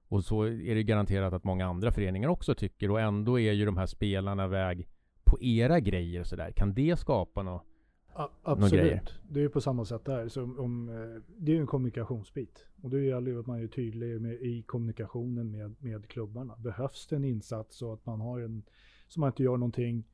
Och 0.09 0.25
så 0.25 0.43
är 0.43 0.75
det 0.75 0.83
garanterat 0.83 1.33
att 1.33 1.45
många 1.45 1.67
andra 1.67 1.93
föreningar 1.93 2.29
också 2.29 2.55
tycker 2.55 2.91
och 2.91 3.01
ändå 3.01 3.41
är 3.41 3.53
ju 3.53 3.65
de 3.65 3.77
här 3.77 3.87
spelarna 3.87 4.47
väg 4.47 4.89
på 5.25 5.43
era 5.43 5.81
grejer 5.81 6.21
och 6.21 6.27
sådär. 6.27 6.51
Kan 6.51 6.75
det 6.75 6.99
skapa 6.99 7.43
något? 7.43 7.63
Absolut. 8.43 9.15
Det 9.29 9.41
är 9.41 9.43
ju 9.43 9.49
på 9.49 9.61
samma 9.61 9.85
sätt 9.85 10.05
där. 10.05 10.29
Så 10.29 10.43
om, 10.43 10.89
eh, 10.89 11.23
det 11.39 11.53
är 11.53 11.55
ju 11.55 11.61
en 11.61 11.67
kommunikationsbit. 11.67 12.67
Och 12.83 12.91
då 12.91 12.99
gäller 12.99 13.33
det 13.33 13.41
att 13.41 13.47
man 13.47 13.63
är 13.63 13.67
tydlig 13.67 14.21
med, 14.21 14.33
i 14.33 14.63
kommunikationen 14.63 15.51
med, 15.51 15.75
med 15.79 16.09
klubbarna. 16.09 16.57
Behövs 16.57 17.07
det 17.07 17.17
en 17.17 17.25
insats 17.25 17.77
så 17.77 17.93
att 17.93 18.07
man 18.07 18.21
har 18.21 18.41
en, 18.41 18.63
så 19.09 19.21
man 19.21 19.29
inte 19.29 19.43
gör 19.43 19.57
någonting 19.57 20.05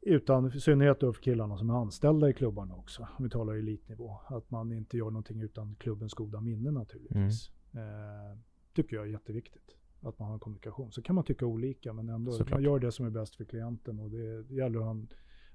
utan, 0.00 0.52
i 0.54 0.60
synnerhet 0.60 1.00
då 1.00 1.12
för 1.12 1.22
killarna 1.22 1.58
som 1.58 1.70
är 1.70 1.74
anställda 1.74 2.30
i 2.30 2.32
klubbarna 2.32 2.74
också, 2.74 3.08
om 3.18 3.24
vi 3.24 3.30
talar 3.30 3.54
elitnivå. 3.54 4.20
Att 4.26 4.50
man 4.50 4.72
inte 4.72 4.96
gör 4.96 5.10
någonting 5.10 5.40
utan 5.40 5.74
klubbens 5.74 6.14
goda 6.14 6.40
minne 6.40 6.70
naturligtvis. 6.70 7.50
Mm. 7.72 7.86
Eh, 7.86 8.38
tycker 8.74 8.96
jag 8.96 9.06
är 9.06 9.10
jätteviktigt. 9.10 9.76
Att 10.00 10.18
man 10.18 10.28
har 10.28 10.34
en 10.34 10.40
kommunikation. 10.40 10.92
Så 10.92 11.02
kan 11.02 11.14
man 11.14 11.24
tycka 11.24 11.46
olika, 11.46 11.92
men 11.92 12.08
ändå, 12.08 12.32
Såklart. 12.32 12.50
man 12.50 12.62
gör 12.62 12.78
det 12.78 12.92
som 12.92 13.06
är 13.06 13.10
bäst 13.10 13.36
för 13.36 13.44
klienten. 13.44 13.98
Och 13.98 14.10
det, 14.10 14.42
det 14.42 14.54
gäller 14.54 14.90
att 14.90 14.96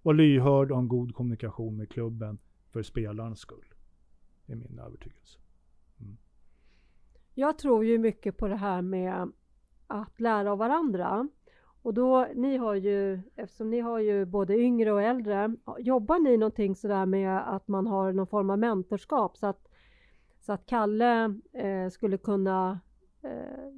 var 0.02 0.14
lyhörd 0.14 0.72
och 0.72 0.78
ha 0.78 0.82
en 0.82 0.88
god 0.88 1.16
kommunikation 1.16 1.78
med 1.78 1.90
klubben 1.90 2.40
för 2.70 2.84
spelarens 2.84 3.40
skull. 3.40 3.74
Det 4.46 4.54
är 4.54 4.58
min 4.58 4.80
övertygelse. 4.80 5.40
Mm. 6.00 6.18
Jag 7.34 7.58
tror 7.58 7.86
ju 7.86 7.98
mycket 7.98 8.38
på 8.38 8.48
det 8.48 8.56
här 8.56 8.82
med 8.82 9.32
att 9.88 10.20
lära 10.20 10.52
av 10.52 10.58
varandra. 10.58 11.28
Och 11.82 11.94
då, 11.94 12.28
ni 12.36 12.58
har 12.58 12.76
ju, 12.76 13.22
eftersom 13.36 13.70
ni 13.70 13.80
har 13.80 14.00
ju 14.00 14.26
både 14.26 14.58
yngre 14.58 14.92
och 14.92 15.02
äldre, 15.02 15.56
jobbar 15.80 16.20
ni 16.20 16.38
någonting 16.38 16.76
sådär 16.76 17.06
med 17.06 17.56
att 17.56 17.68
man 17.68 17.88
har 17.88 18.14
någon 18.14 18.28
form 18.28 18.50
av 18.50 18.60
mentorskap 18.60 19.38
så 19.38 19.48
att, 19.48 19.68
så 20.40 20.54
att 20.54 20.66
Kalle 20.66 21.40
eh, 21.54 21.90
skulle 21.90 22.18
kunna 22.18 22.80
eh, 23.24 23.72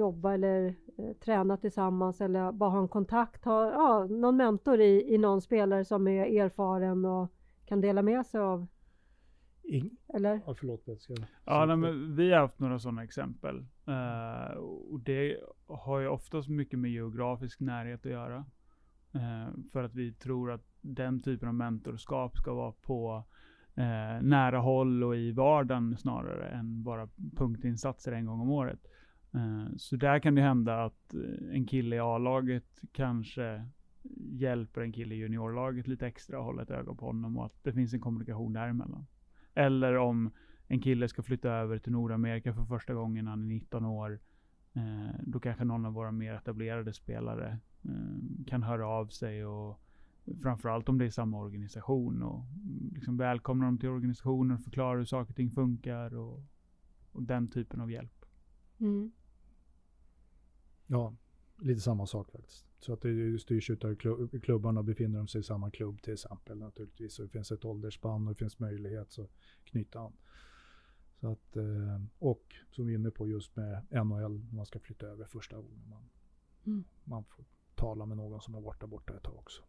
jobba 0.00 0.34
eller 0.34 0.74
eh, 0.98 1.12
träna 1.24 1.56
tillsammans 1.56 2.20
eller 2.20 2.52
bara 2.52 2.70
ha 2.70 2.78
en 2.78 2.88
kontakt, 2.88 3.44
ha 3.44 3.70
ja, 3.70 4.06
någon 4.06 4.36
mentor 4.36 4.80
i, 4.80 5.14
i 5.14 5.18
någon 5.18 5.42
spelare 5.42 5.84
som 5.84 6.08
är 6.08 6.40
erfaren 6.40 7.04
och 7.04 7.28
kan 7.66 7.80
dela 7.80 8.02
med 8.02 8.26
sig 8.26 8.40
av 8.40 8.66
In 9.62 9.96
eller? 10.14 10.40
Ja, 10.46 10.54
förlåt. 10.54 10.82
Jag 10.84 11.00
ska 11.00 11.14
ja, 11.44 11.64
nej, 11.66 11.76
men 11.76 12.16
vi 12.16 12.32
har 12.32 12.40
haft 12.40 12.58
några 12.58 12.78
sådana 12.78 13.04
exempel. 13.04 13.66
Uh, 13.88 14.56
och 14.58 15.00
det 15.00 15.36
har 15.66 16.00
ju 16.00 16.08
oftast 16.08 16.48
mycket 16.48 16.78
med 16.78 16.90
geografisk 16.90 17.60
närhet 17.60 18.06
att 18.06 18.12
göra. 18.12 18.44
Uh, 19.14 19.48
för 19.72 19.82
att 19.82 19.94
vi 19.94 20.12
tror 20.12 20.50
att 20.52 20.64
den 20.80 21.22
typen 21.22 21.48
av 21.48 21.54
mentorskap 21.54 22.36
ska 22.36 22.54
vara 22.54 22.72
på 22.72 23.24
uh, 23.78 24.22
nära 24.22 24.58
håll 24.58 25.04
och 25.04 25.16
i 25.16 25.32
vardagen 25.32 25.96
snarare 25.96 26.48
än 26.48 26.82
bara 26.82 27.08
punktinsatser 27.36 28.12
en 28.12 28.26
gång 28.26 28.40
om 28.40 28.50
året. 28.50 28.80
Eh, 29.34 29.76
så 29.76 29.96
där 29.96 30.18
kan 30.18 30.34
det 30.34 30.42
hända 30.42 30.84
att 30.84 31.14
eh, 31.14 31.54
en 31.56 31.66
kille 31.66 31.96
i 31.96 32.00
A-laget 32.00 32.82
kanske 32.92 33.64
hjälper 34.32 34.80
en 34.80 34.92
kille 34.92 35.14
i 35.14 35.18
juniorlaget 35.18 35.88
lite 35.88 36.06
extra 36.06 36.38
och 36.38 36.44
håller 36.44 36.62
ett 36.62 36.70
öga 36.70 36.94
på 36.94 37.06
honom 37.06 37.36
och 37.36 37.46
att 37.46 37.64
det 37.64 37.72
finns 37.72 37.94
en 37.94 38.00
kommunikation 38.00 38.52
däremellan. 38.52 39.06
Eller 39.54 39.96
om 39.96 40.30
en 40.66 40.80
kille 40.80 41.08
ska 41.08 41.22
flytta 41.22 41.50
över 41.50 41.78
till 41.78 41.92
Nordamerika 41.92 42.54
för 42.54 42.64
första 42.64 42.94
gången 42.94 43.24
när 43.24 43.30
han 43.32 43.42
är 43.42 43.46
19 43.46 43.84
år. 43.84 44.20
Eh, 44.72 45.20
då 45.22 45.40
kanske 45.40 45.64
någon 45.64 45.86
av 45.86 45.92
våra 45.92 46.12
mer 46.12 46.34
etablerade 46.34 46.92
spelare 46.92 47.58
kan 48.46 48.62
höra 48.62 48.88
av 48.88 49.06
sig 49.06 49.46
och 49.46 49.80
framförallt 50.42 50.88
om 50.88 50.98
det 50.98 51.04
är 51.04 51.10
samma 51.10 51.38
organisation 51.38 52.22
och 52.22 52.44
mm, 52.44 52.90
liksom 52.94 53.16
välkomna 53.16 53.64
dem 53.64 53.78
till 53.78 53.88
organisationen 53.88 54.56
och 54.56 54.62
förklara 54.62 54.98
hur 54.98 55.04
saker 55.04 55.30
och 55.32 55.36
ting 55.36 55.50
funkar 55.50 56.14
och, 56.14 56.42
och 57.12 57.22
den 57.22 57.48
typen 57.48 57.80
av 57.80 57.90
hjälp. 57.90 58.24
Mm. 58.78 59.12
Ja, 60.92 61.14
lite 61.58 61.80
samma 61.80 62.06
sak 62.06 62.30
faktiskt. 62.30 62.66
Så 62.78 62.92
att 62.92 63.02
det 63.02 63.38
styrs 63.38 63.70
av 63.70 63.94
klubbarna, 64.40 64.82
befinner 64.82 65.18
de 65.18 65.28
sig 65.28 65.40
i 65.40 65.44
samma 65.44 65.70
klubb 65.70 66.02
till 66.02 66.12
exempel 66.12 66.58
naturligtvis. 66.58 67.18
Och 67.18 67.24
det 67.24 67.30
finns 67.30 67.52
ett 67.52 67.64
åldersspann 67.64 68.28
och 68.28 68.34
det 68.34 68.38
finns 68.38 68.58
möjlighet 68.58 69.18
att 69.18 69.30
knyta 69.64 70.00
an. 70.00 70.12
Så 71.20 71.32
att, 71.32 71.56
eh, 71.56 72.00
och 72.18 72.54
som 72.70 72.86
vi 72.86 72.92
är 72.92 72.98
inne 72.98 73.10
på 73.10 73.28
just 73.28 73.56
med 73.56 73.86
NHL, 73.90 74.44
när 74.44 74.54
man 74.54 74.66
ska 74.66 74.78
flytta 74.78 75.06
över 75.06 75.24
första 75.24 75.56
gången. 75.56 75.88
Man, 75.88 76.10
mm. 76.66 76.84
man 77.04 77.24
får 77.24 77.44
tala 77.74 78.06
med 78.06 78.16
någon 78.16 78.40
som 78.40 78.54
har 78.54 78.60
varit 78.60 78.80
där 78.80 78.86
borta 78.86 79.16
ett 79.16 79.22
tag 79.22 79.36
också. 79.36 79.62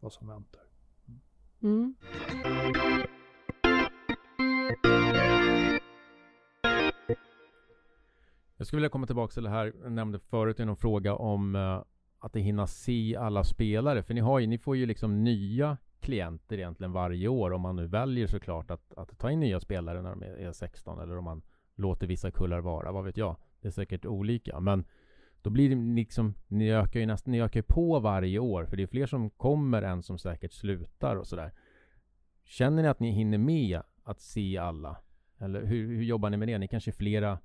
Vad 0.00 0.12
som 0.12 0.28
väntar. 0.28 0.62
Mm. 1.62 1.94
Jag 8.58 8.66
skulle 8.66 8.78
vilja 8.78 8.90
komma 8.90 9.06
tillbaka 9.06 9.32
till 9.32 9.42
det 9.42 9.50
här 9.50 9.72
jag 9.82 9.92
nämnde 9.92 10.18
förut 10.18 10.60
i 10.60 10.64
någon 10.64 10.76
fråga 10.76 11.14
om 11.14 11.54
uh, 11.54 11.82
att 12.18 12.32
det 12.32 12.40
hinna 12.40 12.66
se 12.66 13.16
alla 13.16 13.44
spelare. 13.44 14.02
För 14.02 14.14
ni, 14.14 14.20
har 14.20 14.38
ju, 14.38 14.46
ni 14.46 14.58
får 14.58 14.76
ju 14.76 14.86
liksom 14.86 15.24
nya 15.24 15.76
klienter 16.00 16.58
egentligen 16.58 16.92
varje 16.92 17.28
år 17.28 17.52
om 17.52 17.60
man 17.60 17.76
nu 17.76 17.86
väljer 17.86 18.26
såklart 18.26 18.70
att, 18.70 18.92
att 18.96 19.18
ta 19.18 19.30
in 19.30 19.40
nya 19.40 19.60
spelare 19.60 20.02
när 20.02 20.10
de 20.10 20.22
är 20.22 20.52
16 20.52 21.00
eller 21.00 21.18
om 21.18 21.24
man 21.24 21.42
låter 21.74 22.06
vissa 22.06 22.30
kullar 22.30 22.60
vara, 22.60 22.92
vad 22.92 23.04
vet 23.04 23.16
jag. 23.16 23.36
Det 23.60 23.68
är 23.68 23.72
säkert 23.72 24.06
olika. 24.06 24.60
Men 24.60 24.84
då 25.42 25.50
blir 25.50 25.68
det 25.68 25.94
liksom, 25.94 26.34
ni 26.48 26.72
ökar 26.72 27.00
ju 27.00 27.06
nästan, 27.06 27.32
ni 27.32 27.42
ökar 27.42 27.62
på 27.62 28.00
varje 28.00 28.38
år 28.38 28.64
för 28.64 28.76
det 28.76 28.82
är 28.82 28.86
fler 28.86 29.06
som 29.06 29.30
kommer 29.30 29.82
än 29.82 30.02
som 30.02 30.18
säkert 30.18 30.52
slutar 30.52 31.16
och 31.16 31.26
sådär. 31.26 31.52
Känner 32.44 32.82
ni 32.82 32.88
att 32.88 33.00
ni 33.00 33.10
hinner 33.10 33.38
med 33.38 33.82
att 34.04 34.20
se 34.20 34.58
alla? 34.58 34.96
Eller 35.38 35.64
hur, 35.64 35.96
hur 35.96 36.02
jobbar 36.02 36.30
ni 36.30 36.36
med 36.36 36.48
det? 36.48 36.58
Ni 36.58 36.68
kanske 36.68 36.90
är 36.90 36.92
flera 36.92 37.38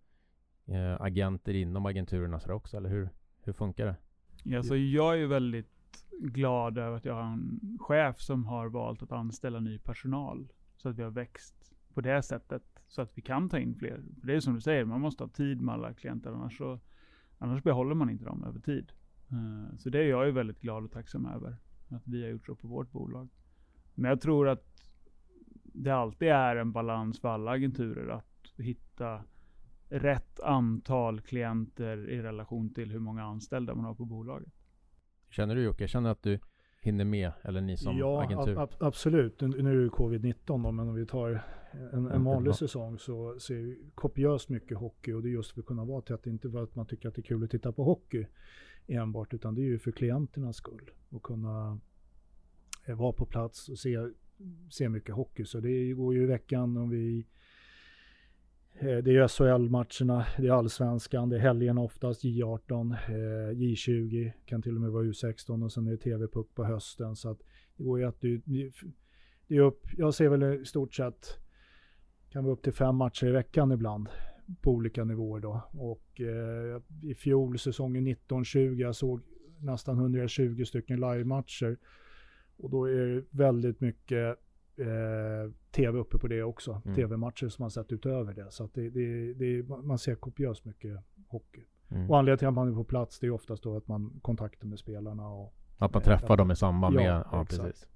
eh, 0.65 1.01
agenter 1.01 1.53
inom 1.53 1.85
agenturerna 1.85 2.39
så 2.39 2.53
också, 2.53 2.77
eller 2.77 2.89
hur, 2.89 3.09
hur 3.41 3.53
funkar 3.53 3.85
det? 3.85 3.95
Ja, 4.43 4.63
så 4.63 4.75
jag 4.75 5.21
är 5.21 5.27
väldigt 5.27 5.73
glad 6.19 6.77
över 6.77 6.97
att 6.97 7.05
jag 7.05 7.13
har 7.13 7.23
en 7.23 7.77
chef 7.81 8.21
som 8.21 8.45
har 8.45 8.69
valt 8.69 9.03
att 9.03 9.11
anställa 9.11 9.59
ny 9.59 9.79
personal. 9.79 10.47
Så 10.77 10.89
att 10.89 10.95
vi 10.97 11.03
har 11.03 11.11
växt 11.11 11.73
på 11.93 12.01
det 12.01 12.21
sättet. 12.21 12.63
Så 12.87 13.01
att 13.01 13.17
vi 13.17 13.21
kan 13.21 13.49
ta 13.49 13.59
in 13.59 13.75
fler. 13.75 14.01
För 14.19 14.27
det 14.27 14.35
är 14.35 14.39
som 14.39 14.53
du 14.53 14.61
säger, 14.61 14.85
man 14.85 15.01
måste 15.01 15.23
ha 15.23 15.29
tid 15.29 15.61
med 15.61 15.73
alla 15.73 15.93
klienter. 15.93 16.29
Annars, 16.29 16.57
så, 16.57 16.79
annars 17.37 17.63
behåller 17.63 17.95
man 17.95 18.09
inte 18.09 18.25
dem 18.25 18.43
över 18.43 18.59
tid. 18.59 18.91
Uh, 19.31 19.77
så 19.77 19.89
det 19.89 19.99
är 19.99 20.09
jag 20.09 20.25
ju 20.25 20.31
väldigt 20.31 20.61
glad 20.61 20.83
och 20.83 20.91
tacksam 20.91 21.25
över. 21.25 21.57
Att 21.89 22.07
vi 22.07 22.23
har 22.23 22.29
gjort 22.29 22.45
så 22.45 22.55
på 22.55 22.67
vårt 22.67 22.91
bolag. 22.91 23.29
Men 23.95 24.09
jag 24.09 24.21
tror 24.21 24.47
att 24.47 24.65
det 25.63 25.91
alltid 25.91 26.27
är 26.27 26.55
en 26.55 26.71
balans 26.71 27.19
för 27.19 27.29
alla 27.29 27.51
agenturer 27.51 28.09
att 28.09 28.51
hitta 28.57 29.23
rätt 29.99 30.39
antal 30.39 31.21
klienter 31.21 32.09
i 32.09 32.21
relation 32.21 32.73
till 32.73 32.91
hur 32.91 32.99
många 32.99 33.23
anställda 33.23 33.75
man 33.75 33.85
har 33.85 33.95
på 33.95 34.05
bolaget. 34.05 34.53
Känner 35.29 35.55
du 35.55 35.63
Jocke, 35.63 35.83
jag 35.83 35.89
känner 35.89 36.09
att 36.09 36.23
du 36.23 36.39
hinner 36.81 37.05
med, 37.05 37.31
eller 37.41 37.61
ni 37.61 37.77
som 37.77 37.97
ja, 37.97 38.23
agentur? 38.23 38.57
ab- 38.59 38.75
absolut. 38.79 39.41
Nu 39.41 39.47
är 39.71 39.75
det 39.75 39.81
ju 39.81 39.89
covid-19 39.89 40.35
då, 40.45 40.71
men 40.71 40.87
om 40.89 40.95
vi 40.95 41.05
tar 41.05 41.29
en, 41.29 41.39
en 41.91 42.05
Mm, 42.05 42.23
vanlig 42.23 42.43
bra. 42.49 42.53
säsong 42.53 42.99
så 42.99 43.39
ser 43.39 43.55
vi 43.55 43.91
kopiöst 43.95 44.49
mycket 44.49 44.77
hockey 44.77 45.13
och 45.13 45.21
det 45.23 45.29
är 45.29 45.31
just 45.31 45.51
för 45.51 45.59
att 45.59 45.65
kunna 45.65 45.85
vara 45.85 46.01
tätt. 46.01 46.27
Inte 46.27 46.49
för 46.51 46.63
att 46.63 46.75
man 46.75 46.85
tycker 46.85 47.09
att 47.09 47.15
det 47.15 47.21
är 47.21 47.23
kul 47.23 47.43
att 47.43 47.49
titta 47.51 47.71
på 47.71 47.83
hockey 47.83 48.25
enbart, 48.87 49.33
utan 49.33 49.55
det 49.55 49.61
är 49.61 49.65
ju 49.65 49.79
för 49.79 49.91
klienternas 49.91 50.55
skull. 50.55 50.91
Och 51.09 51.23
kunna 51.23 51.79
eh, 52.85 52.95
vara 52.95 53.13
på 53.13 53.25
plats 53.25 53.69
och 53.69 53.79
se, 53.79 53.97
se 54.71 54.89
mycket 54.89 55.15
hockey. 55.15 55.45
Så 55.45 55.59
det 55.59 55.93
går 55.93 56.13
ju 56.13 56.23
i 56.23 56.25
veckan 56.25 56.77
om 56.77 56.89
vi 56.89 57.25
Eh, 58.75 58.97
det 58.97 59.17
är 59.17 59.27
SHL-matcherna, 59.27 60.25
det 60.37 60.47
är 60.47 60.51
allsvenskan, 60.51 61.29
det 61.29 61.35
är 61.35 61.39
helgerna 61.39 61.81
oftast, 61.81 62.23
J18, 62.23 62.95
eh, 63.07 63.55
J20, 63.55 64.31
kan 64.45 64.61
till 64.61 64.75
och 64.75 64.81
med 64.81 64.91
vara 64.91 65.03
U16 65.03 65.63
och 65.63 65.71
sen 65.71 65.87
är 65.87 65.91
det 65.91 65.97
TV-puck 65.97 66.55
på 66.55 66.63
hösten. 66.63 67.15
Så 67.15 67.29
att 67.29 67.39
det 67.77 67.83
går 67.83 67.99
ju 67.99 68.05
att 68.05 68.21
du, 68.21 68.41
det 69.47 69.55
är 69.55 69.59
upp, 69.59 69.87
jag 69.97 70.13
ser 70.13 70.29
väl 70.29 70.43
i 70.43 70.65
stort 70.65 70.93
sett, 70.93 71.37
kan 72.29 72.43
vara 72.43 72.53
upp 72.53 72.63
till 72.63 72.73
fem 72.73 72.95
matcher 72.95 73.27
i 73.27 73.31
veckan 73.31 73.71
ibland 73.71 74.09
på 74.61 74.71
olika 74.71 75.03
nivåer 75.03 75.39
då. 75.39 75.61
Och 75.73 76.21
eh, 76.21 76.81
i 77.03 77.15
fjol, 77.15 77.59
säsongen 77.59 78.07
19-20, 78.07 78.75
jag 78.75 78.95
såg 78.95 79.21
nästan 79.59 79.97
120 79.97 80.63
stycken 80.63 80.99
live-matcher. 80.99 81.77
Och 82.57 82.69
då 82.69 82.85
är 82.85 83.05
det 83.05 83.23
väldigt 83.29 83.81
mycket 83.81 84.39
eh, 84.77 85.51
tv 85.71 85.99
uppe 85.99 86.17
på 86.17 86.27
det 86.27 86.43
också. 86.43 86.81
Mm. 86.85 86.95
Tv-matcher 86.95 87.47
som 87.47 87.63
man 87.63 87.71
sett 87.71 87.91
utöver 87.91 88.33
det. 88.33 88.51
Så 88.51 88.69
det, 88.73 88.89
det, 88.89 89.33
det, 89.33 89.63
man 89.67 89.97
ser 89.97 90.15
kopiöst 90.15 90.65
mycket 90.65 90.99
hockey. 91.27 91.63
Mm. 91.91 92.09
Och 92.09 92.17
anledningen 92.17 92.37
till 92.37 92.47
att 92.47 92.53
man 92.53 92.69
är 92.69 92.75
på 92.75 92.83
plats 92.83 93.19
det 93.19 93.27
är 93.27 93.31
oftast 93.31 93.63
då 93.63 93.77
att 93.77 93.87
man 93.87 94.19
kontaktar 94.21 94.67
med 94.67 94.79
spelarna 94.79 95.27
och 95.27 95.55
Att 95.77 95.93
man 95.93 96.01
eh, 96.01 96.05
träffar 96.05 96.37
dem 96.37 96.51
i 96.51 96.55
samband 96.55 96.95
Ja, 96.95 96.99
med, 96.99 97.23
ja 97.31 97.41
exakt. 97.41 97.63
precis. 97.63 97.87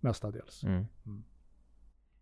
mestadels. 0.00 0.64
Mm. 0.64 0.84
Mm. 1.06 1.24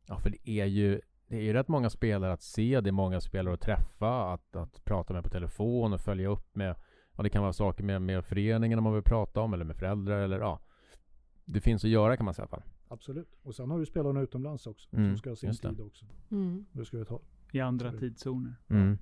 Ja, 0.06 0.18
för 0.18 0.30
det 0.30 0.50
är 0.50 0.66
ju 0.66 1.00
det 1.28 1.36
är 1.36 1.40
ju 1.40 1.52
rätt 1.52 1.68
många 1.68 1.90
spelare 1.90 2.32
att 2.32 2.42
se, 2.42 2.80
det 2.80 2.90
är 2.90 2.92
många 2.92 3.20
spelare 3.20 3.54
att 3.54 3.60
träffa, 3.60 4.32
att, 4.32 4.56
att 4.56 4.84
prata 4.84 5.14
med 5.14 5.22
på 5.22 5.28
telefon 5.28 5.92
och 5.92 6.00
följa 6.00 6.28
upp 6.28 6.56
med, 6.56 6.76
ja 7.16 7.22
det 7.22 7.30
kan 7.30 7.42
vara 7.42 7.52
saker 7.52 7.84
med, 7.84 8.02
med 8.02 8.24
föreningen 8.24 8.78
om 8.78 8.84
man 8.84 8.94
vill 8.94 9.02
prata 9.02 9.40
om, 9.40 9.54
eller 9.54 9.64
med 9.64 9.76
föräldrar 9.76 10.20
eller 10.20 10.38
ja. 10.38 10.60
Det 11.44 11.60
finns 11.60 11.84
att 11.84 11.90
göra 11.90 12.16
kan 12.16 12.24
man 12.24 12.34
säga 12.34 12.42
i 12.42 12.48
alla 12.52 12.62
fall. 12.62 12.72
Absolut. 12.96 13.38
Och 13.42 13.54
sen 13.54 13.70
har 13.70 13.78
du 13.78 13.86
spelarna 13.86 14.20
utomlands 14.20 14.66
också 14.66 14.88
Mm, 14.96 15.08
som 15.10 15.18
ska 15.18 15.30
ha 15.30 15.36
sin 15.36 15.48
just 15.48 15.62
det. 15.62 15.68
tid 15.68 15.80
också. 15.80 16.06
Mm. 16.30 16.64
Det 16.72 16.84
ska 16.84 16.98
vi 16.98 17.04
ta. 17.04 17.20
I 17.52 17.60
andra 17.60 17.88
Absolut. 17.88 18.12
tidszoner. 18.12 18.54
Mm. 18.68 18.98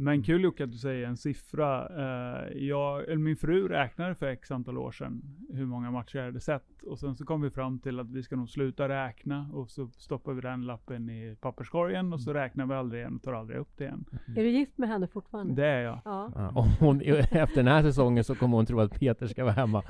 Men 0.00 0.22
kul 0.22 0.44
Jocke 0.44 0.64
att 0.64 0.70
du 0.72 0.78
säger 0.78 1.06
en 1.06 1.16
siffra. 1.16 1.88
Eh, 1.88 2.56
jag, 2.58 3.04
eller 3.04 3.16
min 3.16 3.36
fru 3.36 3.68
räknade 3.68 4.14
för 4.14 4.26
x 4.26 4.50
antal 4.50 4.78
år 4.78 4.90
sedan 4.92 5.22
hur 5.52 5.66
många 5.66 5.90
matcher 5.90 6.18
jag 6.18 6.24
hade 6.24 6.40
sett. 6.40 6.82
Och 6.82 6.98
sen 6.98 7.16
så 7.16 7.24
kom 7.24 7.40
vi 7.40 7.50
fram 7.50 7.78
till 7.78 8.00
att 8.00 8.10
vi 8.10 8.22
ska 8.22 8.36
nog 8.36 8.48
sluta 8.48 8.88
räkna. 8.88 9.50
Och 9.52 9.70
så 9.70 9.88
stoppar 9.88 10.32
vi 10.32 10.40
den 10.40 10.66
lappen 10.66 11.10
i 11.10 11.36
papperskorgen 11.40 12.12
och 12.12 12.20
så 12.20 12.32
räknar 12.34 12.66
vi 12.66 12.74
aldrig 12.74 13.00
igen 13.00 13.16
och 13.16 13.22
tar 13.22 13.32
aldrig 13.32 13.58
upp 13.58 13.76
det 13.76 13.84
igen. 13.84 14.04
Är 14.36 14.42
du 14.42 14.48
gift 14.50 14.78
med 14.78 14.88
henne 14.88 15.06
fortfarande? 15.08 15.54
Det 15.54 15.66
är 15.66 15.80
jag. 15.82 16.00
Ja. 16.04 16.32
Ja, 16.34 16.66
hon, 16.80 17.00
efter 17.30 17.56
den 17.56 17.66
här 17.66 17.82
säsongen 17.82 18.24
så 18.24 18.34
kommer 18.34 18.56
hon 18.56 18.66
tro 18.66 18.80
att 18.80 19.00
Peter 19.00 19.26
ska 19.26 19.44
vara 19.44 19.54
hemma 19.54 19.82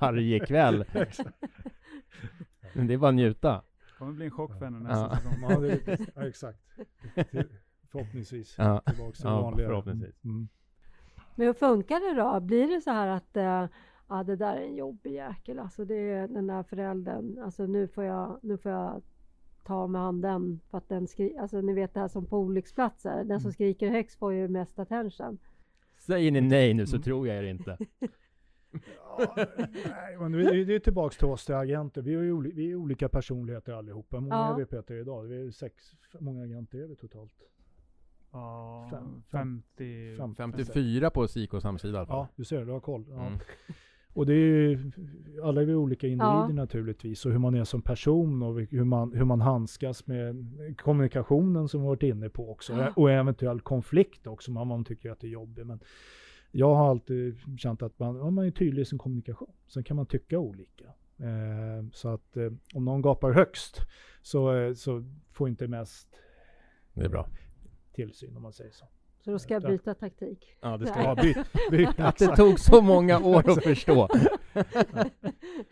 varje 0.00 0.40
kväll. 0.40 0.84
Men 2.74 2.86
det 2.86 2.94
är 2.94 2.98
bara 2.98 3.08
att 3.08 3.14
njuta. 3.14 3.52
Det 3.86 3.98
kommer 3.98 4.12
bli 4.12 4.24
en 4.24 4.30
chock 4.30 4.58
för 4.58 4.64
henne 4.64 4.78
nästa 4.78 5.10
Ja. 5.12 5.16
säsong. 5.16 5.50
Ja, 5.50 5.58
det, 5.60 5.98
ja 6.16 6.28
exakt. 6.28 6.58
Till, 7.30 7.44
förhoppningsvis 7.90 8.54
Ja. 8.58 8.82
tillbaka 8.86 9.12
till 9.12 9.24
Ja, 9.24 9.42
vanliga. 9.42 9.66
förhoppningsvis. 9.68 10.24
Mm. 10.24 10.48
Men 11.36 11.46
hur 11.46 11.54
funkar 11.54 12.00
det 12.14 12.20
då? 12.22 12.40
Blir 12.40 12.68
det 12.68 12.80
så 12.80 12.90
här 12.90 13.08
att 13.08 13.36
eh, 13.36 13.66
ja, 14.08 14.22
det 14.24 14.36
där 14.36 14.56
är 14.56 14.60
en 14.66 14.76
jobbig 14.76 15.12
jäkel, 15.12 15.58
alltså 15.58 15.84
det 15.84 15.94
är 15.94 16.28
den 16.28 16.46
där 16.46 16.62
föräldern, 16.62 17.38
alltså 17.44 17.66
nu 17.66 17.88
får 17.88 18.04
jag, 18.04 18.38
nu 18.42 18.58
får 18.58 18.72
jag 18.72 19.02
ta 19.64 19.86
med 19.86 20.00
han 20.00 20.20
den 20.20 20.60
för 20.70 20.78
att 20.78 20.88
den 20.88 21.06
skriker, 21.06 21.40
alltså 21.40 21.60
ni 21.60 21.72
vet 21.74 21.94
det 21.94 22.00
här 22.00 22.08
som 22.08 22.26
på 22.26 22.38
olycksplatser, 22.38 23.24
den 23.24 23.40
som 23.40 23.52
skriker 23.52 23.90
högst 23.90 24.18
får 24.18 24.32
ju 24.32 24.48
mest 24.48 24.78
attention. 24.78 25.38
Säger 25.98 26.30
ni 26.32 26.40
nej 26.40 26.74
nu 26.74 26.82
Mm. 26.82 26.86
så 26.86 26.98
tror 26.98 27.28
jag 27.28 27.36
er 27.36 27.42
inte. 27.42 27.78
Ja, 29.18 29.34
nej, 29.36 30.16
men 30.20 30.32
det 30.32 30.42
är, 30.44 30.64
det 30.66 30.74
är 30.74 30.78
tillbaka 30.78 31.14
till 31.18 31.26
oss 31.26 31.44
till 31.46 31.54
agenter. 31.54 32.02
Vi 32.02 32.14
är, 32.14 32.22
ju 32.22 32.32
oli, 32.32 32.52
vi 32.52 32.70
är 32.70 32.74
olika 32.74 33.08
personligheter 33.08 33.72
allihopa. 33.72 34.20
Många 34.20 34.34
Ja. 34.34 34.54
är 34.54 34.58
vi 34.58 34.64
Peter 34.66 34.94
idag? 34.94 35.22
Vi 35.22 35.46
är 35.46 35.50
sex, 35.50 35.74
många 36.20 36.42
agenter 36.44 36.78
är 36.78 36.86
vi 36.86 36.96
totalt? 36.96 37.32
Ja, 38.32 38.88
Fem- 38.90 39.22
50... 39.30 40.16
fem- 40.16 40.34
54 40.34 41.10
på 41.10 41.28
Sikos 41.28 41.64
hemsida 41.64 41.94
i 41.94 41.96
alla 41.98 42.06
fall. 42.06 42.16
Ja, 42.16 42.28
du 42.36 42.44
ser, 42.44 42.64
du 42.64 42.72
har 42.72 42.80
koll. 42.80 43.04
Ja. 43.10 43.26
Mm. 43.26 43.38
Och 44.12 44.26
det 44.26 44.32
är 44.32 44.36
ju, 44.36 44.90
alla 45.42 45.62
är 45.62 45.66
vi 45.66 45.74
olika 45.74 46.06
individer 46.06 46.26
Ja. 46.32 46.48
naturligtvis 46.48 47.26
och 47.26 47.32
hur 47.32 47.38
man 47.38 47.54
är 47.54 47.64
som 47.64 47.82
person 47.82 48.42
och 48.42 48.60
hur 48.60 48.84
man, 48.84 49.12
hur 49.12 49.24
man 49.24 49.40
handskas 49.40 50.06
med 50.06 50.46
kommunikationen 50.78 51.68
som 51.68 51.80
vi 51.80 51.86
varit 51.86 52.02
inne 52.02 52.28
på 52.28 52.50
också. 52.50 52.72
Ja. 52.72 52.92
Och 52.96 53.10
eventuell 53.10 53.60
konflikt 53.60 54.26
också 54.26 54.52
om 54.56 54.68
man 54.68 54.84
tycker 54.84 55.10
att 55.10 55.20
det 55.20 55.26
är 55.26 55.30
jobbigt. 55.30 55.66
Men 55.66 55.80
jag 56.56 56.74
har 56.74 56.90
alltid 56.90 57.36
känt 57.58 57.82
att 57.82 57.98
man, 57.98 58.16
ja, 58.16 58.30
man 58.30 58.44
är 58.46 58.50
tydlig 58.50 58.82
i 58.82 58.84
sin 58.84 58.98
kommunikation. 58.98 59.52
Sen 59.66 59.84
kan 59.84 59.96
man 59.96 60.06
tycka 60.06 60.38
olika. 60.38 60.84
Eh, 61.18 61.84
så 61.92 62.08
att 62.08 62.36
eh, 62.36 62.52
om 62.74 62.84
någon 62.84 63.02
gapar 63.02 63.32
högst 63.32 63.80
så, 64.22 64.54
eh, 64.56 64.74
så 64.74 65.04
får 65.32 65.48
inte 65.48 65.68
mest 65.68 66.08
Det 66.92 67.04
är 67.04 67.08
bra. 67.08 67.28
tillsyn 67.92 68.36
om 68.36 68.42
man 68.42 68.52
säger 68.52 68.70
så. 68.70 68.86
Så 69.24 69.30
då 69.30 69.38
ska 69.38 69.54
jag 69.54 69.62
byta 69.62 69.94
taktik. 69.94 70.56
Ja, 70.60 70.76
det 70.76 70.86
ska 70.86 70.98
Ja, 71.02 71.14
byt, 71.14 71.36
byt, 71.70 72.00
Att 72.00 72.18
det 72.18 72.36
tog 72.36 72.60
så 72.60 72.82
många 72.82 73.18
år 73.18 73.50
att 73.50 73.64
förstå. 73.64 74.08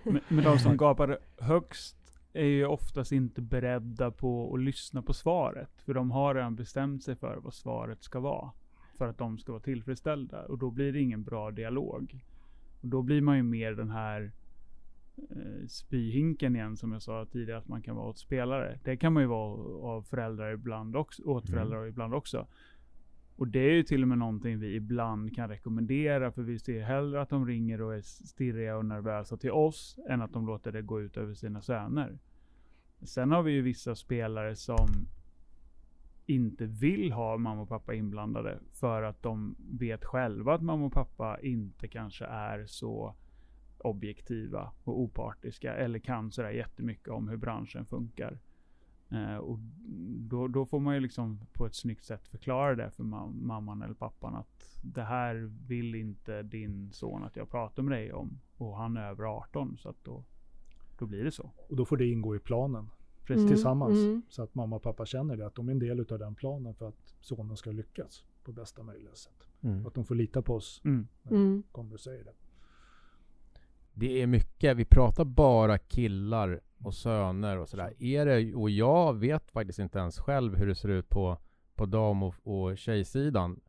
Men, 0.03 0.21
men 0.29 0.45
de 0.45 0.59
som 0.59 0.77
gapar 0.77 1.19
högst 1.39 1.97
är 2.33 2.47
ju 2.47 2.67
oftast 2.67 3.13
inte 3.13 3.41
beredda 3.43 4.11
på 4.11 4.55
att 4.55 4.61
lyssna 4.61 5.03
på 5.03 5.13
svaret. 5.13 5.83
För 5.85 5.95
de 5.95 6.11
har 6.11 6.35
redan 6.35 6.57
bestämt 6.57 7.05
sig 7.05 7.17
för 7.17 7.37
vad 7.37 7.55
svaret 7.55 8.03
ska 8.03 8.21
vara. 8.21 8.53
För 9.03 9.09
att 9.09 9.19
de 9.19 9.39
ska 9.39 9.53
vara 9.53 9.63
tillfredsställda. 9.63 10.45
Och 10.45 10.59
då 10.59 10.71
blir 10.71 10.93
det 10.93 11.01
ingen 11.01 11.23
bra 11.23 11.51
dialog. 11.51 12.25
Och 12.81 12.89
då 12.89 13.03
blir 13.03 13.21
man 13.21 13.37
ju 13.37 13.43
mer 13.43 13.73
den 13.73 13.91
här 13.91 14.33
eh, 15.17 15.67
spyhinken 15.69 16.57
igen 16.57 16.77
som 16.77 16.93
jag 16.93 17.03
sa 17.03 17.27
tidigare 17.27 17.59
att 17.59 17.69
man 17.69 17.83
kan 17.83 17.97
vara 17.97 18.07
åt 18.09 18.19
spelare. 18.19 18.79
Det 18.85 18.97
kan 18.97 19.13
man 19.13 19.23
ju 19.23 19.27
vara 19.27 19.59
av 19.87 20.03
föräldrar 20.03 20.53
ibland 20.53 20.97
också, 20.97 21.23
åt 21.23 21.49
Mm. 21.49 21.55
föräldrar 21.55 21.87
ibland 21.87 22.15
också. 22.15 22.47
Och 23.37 23.49
det 23.49 23.59
är 23.59 23.73
ju 23.73 23.83
till 23.83 24.03
och 24.03 24.09
med 24.09 24.19
någonting 24.19 24.59
vi 24.59 24.75
ibland 24.75 25.35
kan 25.35 25.49
rekommendera 25.49 26.33
för 26.33 26.43
vi 26.43 26.59
ser 26.59 26.83
hellre 26.83 27.21
att 27.23 27.29
de 27.29 27.47
ringer 27.47 27.81
och 27.83 27.95
är 27.95 28.01
stirriga 28.01 28.77
och 28.77 28.85
nervösa 28.85 29.37
till 29.37 29.53
oss 29.53 29.99
än 30.09 30.23
att 30.23 30.33
de 30.33 30.47
låter 30.47 30.73
det 30.73 30.83
gå 30.83 31.01
ut 31.01 31.17
över 31.17 31.35
sina 31.35 31.61
söner. 31.61 32.19
Sen 33.03 33.31
har 33.31 33.43
vi 33.43 33.53
ju 33.53 33.63
vissa 33.63 33.95
spelare 33.95 34.57
som 34.57 34.89
inte 36.27 36.67
vill 36.67 37.13
ha 37.13 37.37
mamma 37.37 37.63
och 37.63 37.69
pappa 37.69 37.95
inblandade 37.95 38.59
för 38.73 39.03
att 39.03 39.23
de 39.23 39.57
vet 39.59 40.05
själva 40.05 40.55
att 40.55 40.63
mamma 40.63 40.87
och 40.87 40.93
pappa 40.93 41.41
inte 41.41 41.89
kanske 41.89 42.25
är 42.25 42.67
så 42.67 43.15
objektiva 43.79 44.73
och 44.85 45.01
opartiska 45.01 45.75
eller 45.75 45.99
kan 45.99 46.33
sådär 46.33 46.51
jättemycket 46.51 47.09
om 47.09 47.29
hur 47.29 47.37
branschen 47.37 47.87
funkar. 47.87 48.39
Eh, 49.11 49.37
och 49.37 49.59
då, 50.19 50.49
då 50.49 50.67
får 50.67 50.81
man 50.81 50.95
ju 50.95 51.01
liksom 51.01 51.41
på 51.53 51.67
ett 51.67 51.75
snyggt 51.75 52.05
sätt 52.05 52.29
förklara 52.29 52.75
det 52.75 52.91
för 52.91 53.05
mam- 53.05 53.43
mamman 53.43 53.83
eller 53.83 53.95
pappan 53.95 54.35
att 54.35 54.81
det 54.83 55.03
här 55.03 55.35
vill 55.67 55.95
inte 55.95 56.43
din 56.43 56.93
son 56.93 57.25
att 57.25 57.37
jag 57.37 57.51
pratar 57.51 57.83
med 57.83 57.99
dig 57.99 58.13
om. 58.13 58.41
Och 58.57 58.77
han 58.77 58.97
är 58.97 59.09
över 59.11 59.25
18 59.25 59.77
så 59.79 59.89
att 59.89 60.05
då, 60.05 60.25
då 60.99 61.07
blir 61.07 61.25
det 61.25 61.33
så. 61.33 61.51
och 61.69 61.77
då 61.77 61.85
får 61.85 61.97
det 61.97 62.07
ingå 62.07 62.37
i 62.37 62.39
planen. 62.39 62.89
Precis. 63.27 63.49
tillsammans. 63.49 63.99
mm. 63.99 64.23
Så 64.29 64.43
att 64.43 64.55
mamma 64.55 64.77
och 64.77 64.83
pappa 64.83 65.07
känner 65.07 65.37
det, 65.37 65.47
att 65.47 65.55
de 65.55 65.69
är 65.69 65.73
en 65.73 65.79
del 65.79 66.01
av 66.01 66.19
den 66.19 66.35
planen 66.35 66.75
för 66.75 66.89
att 66.89 67.15
sonen 67.21 67.57
ska 67.57 67.71
lyckas 67.71 68.25
på 68.45 68.53
bästa 68.53 68.83
möjliga 68.83 69.15
sätt. 69.15 69.47
Mm. 69.61 69.87
Att 69.87 69.95
de 69.95 70.05
får 70.05 70.15
lita 70.15 70.43
på 70.43 70.55
oss 70.55 70.81
Mm. 70.85 71.09
Mm. 71.31 71.63
kommer 71.73 71.95
och 71.95 72.01
säger 72.01 72.25
det. 72.25 72.33
Det 73.95 74.23
är 74.23 74.27
mycket, 74.27 74.77
vi 74.77 74.85
pratar 74.85 75.25
bara 75.25 75.79
killar 75.79 76.61
och 76.79 76.95
söner 76.95 77.59
och 77.59 77.69
sådär. 77.69 78.03
Är 78.03 78.27
det, 78.27 78.55
och 78.55 78.71
jag 78.71 79.15
vet 79.15 79.51
faktiskt 79.51 79.79
inte 79.79 79.99
ens 79.99 80.19
själv 80.19 80.57
hur 80.57 80.67
det 80.67 80.75
ser 80.75 80.89
ut 80.89 81.09
på, 81.09 81.39
på 81.75 81.87
dam 81.87 82.23
och, 82.23 82.35
och 82.43 82.79
tjejsidan. 82.79 83.61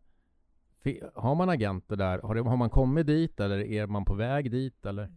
Har 1.14 1.36
man 1.36 1.50
agenter 1.50 1.96
där? 1.96 2.20
Har, 2.20 2.36
det, 2.36 2.42
har 2.42 2.58
man 2.58 2.70
kommit 2.70 3.08
dit 3.08 3.40
eller 3.40 3.60
är 3.60 3.88
man 3.88 4.06
på 4.06 4.14
väg 4.14 4.52
dit 4.52 4.86
eller? 4.86 5.10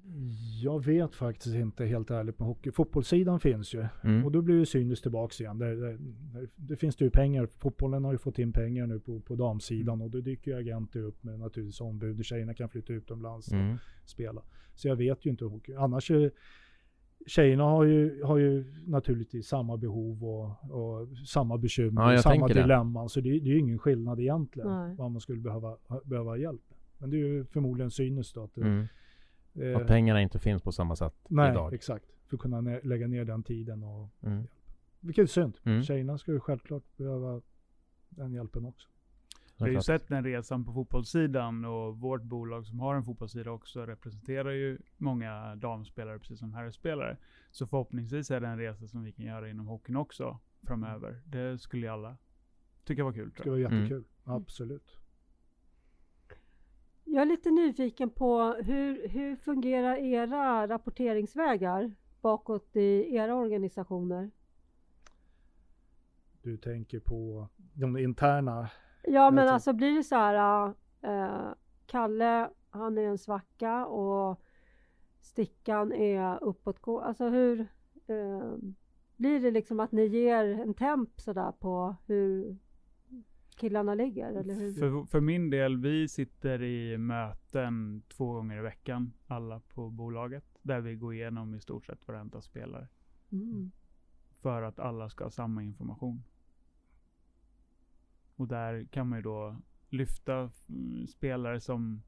Jag 0.62 0.84
vet 0.84 1.14
faktiskt 1.14 1.54
inte 1.54 1.84
helt 1.86 2.10
ärligt 2.10 2.38
med 2.38 2.48
hockey. 2.48 2.70
Fotbollssidan 2.70 3.40
finns 3.40 3.74
ju. 3.74 3.86
Mm. 4.04 4.24
Och 4.24 4.32
då 4.32 4.42
blir 4.42 4.54
ju 4.54 4.66
Synnes 4.66 5.00
tillbaks 5.00 5.40
igen. 5.40 5.58
Där, 5.58 5.74
där, 5.74 5.98
där, 6.34 6.48
det 6.56 6.76
finns 6.76 6.96
det 6.96 7.04
ju 7.04 7.10
pengar. 7.10 7.48
Fotbollen 7.58 8.04
har 8.04 8.12
ju 8.12 8.18
fått 8.18 8.38
in 8.38 8.52
pengar 8.52 8.86
nu 8.86 9.00
på, 9.00 9.20
på 9.20 9.34
damsidan 9.34 10.02
och 10.02 10.10
då 10.10 10.20
dyker 10.20 10.50
ju 10.50 10.56
agenter 10.58 11.00
upp 11.02 11.24
med 11.24 11.38
naturligtvis 11.38 11.80
ombud. 11.80 12.24
Tjejerna 12.24 12.54
kan 12.54 12.68
flytta 12.68 12.92
utomlands 12.92 13.48
och 13.48 13.54
Mm. 13.54 13.76
spela. 14.04 14.42
Så 14.74 14.88
jag 14.88 14.96
vet 14.96 15.26
ju 15.26 15.30
inte 15.30 15.44
hockey. 15.44 15.74
Annars 15.74 16.10
är, 16.10 16.30
Tjejerna 17.26 17.64
har 17.64 17.84
ju, 17.84 18.22
har 18.22 18.36
ju 18.38 18.64
naturligtvis 18.86 19.46
samma 19.48 19.76
behov 19.76 20.24
och, 20.24 20.70
och 20.70 21.08
samma 21.26 21.58
bekymmer, 21.58 22.12
Ja, 22.12 22.22
samma 22.22 22.32
tänker 22.34 22.54
det. 22.54 22.62
dilemman. 22.62 23.08
Så 23.08 23.20
det, 23.20 23.30
det 23.30 23.36
är 23.50 23.52
ju 23.54 23.58
ingen 23.58 23.78
skillnad 23.78 24.20
egentligen 24.20 24.68
Nej. 24.68 24.94
vad 24.96 25.10
man 25.10 25.20
skulle 25.20 25.40
behöva, 25.40 25.76
behöva 26.04 26.36
hjälp 26.36 26.60
med. 26.68 26.78
Men 26.98 27.10
det 27.10 27.16
är 27.16 27.18
ju 27.18 27.44
förmodligen 27.44 27.90
synes 27.90 28.32
då 28.32 28.42
att 28.44 28.54
det, 28.54 28.60
Mm. 28.60 28.86
Eh, 29.54 29.76
Att 29.76 29.86
pengarna 29.86 30.22
inte 30.22 30.38
finns 30.38 30.62
på 30.62 30.72
samma 30.72 30.96
sätt 30.96 31.14
nej, 31.28 31.50
idag. 31.50 31.74
exakt. 31.74 32.04
För 32.26 32.36
att 32.36 32.40
kunna 32.40 32.60
ne- 32.60 32.86
lägga 32.86 33.06
ner 33.06 33.24
den 33.24 33.42
tiden. 33.42 33.82
Och, 33.82 34.08
Mm. 34.22 34.44
vilket 35.00 35.22
är 35.22 35.26
synd. 35.26 35.58
Mm. 35.64 35.82
Tjejerna 35.82 36.18
ska 36.18 36.32
ju 36.32 36.40
självklart 36.40 36.96
behöva 36.96 37.40
den 38.08 38.32
hjälpen 38.32 38.64
också. 38.66 38.88
Vi 39.58 39.64
har 39.64 39.68
ju 39.68 39.80
sett 39.80 40.08
den 40.08 40.24
resan 40.24 40.64
på 40.64 40.72
fotbollssidan 40.72 41.64
och 41.64 41.98
vårt 41.98 42.22
bolag 42.22 42.66
som 42.66 42.80
har 42.80 42.94
en 42.94 43.04
fotbollssida 43.04 43.50
också 43.50 43.86
representerar 43.86 44.50
ju 44.50 44.78
många 44.96 45.56
damspelare 45.56 46.18
precis 46.18 46.38
som 46.38 46.54
herrspelare. 46.54 47.16
Så 47.50 47.66
förhoppningsvis 47.66 48.30
är 48.30 48.40
det 48.40 48.48
en 48.48 48.58
resa 48.58 48.86
som 48.86 49.04
vi 49.04 49.12
kan 49.12 49.24
göra 49.24 49.50
inom 49.50 49.66
hockeyn 49.66 49.96
också 49.96 50.38
framöver. 50.62 51.22
Det 51.26 51.58
skulle 51.58 51.86
ju 51.86 51.92
alla 51.92 52.16
tycka 52.84 53.04
var 53.04 53.12
kul. 53.12 53.32
Det 53.36 53.44
jag. 53.44 53.50
vara 53.50 53.66
Mm. 53.66 53.78
jättekul. 53.78 54.04
Absolut. 54.24 54.98
Jag 57.04 57.22
är 57.22 57.26
lite 57.26 57.50
nyfiken 57.50 58.10
på 58.10 58.42
hur, 58.64 59.08
hur 59.08 59.36
fungerar 59.36 59.96
era 59.96 60.68
rapporteringsvägar 60.68 61.94
bakåt 62.20 62.76
i 62.76 63.14
era 63.14 63.34
organisationer? 63.34 64.30
Du 66.42 66.56
tänker 66.56 67.00
på 67.00 67.48
de 67.74 67.96
interna. 67.96 68.70
Ja 69.06 69.30
men 69.30 69.48
alltså 69.48 69.72
blir 69.72 69.96
det 69.96 70.04
så 70.04 70.14
här, 70.16 70.66
äh, 71.02 71.52
Kalle 71.86 72.50
han 72.70 72.98
är 72.98 73.02
en 73.02 73.18
svacka 73.18 73.86
och 73.86 74.42
Stickan 75.20 75.92
är 75.92 76.44
uppåtgå. 76.44 77.00
Alltså 77.00 77.28
hur 77.28 77.60
äh, 78.06 78.54
blir 79.16 79.40
det 79.40 79.50
liksom 79.50 79.80
att 79.80 79.92
ni 79.92 80.06
ger 80.06 80.44
en 80.44 80.74
temp 80.74 81.20
sådär 81.20 81.52
på 81.52 81.96
hur 82.06 82.56
killarna 83.56 83.94
ligger? 83.94 84.32
Eller 84.32 84.54
hur? 84.54 84.72
För, 84.72 85.04
för 85.04 85.20
min 85.20 85.50
del, 85.50 85.76
vi 85.76 86.08
sitter 86.08 86.62
i 86.62 86.98
möten 86.98 88.02
två 88.08 88.32
gånger 88.32 88.58
i 88.58 88.62
veckan, 88.62 89.12
alla 89.26 89.60
på 89.60 89.90
bolaget, 89.90 90.44
där 90.62 90.80
vi 90.80 90.94
går 90.94 91.14
igenom 91.14 91.54
i 91.54 91.60
stort 91.60 91.86
sett 91.86 92.08
varenda 92.08 92.40
spelare. 92.40 92.88
Mm. 93.32 93.70
För 94.40 94.62
att 94.62 94.78
alla 94.78 95.08
ska 95.08 95.24
ha 95.24 95.30
samma 95.30 95.62
information. 95.62 96.22
Och 98.36 98.48
där 98.48 98.84
kan 98.84 99.08
man 99.08 99.18
ju 99.18 99.22
då 99.22 99.56
lyfta 99.88 100.50
mm, 100.68 101.06
spelare 101.06 101.60
som 101.60 102.02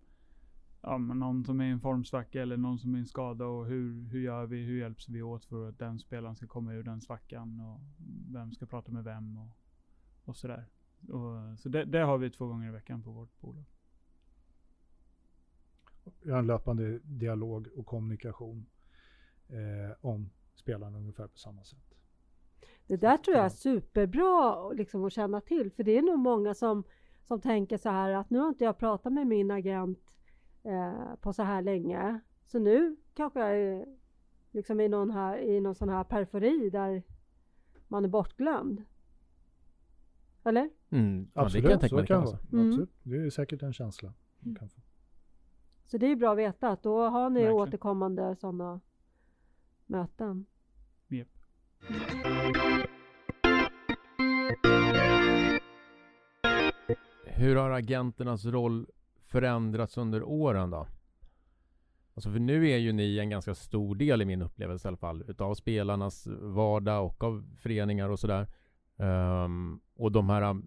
ja, 0.80 0.98
men 0.98 1.18
någon 1.18 1.44
som 1.44 1.60
är 1.60 1.64
i 1.64 1.70
en 1.70 1.80
formsvacka 1.80 2.42
eller 2.42 2.56
någon 2.56 2.78
som 2.78 2.94
är 2.94 2.98
i 2.98 3.00
en 3.00 3.06
skada 3.06 3.46
och 3.46 3.66
hur, 3.66 4.08
hur 4.08 4.20
gör 4.20 4.46
vi, 4.46 4.64
hur 4.64 4.78
hjälps 4.78 5.08
vi 5.08 5.22
åt 5.22 5.44
för 5.44 5.68
att 5.68 5.78
den 5.78 5.98
spelaren 5.98 6.36
ska 6.36 6.46
komma 6.46 6.72
ur 6.72 6.82
den 6.82 7.00
svackan 7.00 7.60
och 7.60 7.80
vem 8.32 8.52
ska 8.52 8.66
prata 8.66 8.92
med 8.92 9.04
vem 9.04 9.38
och, 9.38 9.48
och 10.24 10.36
sådär. 10.36 10.66
Och, 11.08 11.58
så 11.58 11.68
det, 11.68 11.84
det 11.84 11.98
har 11.98 12.18
vi 12.18 12.30
två 12.30 12.46
gånger 12.46 12.68
i 12.68 12.72
veckan 12.72 13.02
på 13.02 13.10
vårt 13.10 13.40
bolag. 13.40 13.64
Vi 16.22 16.30
har 16.30 16.38
en 16.38 16.46
löpande 16.46 16.98
dialog 16.98 17.68
och 17.76 17.86
kommunikation 17.86 18.66
eh, 19.48 19.96
om 20.00 20.30
spelarna 20.54 20.98
ungefär 20.98 21.26
på 21.26 21.38
samma 21.38 21.64
sätt. 21.64 21.87
Det 22.88 22.96
där 22.96 23.16
tror 23.16 23.36
jag 23.36 23.44
är 23.44 23.48
superbra 23.48 24.70
liksom, 24.70 25.04
att 25.04 25.12
känna 25.12 25.40
till 25.40 25.70
för 25.70 25.82
det 25.82 25.98
är 25.98 26.02
nog 26.02 26.18
många 26.18 26.54
som, 26.54 26.84
som 27.26 27.40
tänker 27.40 27.76
så 27.76 27.88
här 27.88 28.10
att 28.12 28.30
nu 28.30 28.38
har 28.38 28.48
inte 28.48 28.64
jag 28.64 28.78
pratat 28.78 29.12
med 29.12 29.26
min 29.26 29.50
agent 29.50 29.98
eh, 30.62 31.14
på 31.20 31.32
så 31.32 31.42
här 31.42 31.62
länge 31.62 32.20
så 32.46 32.58
nu 32.58 32.96
kanske 33.14 33.40
jag 33.40 33.56
är 33.58 33.86
liksom 34.50 34.80
i 34.80 34.88
någon, 34.88 35.10
här, 35.10 35.38
i 35.38 35.60
någon 35.60 35.74
sån 35.74 35.88
här 35.88 36.04
periferi 36.04 36.70
där 36.70 37.02
man 37.88 38.04
är 38.04 38.08
bortglömd. 38.08 38.84
Eller? 40.44 40.70
Mm. 40.90 41.30
Ja, 41.34 41.40
det 41.40 41.44
Absolut, 41.46 41.64
kan 41.64 41.70
jag 41.70 41.80
tänka 41.80 41.88
så 41.88 41.96
mig. 41.96 42.06
kan 42.06 42.20
alltså. 42.20 42.36
vara. 42.36 42.60
Mm. 42.62 42.68
Absolut. 42.68 42.90
Det 43.02 43.16
är 43.16 43.30
säkert 43.30 43.62
en 43.62 43.72
känsla. 43.72 44.12
man 44.40 44.54
kan 44.54 44.68
få. 44.68 44.80
Så 45.84 45.98
det 45.98 46.06
är 46.06 46.10
ju 46.10 46.16
bra 46.16 46.32
att 46.32 46.38
veta 46.38 46.68
att 46.68 46.82
då 46.82 47.02
har 47.08 47.30
ni 47.30 47.40
Verkligen. 47.40 47.60
återkommande 47.60 48.36
sådana 48.36 48.80
möten. 49.86 50.46
Japp. 51.08 51.28
Hur 57.24 57.56
har 57.56 57.70
agenternas 57.70 58.44
roll 58.44 58.86
förändrats 59.20 59.96
under 59.98 60.22
åren 60.22 60.70
då? 60.70 60.86
Alltså 62.14 62.30
för 62.30 62.38
nu 62.38 62.70
är 62.70 62.76
ju 62.76 62.92
ni 62.92 63.18
en 63.18 63.30
ganska 63.30 63.54
stor 63.54 63.94
del 63.94 64.22
i 64.22 64.24
min 64.24 64.42
upplevelse 64.42 64.86
i 64.86 64.88
alla 64.88 64.96
fall 64.96 65.24
utav 65.28 65.54
spelarnas 65.54 66.26
vardag 66.40 67.06
och 67.06 67.24
av 67.24 67.56
föreningar 67.56 68.08
och 68.08 68.18
sådär. 68.18 68.46
Um, 68.96 69.80
och 69.96 70.12
de 70.12 70.30
här 70.30 70.62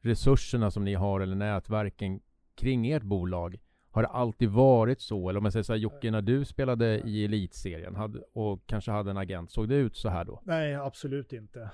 resurserna 0.00 0.70
som 0.70 0.84
ni 0.84 0.94
har 0.94 1.20
eller 1.20 1.36
nätverken 1.36 2.20
kring 2.54 2.90
ert 2.90 3.02
bolag. 3.02 3.58
Har 3.94 4.02
det 4.02 4.08
alltid 4.08 4.48
varit 4.50 5.00
så? 5.00 5.28
Eller 5.28 5.38
om 5.38 5.44
jag 5.44 5.52
säger 5.52 5.62
så 5.64 5.72
här, 5.72 5.80
Jocke, 5.80 6.10
när 6.10 6.22
du 6.22 6.44
spelade 6.44 7.00
i 7.00 7.24
elitserien 7.24 7.94
hade, 7.94 8.18
och 8.32 8.66
kanske 8.66 8.90
hade 8.90 9.10
en 9.10 9.16
agent, 9.16 9.50
såg 9.50 9.68
det 9.68 9.74
ut 9.76 9.96
så 9.96 10.08
här 10.08 10.24
då? 10.24 10.40
Nej, 10.44 10.74
absolut 10.74 11.32
inte. 11.32 11.70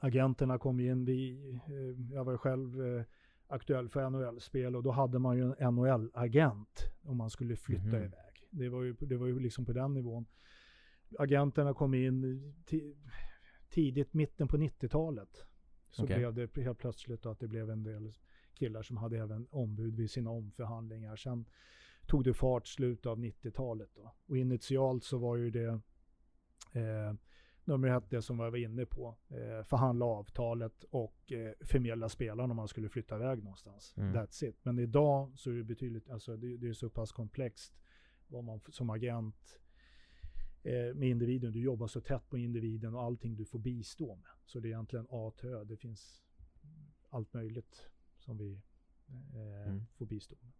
Agenterna 0.00 0.58
kom 0.58 0.80
in, 0.80 1.04
vi, 1.04 1.50
eh, 1.66 2.14
jag 2.14 2.24
var 2.24 2.36
själv 2.36 2.86
eh, 2.96 3.04
aktuell 3.46 3.88
för 3.88 4.10
NHL-spel 4.10 4.76
och 4.76 4.82
då 4.82 4.90
hade 4.90 5.18
man 5.18 5.36
ju 5.36 5.44
en 5.58 5.74
NHL-agent 5.74 6.88
om 7.02 7.16
man 7.16 7.30
skulle 7.30 7.56
flytta 7.56 7.82
Mhm. 7.82 7.94
iväg. 7.96 8.12
Det 8.50 8.68
var, 8.68 8.82
ju, 8.82 8.92
det 9.00 9.16
var 9.16 9.26
ju 9.26 9.38
liksom 9.40 9.64
på 9.64 9.72
den 9.72 9.94
nivån. 9.94 10.26
Agenterna 11.18 11.74
kom 11.74 11.94
in 11.94 12.54
ti- 12.66 12.96
tidigt, 13.70 14.14
mitten 14.14 14.48
på 14.48 14.56
90-talet. 14.56 15.46
Så 15.90 16.04
Okej. 16.04 16.16
blev 16.18 16.34
det 16.54 16.62
helt 16.62 16.78
plötsligt 16.78 17.26
att 17.26 17.40
det 17.40 17.48
blev 17.48 17.70
en 17.70 17.82
del 17.82 18.12
killar 18.62 18.82
som 18.82 18.96
hade 18.96 19.18
även 19.18 19.46
ombud 19.50 19.96
vid 19.96 20.10
sina 20.10 20.30
omförhandlingar. 20.30 21.16
Sen 21.16 21.44
tog 22.06 22.24
det 22.24 22.34
fart 22.34 22.66
slutet 22.66 23.06
av 23.06 23.18
90-talet 23.18 23.90
då. 23.94 24.14
Och 24.26 24.36
initialt 24.38 25.04
så 25.04 25.18
var 25.18 25.36
ju 25.36 25.50
det 25.50 25.80
eh, 26.72 27.14
nummer 27.64 27.98
ett, 27.98 28.10
det 28.10 28.22
som 28.22 28.38
jag 28.38 28.50
var 28.50 28.58
inne 28.58 28.86
på. 28.86 29.16
Eh, 29.28 29.64
förhandla 29.64 30.04
avtalet 30.04 30.84
och 30.90 31.32
eh, 31.32 31.52
förmedla 31.60 32.08
spelarna 32.08 32.50
om 32.50 32.56
man 32.56 32.68
skulle 32.68 32.88
flytta 32.88 33.16
iväg 33.16 33.42
någonstans. 33.42 33.94
Mm. 33.96 34.14
That's 34.14 34.44
it. 34.44 34.56
Men 34.62 34.78
idag 34.78 35.32
så 35.36 35.50
är 35.50 35.54
det 35.54 35.64
betydligt, 35.64 36.10
alltså 36.10 36.36
det, 36.36 36.56
det 36.56 36.68
är 36.68 36.72
så 36.72 36.90
pass 36.90 37.12
komplext 37.12 37.82
vad 38.26 38.44
man 38.44 38.60
som 38.68 38.90
agent 38.90 39.58
eh, 40.62 40.94
med 40.94 41.08
individen. 41.08 41.52
Du 41.52 41.60
jobbar 41.60 41.86
så 41.86 42.00
tätt 42.00 42.28
på 42.28 42.38
individen 42.38 42.94
och 42.94 43.02
allting 43.02 43.36
du 43.36 43.44
får 43.44 43.58
bistå 43.58 44.16
med. 44.16 44.30
Så 44.44 44.60
det 44.60 44.68
är 44.68 44.70
egentligen 44.70 45.06
A 45.10 45.32
till 45.36 45.48
Ö. 45.48 45.64
Det 45.64 45.76
finns 45.76 46.22
allt 47.10 47.32
möjligt 47.32 47.91
som 48.22 48.36
vi 48.38 48.52
eh, 49.34 49.68
Mm. 49.68 49.86
får 49.94 50.06
bistå 50.06 50.36
med. 50.40 50.52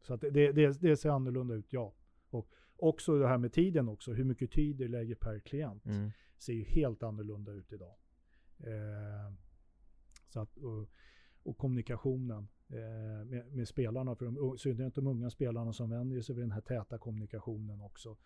Så 0.00 0.14
att 0.14 0.20
det, 0.20 0.30
det, 0.52 0.80
det, 0.80 0.96
ser 0.96 1.10
annorlunda 1.10 1.54
ut, 1.54 1.72
ja. 1.72 1.94
Och 2.30 2.48
också 2.76 3.18
det 3.18 3.28
här 3.28 3.38
med 3.38 3.52
tiden 3.52 3.88
också. 3.88 4.12
Hur 4.12 4.24
mycket 4.24 4.50
tid 4.50 4.76
du 4.76 4.88
lägger 4.88 5.14
per 5.14 5.38
klient 5.38 5.86
Mm. 5.86 6.10
ser 6.38 6.52
ju 6.52 6.64
helt 6.64 7.02
annorlunda 7.02 7.52
ut 7.52 7.72
idag. 7.72 7.94
Eh, 8.58 9.32
så 10.28 10.40
att, 10.40 10.56
och, 10.56 10.88
och 11.42 11.58
kommunikationen 11.58 12.48
eh, 12.68 13.24
med, 13.26 13.52
med 13.52 13.68
spelarna, 13.68 14.14
för 14.16 14.24
de, 14.24 14.54
i 14.54 14.58
synnerhet 14.58 14.94
de 14.94 15.06
unga 15.06 15.30
spelarna 15.30 15.72
som 15.72 15.90
vänjer 15.90 16.20
sig 16.22 16.34
vid 16.34 16.44
den 16.44 16.52
här 16.52 16.60
täta 16.60 16.98
kommunikationen 16.98 17.80
också. 17.80 18.16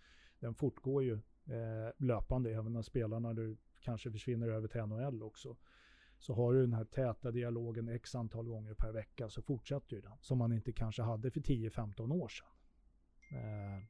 Den 0.41 0.55
fortgår 0.55 1.03
ju 1.03 1.12
eh, 1.47 1.93
löpande, 1.99 2.51
även 2.55 2.72
när 2.72 2.83
spelarna 2.83 3.33
nu 3.33 3.57
kanske 3.80 4.11
försvinner 4.12 4.49
över 4.49 4.68
till 4.68 4.80
NHL 4.80 5.22
också. 5.22 5.57
Så 6.22 6.34
har 6.34 6.52
du 6.52 6.60
den 6.60 6.72
här 6.72 6.84
täta 6.84 7.30
dialogen 7.30 7.88
x 7.88 8.14
antal 8.14 8.46
gånger 8.48 8.74
per 8.74 8.92
vecka 8.92 9.28
så 9.30 9.42
fortsätter 9.42 9.96
ju 9.96 10.00
den. 10.02 10.12
Som 10.20 10.38
man 10.38 10.52
inte 10.52 10.72
kanske 10.72 11.02
hade 11.02 11.30
för 11.30 11.40
10-15 11.40 12.12
år 12.12 12.28
sedan. 12.28 12.48
Eh, 13.38 13.82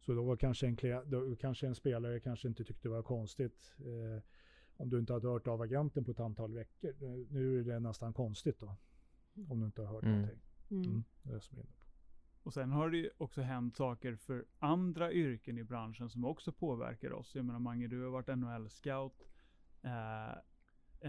så 0.00 0.14
då 0.14 0.24
var 0.24 0.36
kanske 0.36 0.66
en, 0.66 0.76
då 1.10 1.36
kanske 1.36 1.66
en 1.66 1.74
spelare 1.74 2.20
kanske 2.20 2.48
inte 2.48 2.64
tyckte 2.64 2.88
det 2.88 2.92
var 2.92 3.02
konstigt 3.02 3.72
eh, 3.78 4.22
om 4.76 4.90
du 4.90 4.98
inte 4.98 5.12
hade 5.12 5.28
hört 5.28 5.46
av 5.46 5.62
agenten 5.62 6.04
på 6.04 6.10
ett 6.10 6.20
antal 6.20 6.54
veckor. 6.54 6.94
Nu- 7.00 7.26
Nu 7.30 7.58
är 7.60 7.64
det 7.64 7.80
nästan 7.80 8.12
konstigt 8.12 8.60
då. 8.60 8.76
Om 9.48 9.60
du 9.60 9.66
inte 9.66 9.82
har 9.82 9.88
hört 9.94 10.02
Mm. 10.04 10.14
någonting. 10.20 10.40
Mm. 10.70 10.84
Mm. 10.84 11.04
Det 11.22 11.32
är 11.34 11.38
som 11.40 11.58
är 11.58 11.62
inne 11.62 11.72
på. 11.72 11.86
Och 12.42 12.52
sen 12.54 12.70
har 12.70 12.90
det 12.90 12.96
ju 12.96 13.10
också 13.18 13.40
hänt 13.42 13.76
saker 13.76 14.16
för 14.16 14.44
andra 14.58 15.12
yrken 15.12 15.58
i 15.58 15.64
branschen 15.64 16.08
som 16.10 16.24
också 16.24 16.52
påverkar 16.52 17.12
oss. 17.12 17.34
Jag 17.34 17.44
menar 17.44 17.58
Mange, 17.58 17.86
du 17.86 18.02
har 18.02 18.10
varit 18.10 18.28
NHL-scout. 18.28 19.22
Eh, 19.82 20.34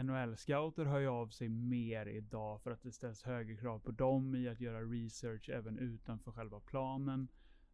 NHL-scouter 0.03 0.85
hör 0.85 0.99
ju 0.99 1.07
av 1.07 1.27
sig 1.27 1.49
mer 1.49 2.05
idag 2.05 2.61
för 2.61 2.71
att 2.71 2.83
det 2.83 2.91
ställs 2.91 3.23
högre 3.23 3.57
krav 3.57 3.79
på 3.79 3.91
dem 3.91 4.35
i 4.35 4.47
att 4.47 4.59
göra 4.59 4.81
research 4.81 5.49
även 5.49 5.77
utanför 5.77 6.31
själva 6.31 6.59
planen. 6.59 7.27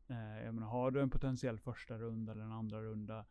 Eh, 0.07 0.43
jag 0.45 0.53
menar, 0.55 0.67
har 0.67 0.91
du 0.91 1.01
en 1.01 1.09
potentiell 1.09 1.59
första 1.59 1.97
runda 1.97 2.31
eller 2.31 2.43
en 2.43 2.51
andra 2.51 2.81
runda 2.81 3.25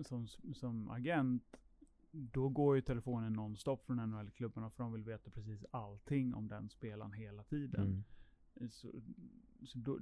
som, 0.00 0.28
som 0.54 0.90
agent, 0.90 1.56
då 2.10 2.48
går 2.48 2.76
ju 2.76 2.82
telefonen 2.82 3.32
nonstop 3.32 3.86
från 3.86 3.96
NHL-klubbarna 3.96 4.70
för 4.70 4.82
de 4.82 4.92
vill 4.92 5.04
veta 5.04 5.30
precis 5.30 5.64
allting 5.70 6.34
om 6.34 6.48
den 6.48 6.68
spelaren 6.68 7.12
hela 7.12 7.44
tiden. 7.44 8.04
Mm. 8.60 8.70
Så, 8.70 8.88
så 9.64 9.78
då, 9.78 9.98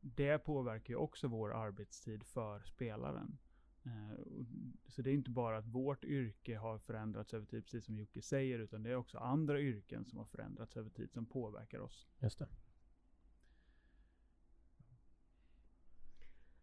det 0.00 0.38
påverkar 0.38 0.94
ju 0.94 0.96
också 0.96 1.28
vår 1.28 1.52
arbetstid 1.52 2.24
för 2.24 2.60
spelaren. 2.60 3.38
Eh, 3.84 4.18
så 4.86 5.02
det 5.02 5.10
är 5.10 5.14
inte 5.14 5.30
bara 5.30 5.58
att 5.58 5.66
vårt 5.66 6.04
yrke 6.04 6.56
har 6.56 6.78
förändrats 6.78 7.34
över 7.34 7.46
tid, 7.46 7.64
precis 7.64 7.84
som 7.84 7.98
Jocke 7.98 8.22
säger, 8.22 8.58
utan 8.58 8.82
det 8.82 8.90
är 8.90 8.96
också 8.96 9.18
andra 9.18 9.60
yrken 9.60 10.04
som 10.04 10.18
har 10.18 10.24
förändrats 10.24 10.76
över 10.76 10.90
tid 10.90 11.12
som 11.12 11.26
påverkar 11.26 11.78
oss. 11.78 12.08
Just 12.20 12.38
det. 12.38 12.48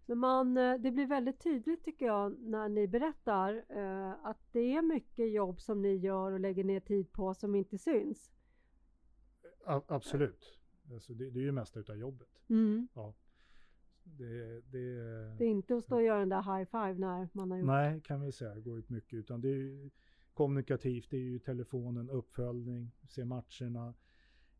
Men 0.05 0.17
man, 0.17 0.57
eh, 0.57 0.78
det 0.78 0.91
blir 0.91 1.07
väldigt 1.07 1.39
tydligt 1.39 1.84
tycker 1.84 2.05
jag 2.05 2.39
när 2.39 2.69
ni 2.69 2.88
berättar 2.88 3.65
eh, 3.69 4.26
att 4.26 4.51
det 4.51 4.76
är 4.76 4.82
mycket 4.82 5.32
jobb 5.32 5.61
som 5.61 5.82
ni 5.82 5.95
gör 5.95 6.32
och 6.32 6.39
lägger 6.39 6.63
ner 6.63 6.80
tid 6.80 7.11
på 7.11 7.34
som 7.34 7.55
inte 7.55 7.78
syns. 7.78 8.32
A 9.65 9.82
absolut. 9.88 10.59
Alltså 10.93 11.13
det, 11.13 11.30
det, 11.30 11.39
är 11.39 11.43
ju 11.43 11.51
mesta 11.51 11.80
utav 11.80 11.97
jobbet. 11.97 12.41
Mm. 12.49 12.88
Ja. 12.93 13.13
Det, 14.04 14.62
det, 14.62 14.95
det, 15.38 15.45
är 15.45 15.49
inte 15.49 15.76
att 15.76 15.84
stå 15.84 15.95
och 15.95 16.04
göra 16.04 16.20
den 16.20 16.30
där 16.30 16.58
high 16.58 16.70
five 16.72 16.99
när 16.99 17.30
man 17.34 17.52
har 17.52 17.58
gjort 17.58 17.68
Nej, 17.68 18.02
kan 18.02 18.22
vi 18.22 18.32
säga. 18.32 18.60
går 18.60 18.80
ut 18.80 18.89
mycket. 18.89 19.14
Utan 19.14 19.41
det 19.41 19.49
är 19.49 19.56
ju 19.56 19.89
kommunikativt. 20.34 21.10
Det 21.10 21.18
är 21.18 21.22
ju 21.22 21.39
telefonen, 21.39 22.10
uppföljning, 22.10 22.91
se 23.08 23.26
matcherna. 23.26 23.93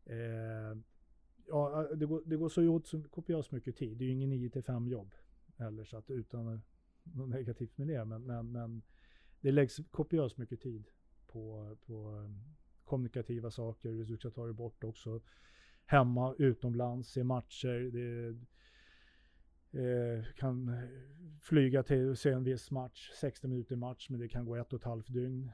Eh, 0.04 0.78
ja, 1.46 1.88
det 1.94 2.06
går, 2.06 2.22
det 2.26 2.36
går 2.36 2.48
så 2.48 2.68
åt 2.68 2.86
så 2.86 3.02
kopiöst 3.02 3.52
mycket 3.52 3.76
tid. 3.76 3.96
Det 3.96 4.04
är 4.04 4.06
ju 4.06 4.12
ingen 4.12 4.30
9 4.30 4.50
till 4.50 4.62
5 4.62 4.88
jobb 4.88 5.14
heller, 5.56 5.84
så 5.84 5.96
att 5.96 6.10
utan 6.10 6.62
något 7.02 7.28
negativt 7.28 7.78
med 7.78 7.88
det. 7.88 8.04
Men, 8.04 8.22
men, 8.22 8.52
men 8.52 8.82
det 9.40 9.52
läggs 9.52 9.80
kopiöst 9.90 10.38
mycket 10.38 10.60
tid 10.60 10.88
på, 11.26 11.76
på 11.86 12.08
um, 12.08 12.38
kommunikativa 12.84 13.50
saker. 13.50 13.92
Du 13.92 14.16
ska 14.16 14.30
ta 14.30 14.46
det 14.46 14.52
bort 14.52 14.84
också. 14.84 15.20
Hemma, 15.84 16.34
utomlands, 16.38 17.08
se 17.08 17.24
matcher. 17.24 17.90
Det, 17.92 18.28
eh, 18.28 18.34
kan 20.36 20.76
flyga 21.40 21.82
till 21.82 22.10
och 22.10 22.18
se 22.18 22.30
en 22.30 22.44
viss 22.44 22.70
match, 22.70 23.10
60 23.20 23.48
minuter 23.48 23.76
match, 23.76 24.06
men 24.10 24.20
det 24.20 24.28
kan 24.28 24.44
gå 24.44 24.56
ett 24.56 24.72
och 24.72 24.78
ett 24.78 24.84
halvt 24.84 25.12
dygn. 25.12 25.50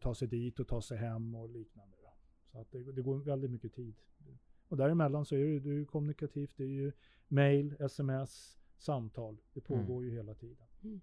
Ta 0.00 0.14
sig 0.14 0.28
dit 0.28 0.60
och 0.60 0.68
ta 0.68 0.82
sig 0.82 0.98
hem 0.98 1.34
och 1.34 1.48
liknande. 1.48 1.96
Så 2.52 2.58
att 2.58 2.70
det, 2.70 2.92
det 2.92 3.02
går 3.02 3.18
väldigt 3.18 3.50
mycket 3.50 3.74
tid. 3.74 3.94
Och 4.68 4.76
däremellan 4.76 5.24
så 5.24 5.34
är 5.34 5.38
det, 5.38 5.60
det 5.60 5.80
är 5.80 5.84
kommunikativt. 5.84 6.56
Det 6.56 6.64
är 6.64 6.68
ju 6.68 6.92
mail, 7.28 7.76
sms, 7.80 8.58
samtal. 8.78 9.36
Det 9.52 9.70
mm. 9.70 9.86
pågår 9.86 10.00
mm. 10.00 10.10
ju 10.10 10.16
hela 10.16 10.34
tiden. 10.34 10.66
Mm. 10.82 11.00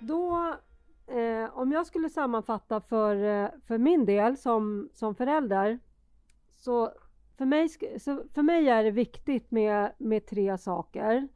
Då, 0.00 0.56
eh, 1.06 1.58
om 1.58 1.72
jag 1.72 1.86
skulle 1.86 2.08
sammanfatta 2.08 2.80
för, 2.80 3.16
eh, 3.16 3.48
för 3.62 3.78
min 3.78 4.04
del 4.04 4.36
som, 4.36 4.88
som 4.92 5.14
förälder, 5.14 5.78
så 6.66 6.92
för 7.38 7.44
mig, 7.44 7.68
så 7.98 8.24
för 8.34 8.42
mig 8.42 8.68
är 8.68 8.84
det 8.84 8.90
viktigt 8.90 9.50
med, 9.50 9.92
med 9.98 10.26
tre 10.26 10.58
saker. 10.58 11.28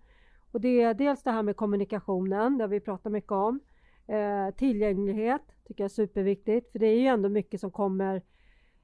Och 0.53 0.61
det 0.61 0.83
är 0.83 0.95
dels 0.95 1.23
det 1.23 1.31
här 1.31 1.43
med 1.43 1.57
kommunikationen, 1.57 2.59
det 2.59 2.65
har 2.65 2.69
vi 2.69 2.81
pratat 2.81 3.13
mycket 3.13 3.33
om. 3.33 3.61
Eh, 4.07 4.55
tillgänglighet 4.57 5.43
tycker 5.65 5.85
jag 5.85 5.91
är 5.91 5.95
superviktigt, 5.95 6.73
för 6.73 6.79
det 6.79 6.87
är 6.87 7.01
ju 7.01 7.07
ändå 7.07 7.29
mycket 7.29 7.61
som 7.61 7.71
kommer 7.71 8.23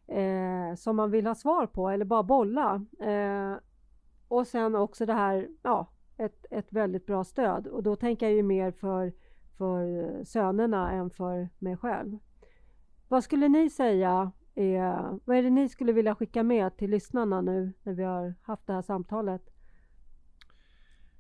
eh, 0.07 0.75
som 0.77 0.97
man 0.97 1.11
vill 1.11 1.27
ha 1.27 1.35
svar 1.35 1.67
på 1.67 1.89
eller 1.89 2.05
bara 2.05 2.23
bolla. 2.23 2.85
Eh, 3.01 3.55
och 4.29 4.47
sen 4.47 4.75
också 4.75 5.07
det 5.07 5.15
här, 5.15 5.49
ja, 5.63 5.91
ett, 6.17 6.47
ett 6.51 6.73
väldigt 6.73 7.07
bra 7.07 7.25
stöd 7.25 7.67
och 7.67 7.83
då 7.83 7.97
tänker 7.97 8.27
jag 8.27 8.35
ju 8.35 8.43
mer 8.43 8.71
för, 8.71 9.13
för 9.59 9.85
sönerna 10.25 10.91
än 10.91 11.11
för 11.11 11.49
mig 11.59 11.77
själv. 11.77 12.19
Vad 13.09 13.25
skulle 13.25 13.49
ni 13.49 13.71
säga 13.71 14.33
är, 14.57 15.19
vad 15.25 15.37
är 15.37 15.43
det 15.43 15.51
ni 15.51 15.69
skulle 15.69 15.93
vilja 15.93 16.15
skicka 16.15 16.43
med 16.43 16.77
till 16.77 16.91
lyssnarna 16.91 17.41
nu 17.41 17.73
när 17.83 17.93
vi 17.93 18.03
har 18.03 18.35
haft 18.43 18.67
det 18.67 18.73
här 18.73 18.83
samtalet? 18.83 19.43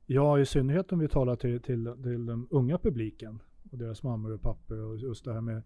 Ja, 0.07 0.39
i 0.39 0.47
synnerhet 0.47 0.93
om 0.93 0.99
vi 0.99 1.09
talar 1.09 1.37
till, 1.37 1.62
till, 1.62 1.95
till 2.03 2.26
den 2.26 2.47
unga 2.51 2.78
publiken 2.78 3.43
och 3.72 3.78
deras 3.78 4.03
mammor 4.03 4.32
och 4.32 4.43
pappor 4.43 4.78
och 4.78 4.97
just 4.97 5.24
det 5.24 5.32
här 5.32 5.41
med 5.41 5.62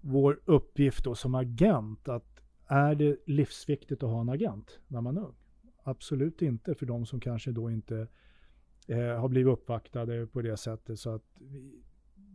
vår 0.00 0.40
uppgift 0.44 1.04
då 1.04 1.14
som 1.14 1.34
agent. 1.34 2.08
Att 2.08 2.40
är 2.66 2.94
det 2.94 3.16
livsviktigt 3.26 4.02
att 4.02 4.10
ha 4.10 4.20
en 4.20 4.28
agent 4.28 4.80
när 4.86 5.00
man 5.00 5.16
är 5.16 5.20
ung? 5.20 5.34
Absolut 5.82 6.42
inte 6.42 6.74
för 6.74 6.86
de 6.86 7.06
som 7.06 7.20
kanske 7.20 7.52
då 7.52 7.70
inte 7.70 8.06
eh, 8.88 9.20
har 9.20 9.28
blivit 9.28 9.52
uppvaktade 9.52 10.26
på 10.26 10.42
det 10.42 10.56
sättet. 10.56 10.98
Så 10.98 11.10
att 11.10 11.24
vi, 11.40 11.82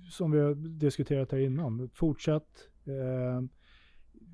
som 0.10 0.32
vi 0.32 0.40
har 0.40 0.56
diskuterat 0.80 1.32
här 1.32 1.40
innan, 1.40 1.90
fortsätt. 1.94 2.70
Eh, 2.86 3.42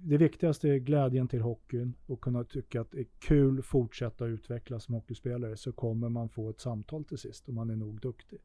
det 0.01 0.17
viktigaste 0.17 0.69
är 0.69 0.77
glädjen 0.77 1.27
till 1.27 1.41
hockeyn 1.41 1.93
och 2.05 2.21
kunna 2.21 2.43
tycka 2.43 2.81
att 2.81 2.91
det 2.91 2.99
är 2.99 3.07
kul 3.19 3.59
att 3.59 3.65
fortsätta 3.65 4.25
utvecklas 4.25 4.83
som 4.83 4.95
hockeyspelare 4.95 5.57
så 5.57 5.71
kommer 5.71 6.09
man 6.09 6.29
få 6.29 6.49
ett 6.49 6.59
samtal 6.59 7.05
till 7.05 7.17
sist 7.17 7.49
om 7.49 7.55
man 7.55 7.69
är 7.69 7.75
nog 7.75 8.01
duktig. 8.01 8.39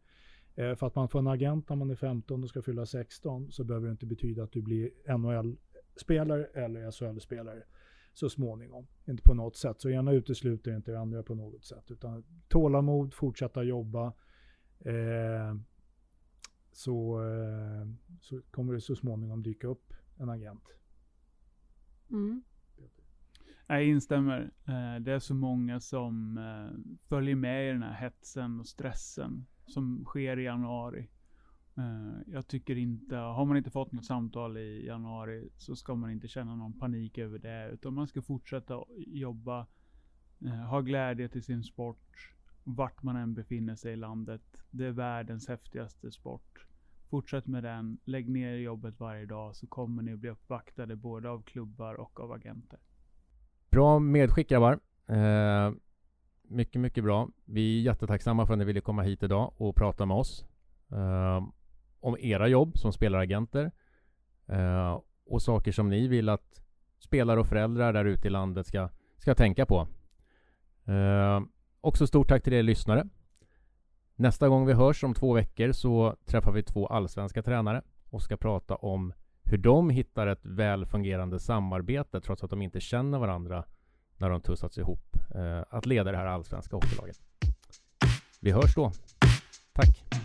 Eh, 0.55 0.75
för 0.75 0.87
att 0.87 0.95
man 0.95 1.09
får 1.09 1.19
en 1.19 1.27
agent 1.27 1.69
när 1.69 1.77
man 1.77 1.91
är 1.91 1.95
15 1.95 2.43
och 2.43 2.49
ska 2.49 2.63
fylla 2.63 2.87
16 2.87 3.53
så 3.53 3.65
behöver 3.65 3.87
det 3.87 3.91
inte 3.91 4.07
betyda 4.07 4.43
att 4.43 4.53
du 4.53 4.63
blir 4.63 4.91
NHL-spelare 5.19 6.45
eller 6.45 6.91
SHL-spelare 6.91 7.63
så 8.13 8.29
småningom. 8.29 8.87
Inte 9.07 9.23
på 9.23 9.35
något 9.35 9.57
sätt. 9.57 9.81
Så 9.81 9.91
ena 9.91 10.13
utesluter 10.13 10.77
inte 10.77 10.93
det 10.93 11.01
andra 11.01 11.23
på 11.23 11.35
något 11.35 11.65
sätt. 11.65 11.91
Utan 11.91 12.25
tålamod, 12.49 13.15
fortsätta 13.15 13.63
jobba. 13.63 14.13
Eh, 14.81 15.55
så, 16.73 17.23
eh, 17.23 17.89
så 18.21 18.41
kommer 18.51 18.73
det 18.73 18.81
så 18.81 18.97
småningom 18.97 19.43
dyka 19.43 19.67
upp 19.67 19.95
en 20.17 20.29
agent. 20.29 20.65
Mm. 22.11 22.43
Jag 23.67 23.85
instämmer. 23.85 24.51
Eh, 24.65 25.01
det 25.01 25.13
är 25.13 25.19
så 25.19 25.35
många 25.35 25.81
som 25.81 26.39
eh, 26.39 26.95
följer 27.09 27.37
med 27.37 27.69
i 27.69 27.73
den 27.73 27.83
här 27.83 27.93
hetsen 27.93 28.61
och 28.61 28.67
stressen 28.67 29.47
som 29.67 30.05
sker 30.05 30.39
i 30.39 30.43
januari. 30.43 31.09
Eh, 31.77 32.33
jag 32.33 32.47
tycker 32.47 32.77
inte, 32.77 33.17
har 33.17 33.45
man 33.45 33.57
inte 33.57 33.71
fått 33.71 33.93
något 33.93 34.05
samtal 34.05 34.57
i 34.57 34.87
januari 34.87 35.49
så 35.57 35.77
ska 35.77 35.95
man 35.95 36.11
inte 36.11 36.29
känna 36.29 36.57
någon 36.57 36.79
panik 36.79 37.19
över 37.19 37.39
det. 37.39 37.71
Utan 37.73 37.95
man 37.95 38.07
ska 38.07 38.23
fortsätta 38.23 38.85
jobba, 38.97 39.67
ha 40.71 40.81
glädje 40.81 41.29
till 41.29 41.43
sin 41.43 41.65
sport. 41.65 42.35
Vart 42.65 43.03
man 43.03 43.17
än 43.17 43.35
befinner 43.35 43.75
sig 43.75 43.93
i 43.93 43.97
landet. 43.97 44.65
Det 44.71 44.87
är 44.87 44.91
världens 44.91 45.49
häftigaste 45.49 46.11
sport. 46.11 46.67
Fortsätt 47.15 47.47
med 47.47 47.63
den, 47.63 47.99
lägg 48.05 48.29
ner 48.29 48.57
jobbet 48.57 49.01
varje 49.01 49.27
dag 49.27 49.57
så 49.57 49.67
kommer 49.67 50.03
ni 50.03 50.13
att 50.13 50.19
bli 50.19 50.31
uppvaktade 50.31 50.97
både 50.97 51.31
av 51.31 51.43
klubbar 51.43 51.95
och 51.95 52.21
av 52.21 52.33
agenter. 52.33 52.79
Bra 53.71 53.99
medskick 53.99 54.49
grabbar. 54.49 54.79
Eh, 55.07 55.73
mycket, 56.43 56.81
mycket 56.81 57.05
bra. 57.05 57.29
Vi 57.45 57.79
är 57.79 57.83
jättetacksamma 57.83 58.47
för 58.47 58.53
att 58.53 58.59
ni 58.59 58.65
ville 58.65 58.81
komma 58.81 59.03
hit 59.03 59.23
idag 59.23 59.53
och 59.57 59.77
prata 59.77 60.07
med 60.07 60.17
oss 60.17 60.45
eh, 60.93 61.49
om 62.01 62.17
era 62.19 62.49
jobb 62.49 62.79
som 62.79 62.93
spelaragenter 62.93 63.73
eh, 64.47 65.01
och 65.27 65.43
saker 65.43 65.73
som 65.73 65.89
ni 65.89 66.09
vill 66.09 66.29
att 66.29 66.63
spelare 66.99 67.41
och 67.41 67.47
föräldrar 67.47 67.93
där 67.93 68.05
ute 68.05 68.27
i 68.27 68.31
landet 68.31 68.67
ska, 68.67 68.89
ska 69.17 69.35
tänka 69.35 69.67
på. 69.67 69.89
Eh, 70.85 71.41
också 71.81 72.07
stort 72.07 72.29
tack 72.29 72.43
till 72.43 72.53
er 72.53 72.63
lyssnare. 72.63 73.09
Nästa 74.17 74.49
gång 74.49 74.67
vi 74.67 74.73
hörs 74.73 75.05
om 75.05 75.15
två 75.15 75.33
veckor 75.33 75.73
så 75.73 76.17
träffar 76.25 76.53
vi 76.53 76.63
två 76.63 76.87
allsvenska 76.87 77.43
tränare 77.43 77.83
och 78.11 78.23
ska 78.23 78.37
prata 78.37 78.75
om 78.75 79.13
hur 79.43 79.59
de 79.59 79.91
hittar 79.91 80.27
ett 80.27 80.47
väl 80.47 80.87
fungerande 80.87 81.41
samarbete 81.41 82.21
trots 82.21 82.45
att 82.45 82.51
de 82.51 82.63
inte 82.63 82.81
känner 82.81 83.19
varandra 83.19 83.65
när 84.17 84.31
de 84.31 84.41
tussats 84.41 84.79
ihop 84.79 85.17
eh, 85.35 85.63
att 85.71 85.87
leda 85.87 86.11
det 86.13 86.17
här 86.17 86.27
allsvenska 86.27 86.77
hockeylaget. 86.77 87.21
Vi 88.41 88.51
hörs 88.51 88.75
då. 88.75 88.93
Tack! 89.73 90.24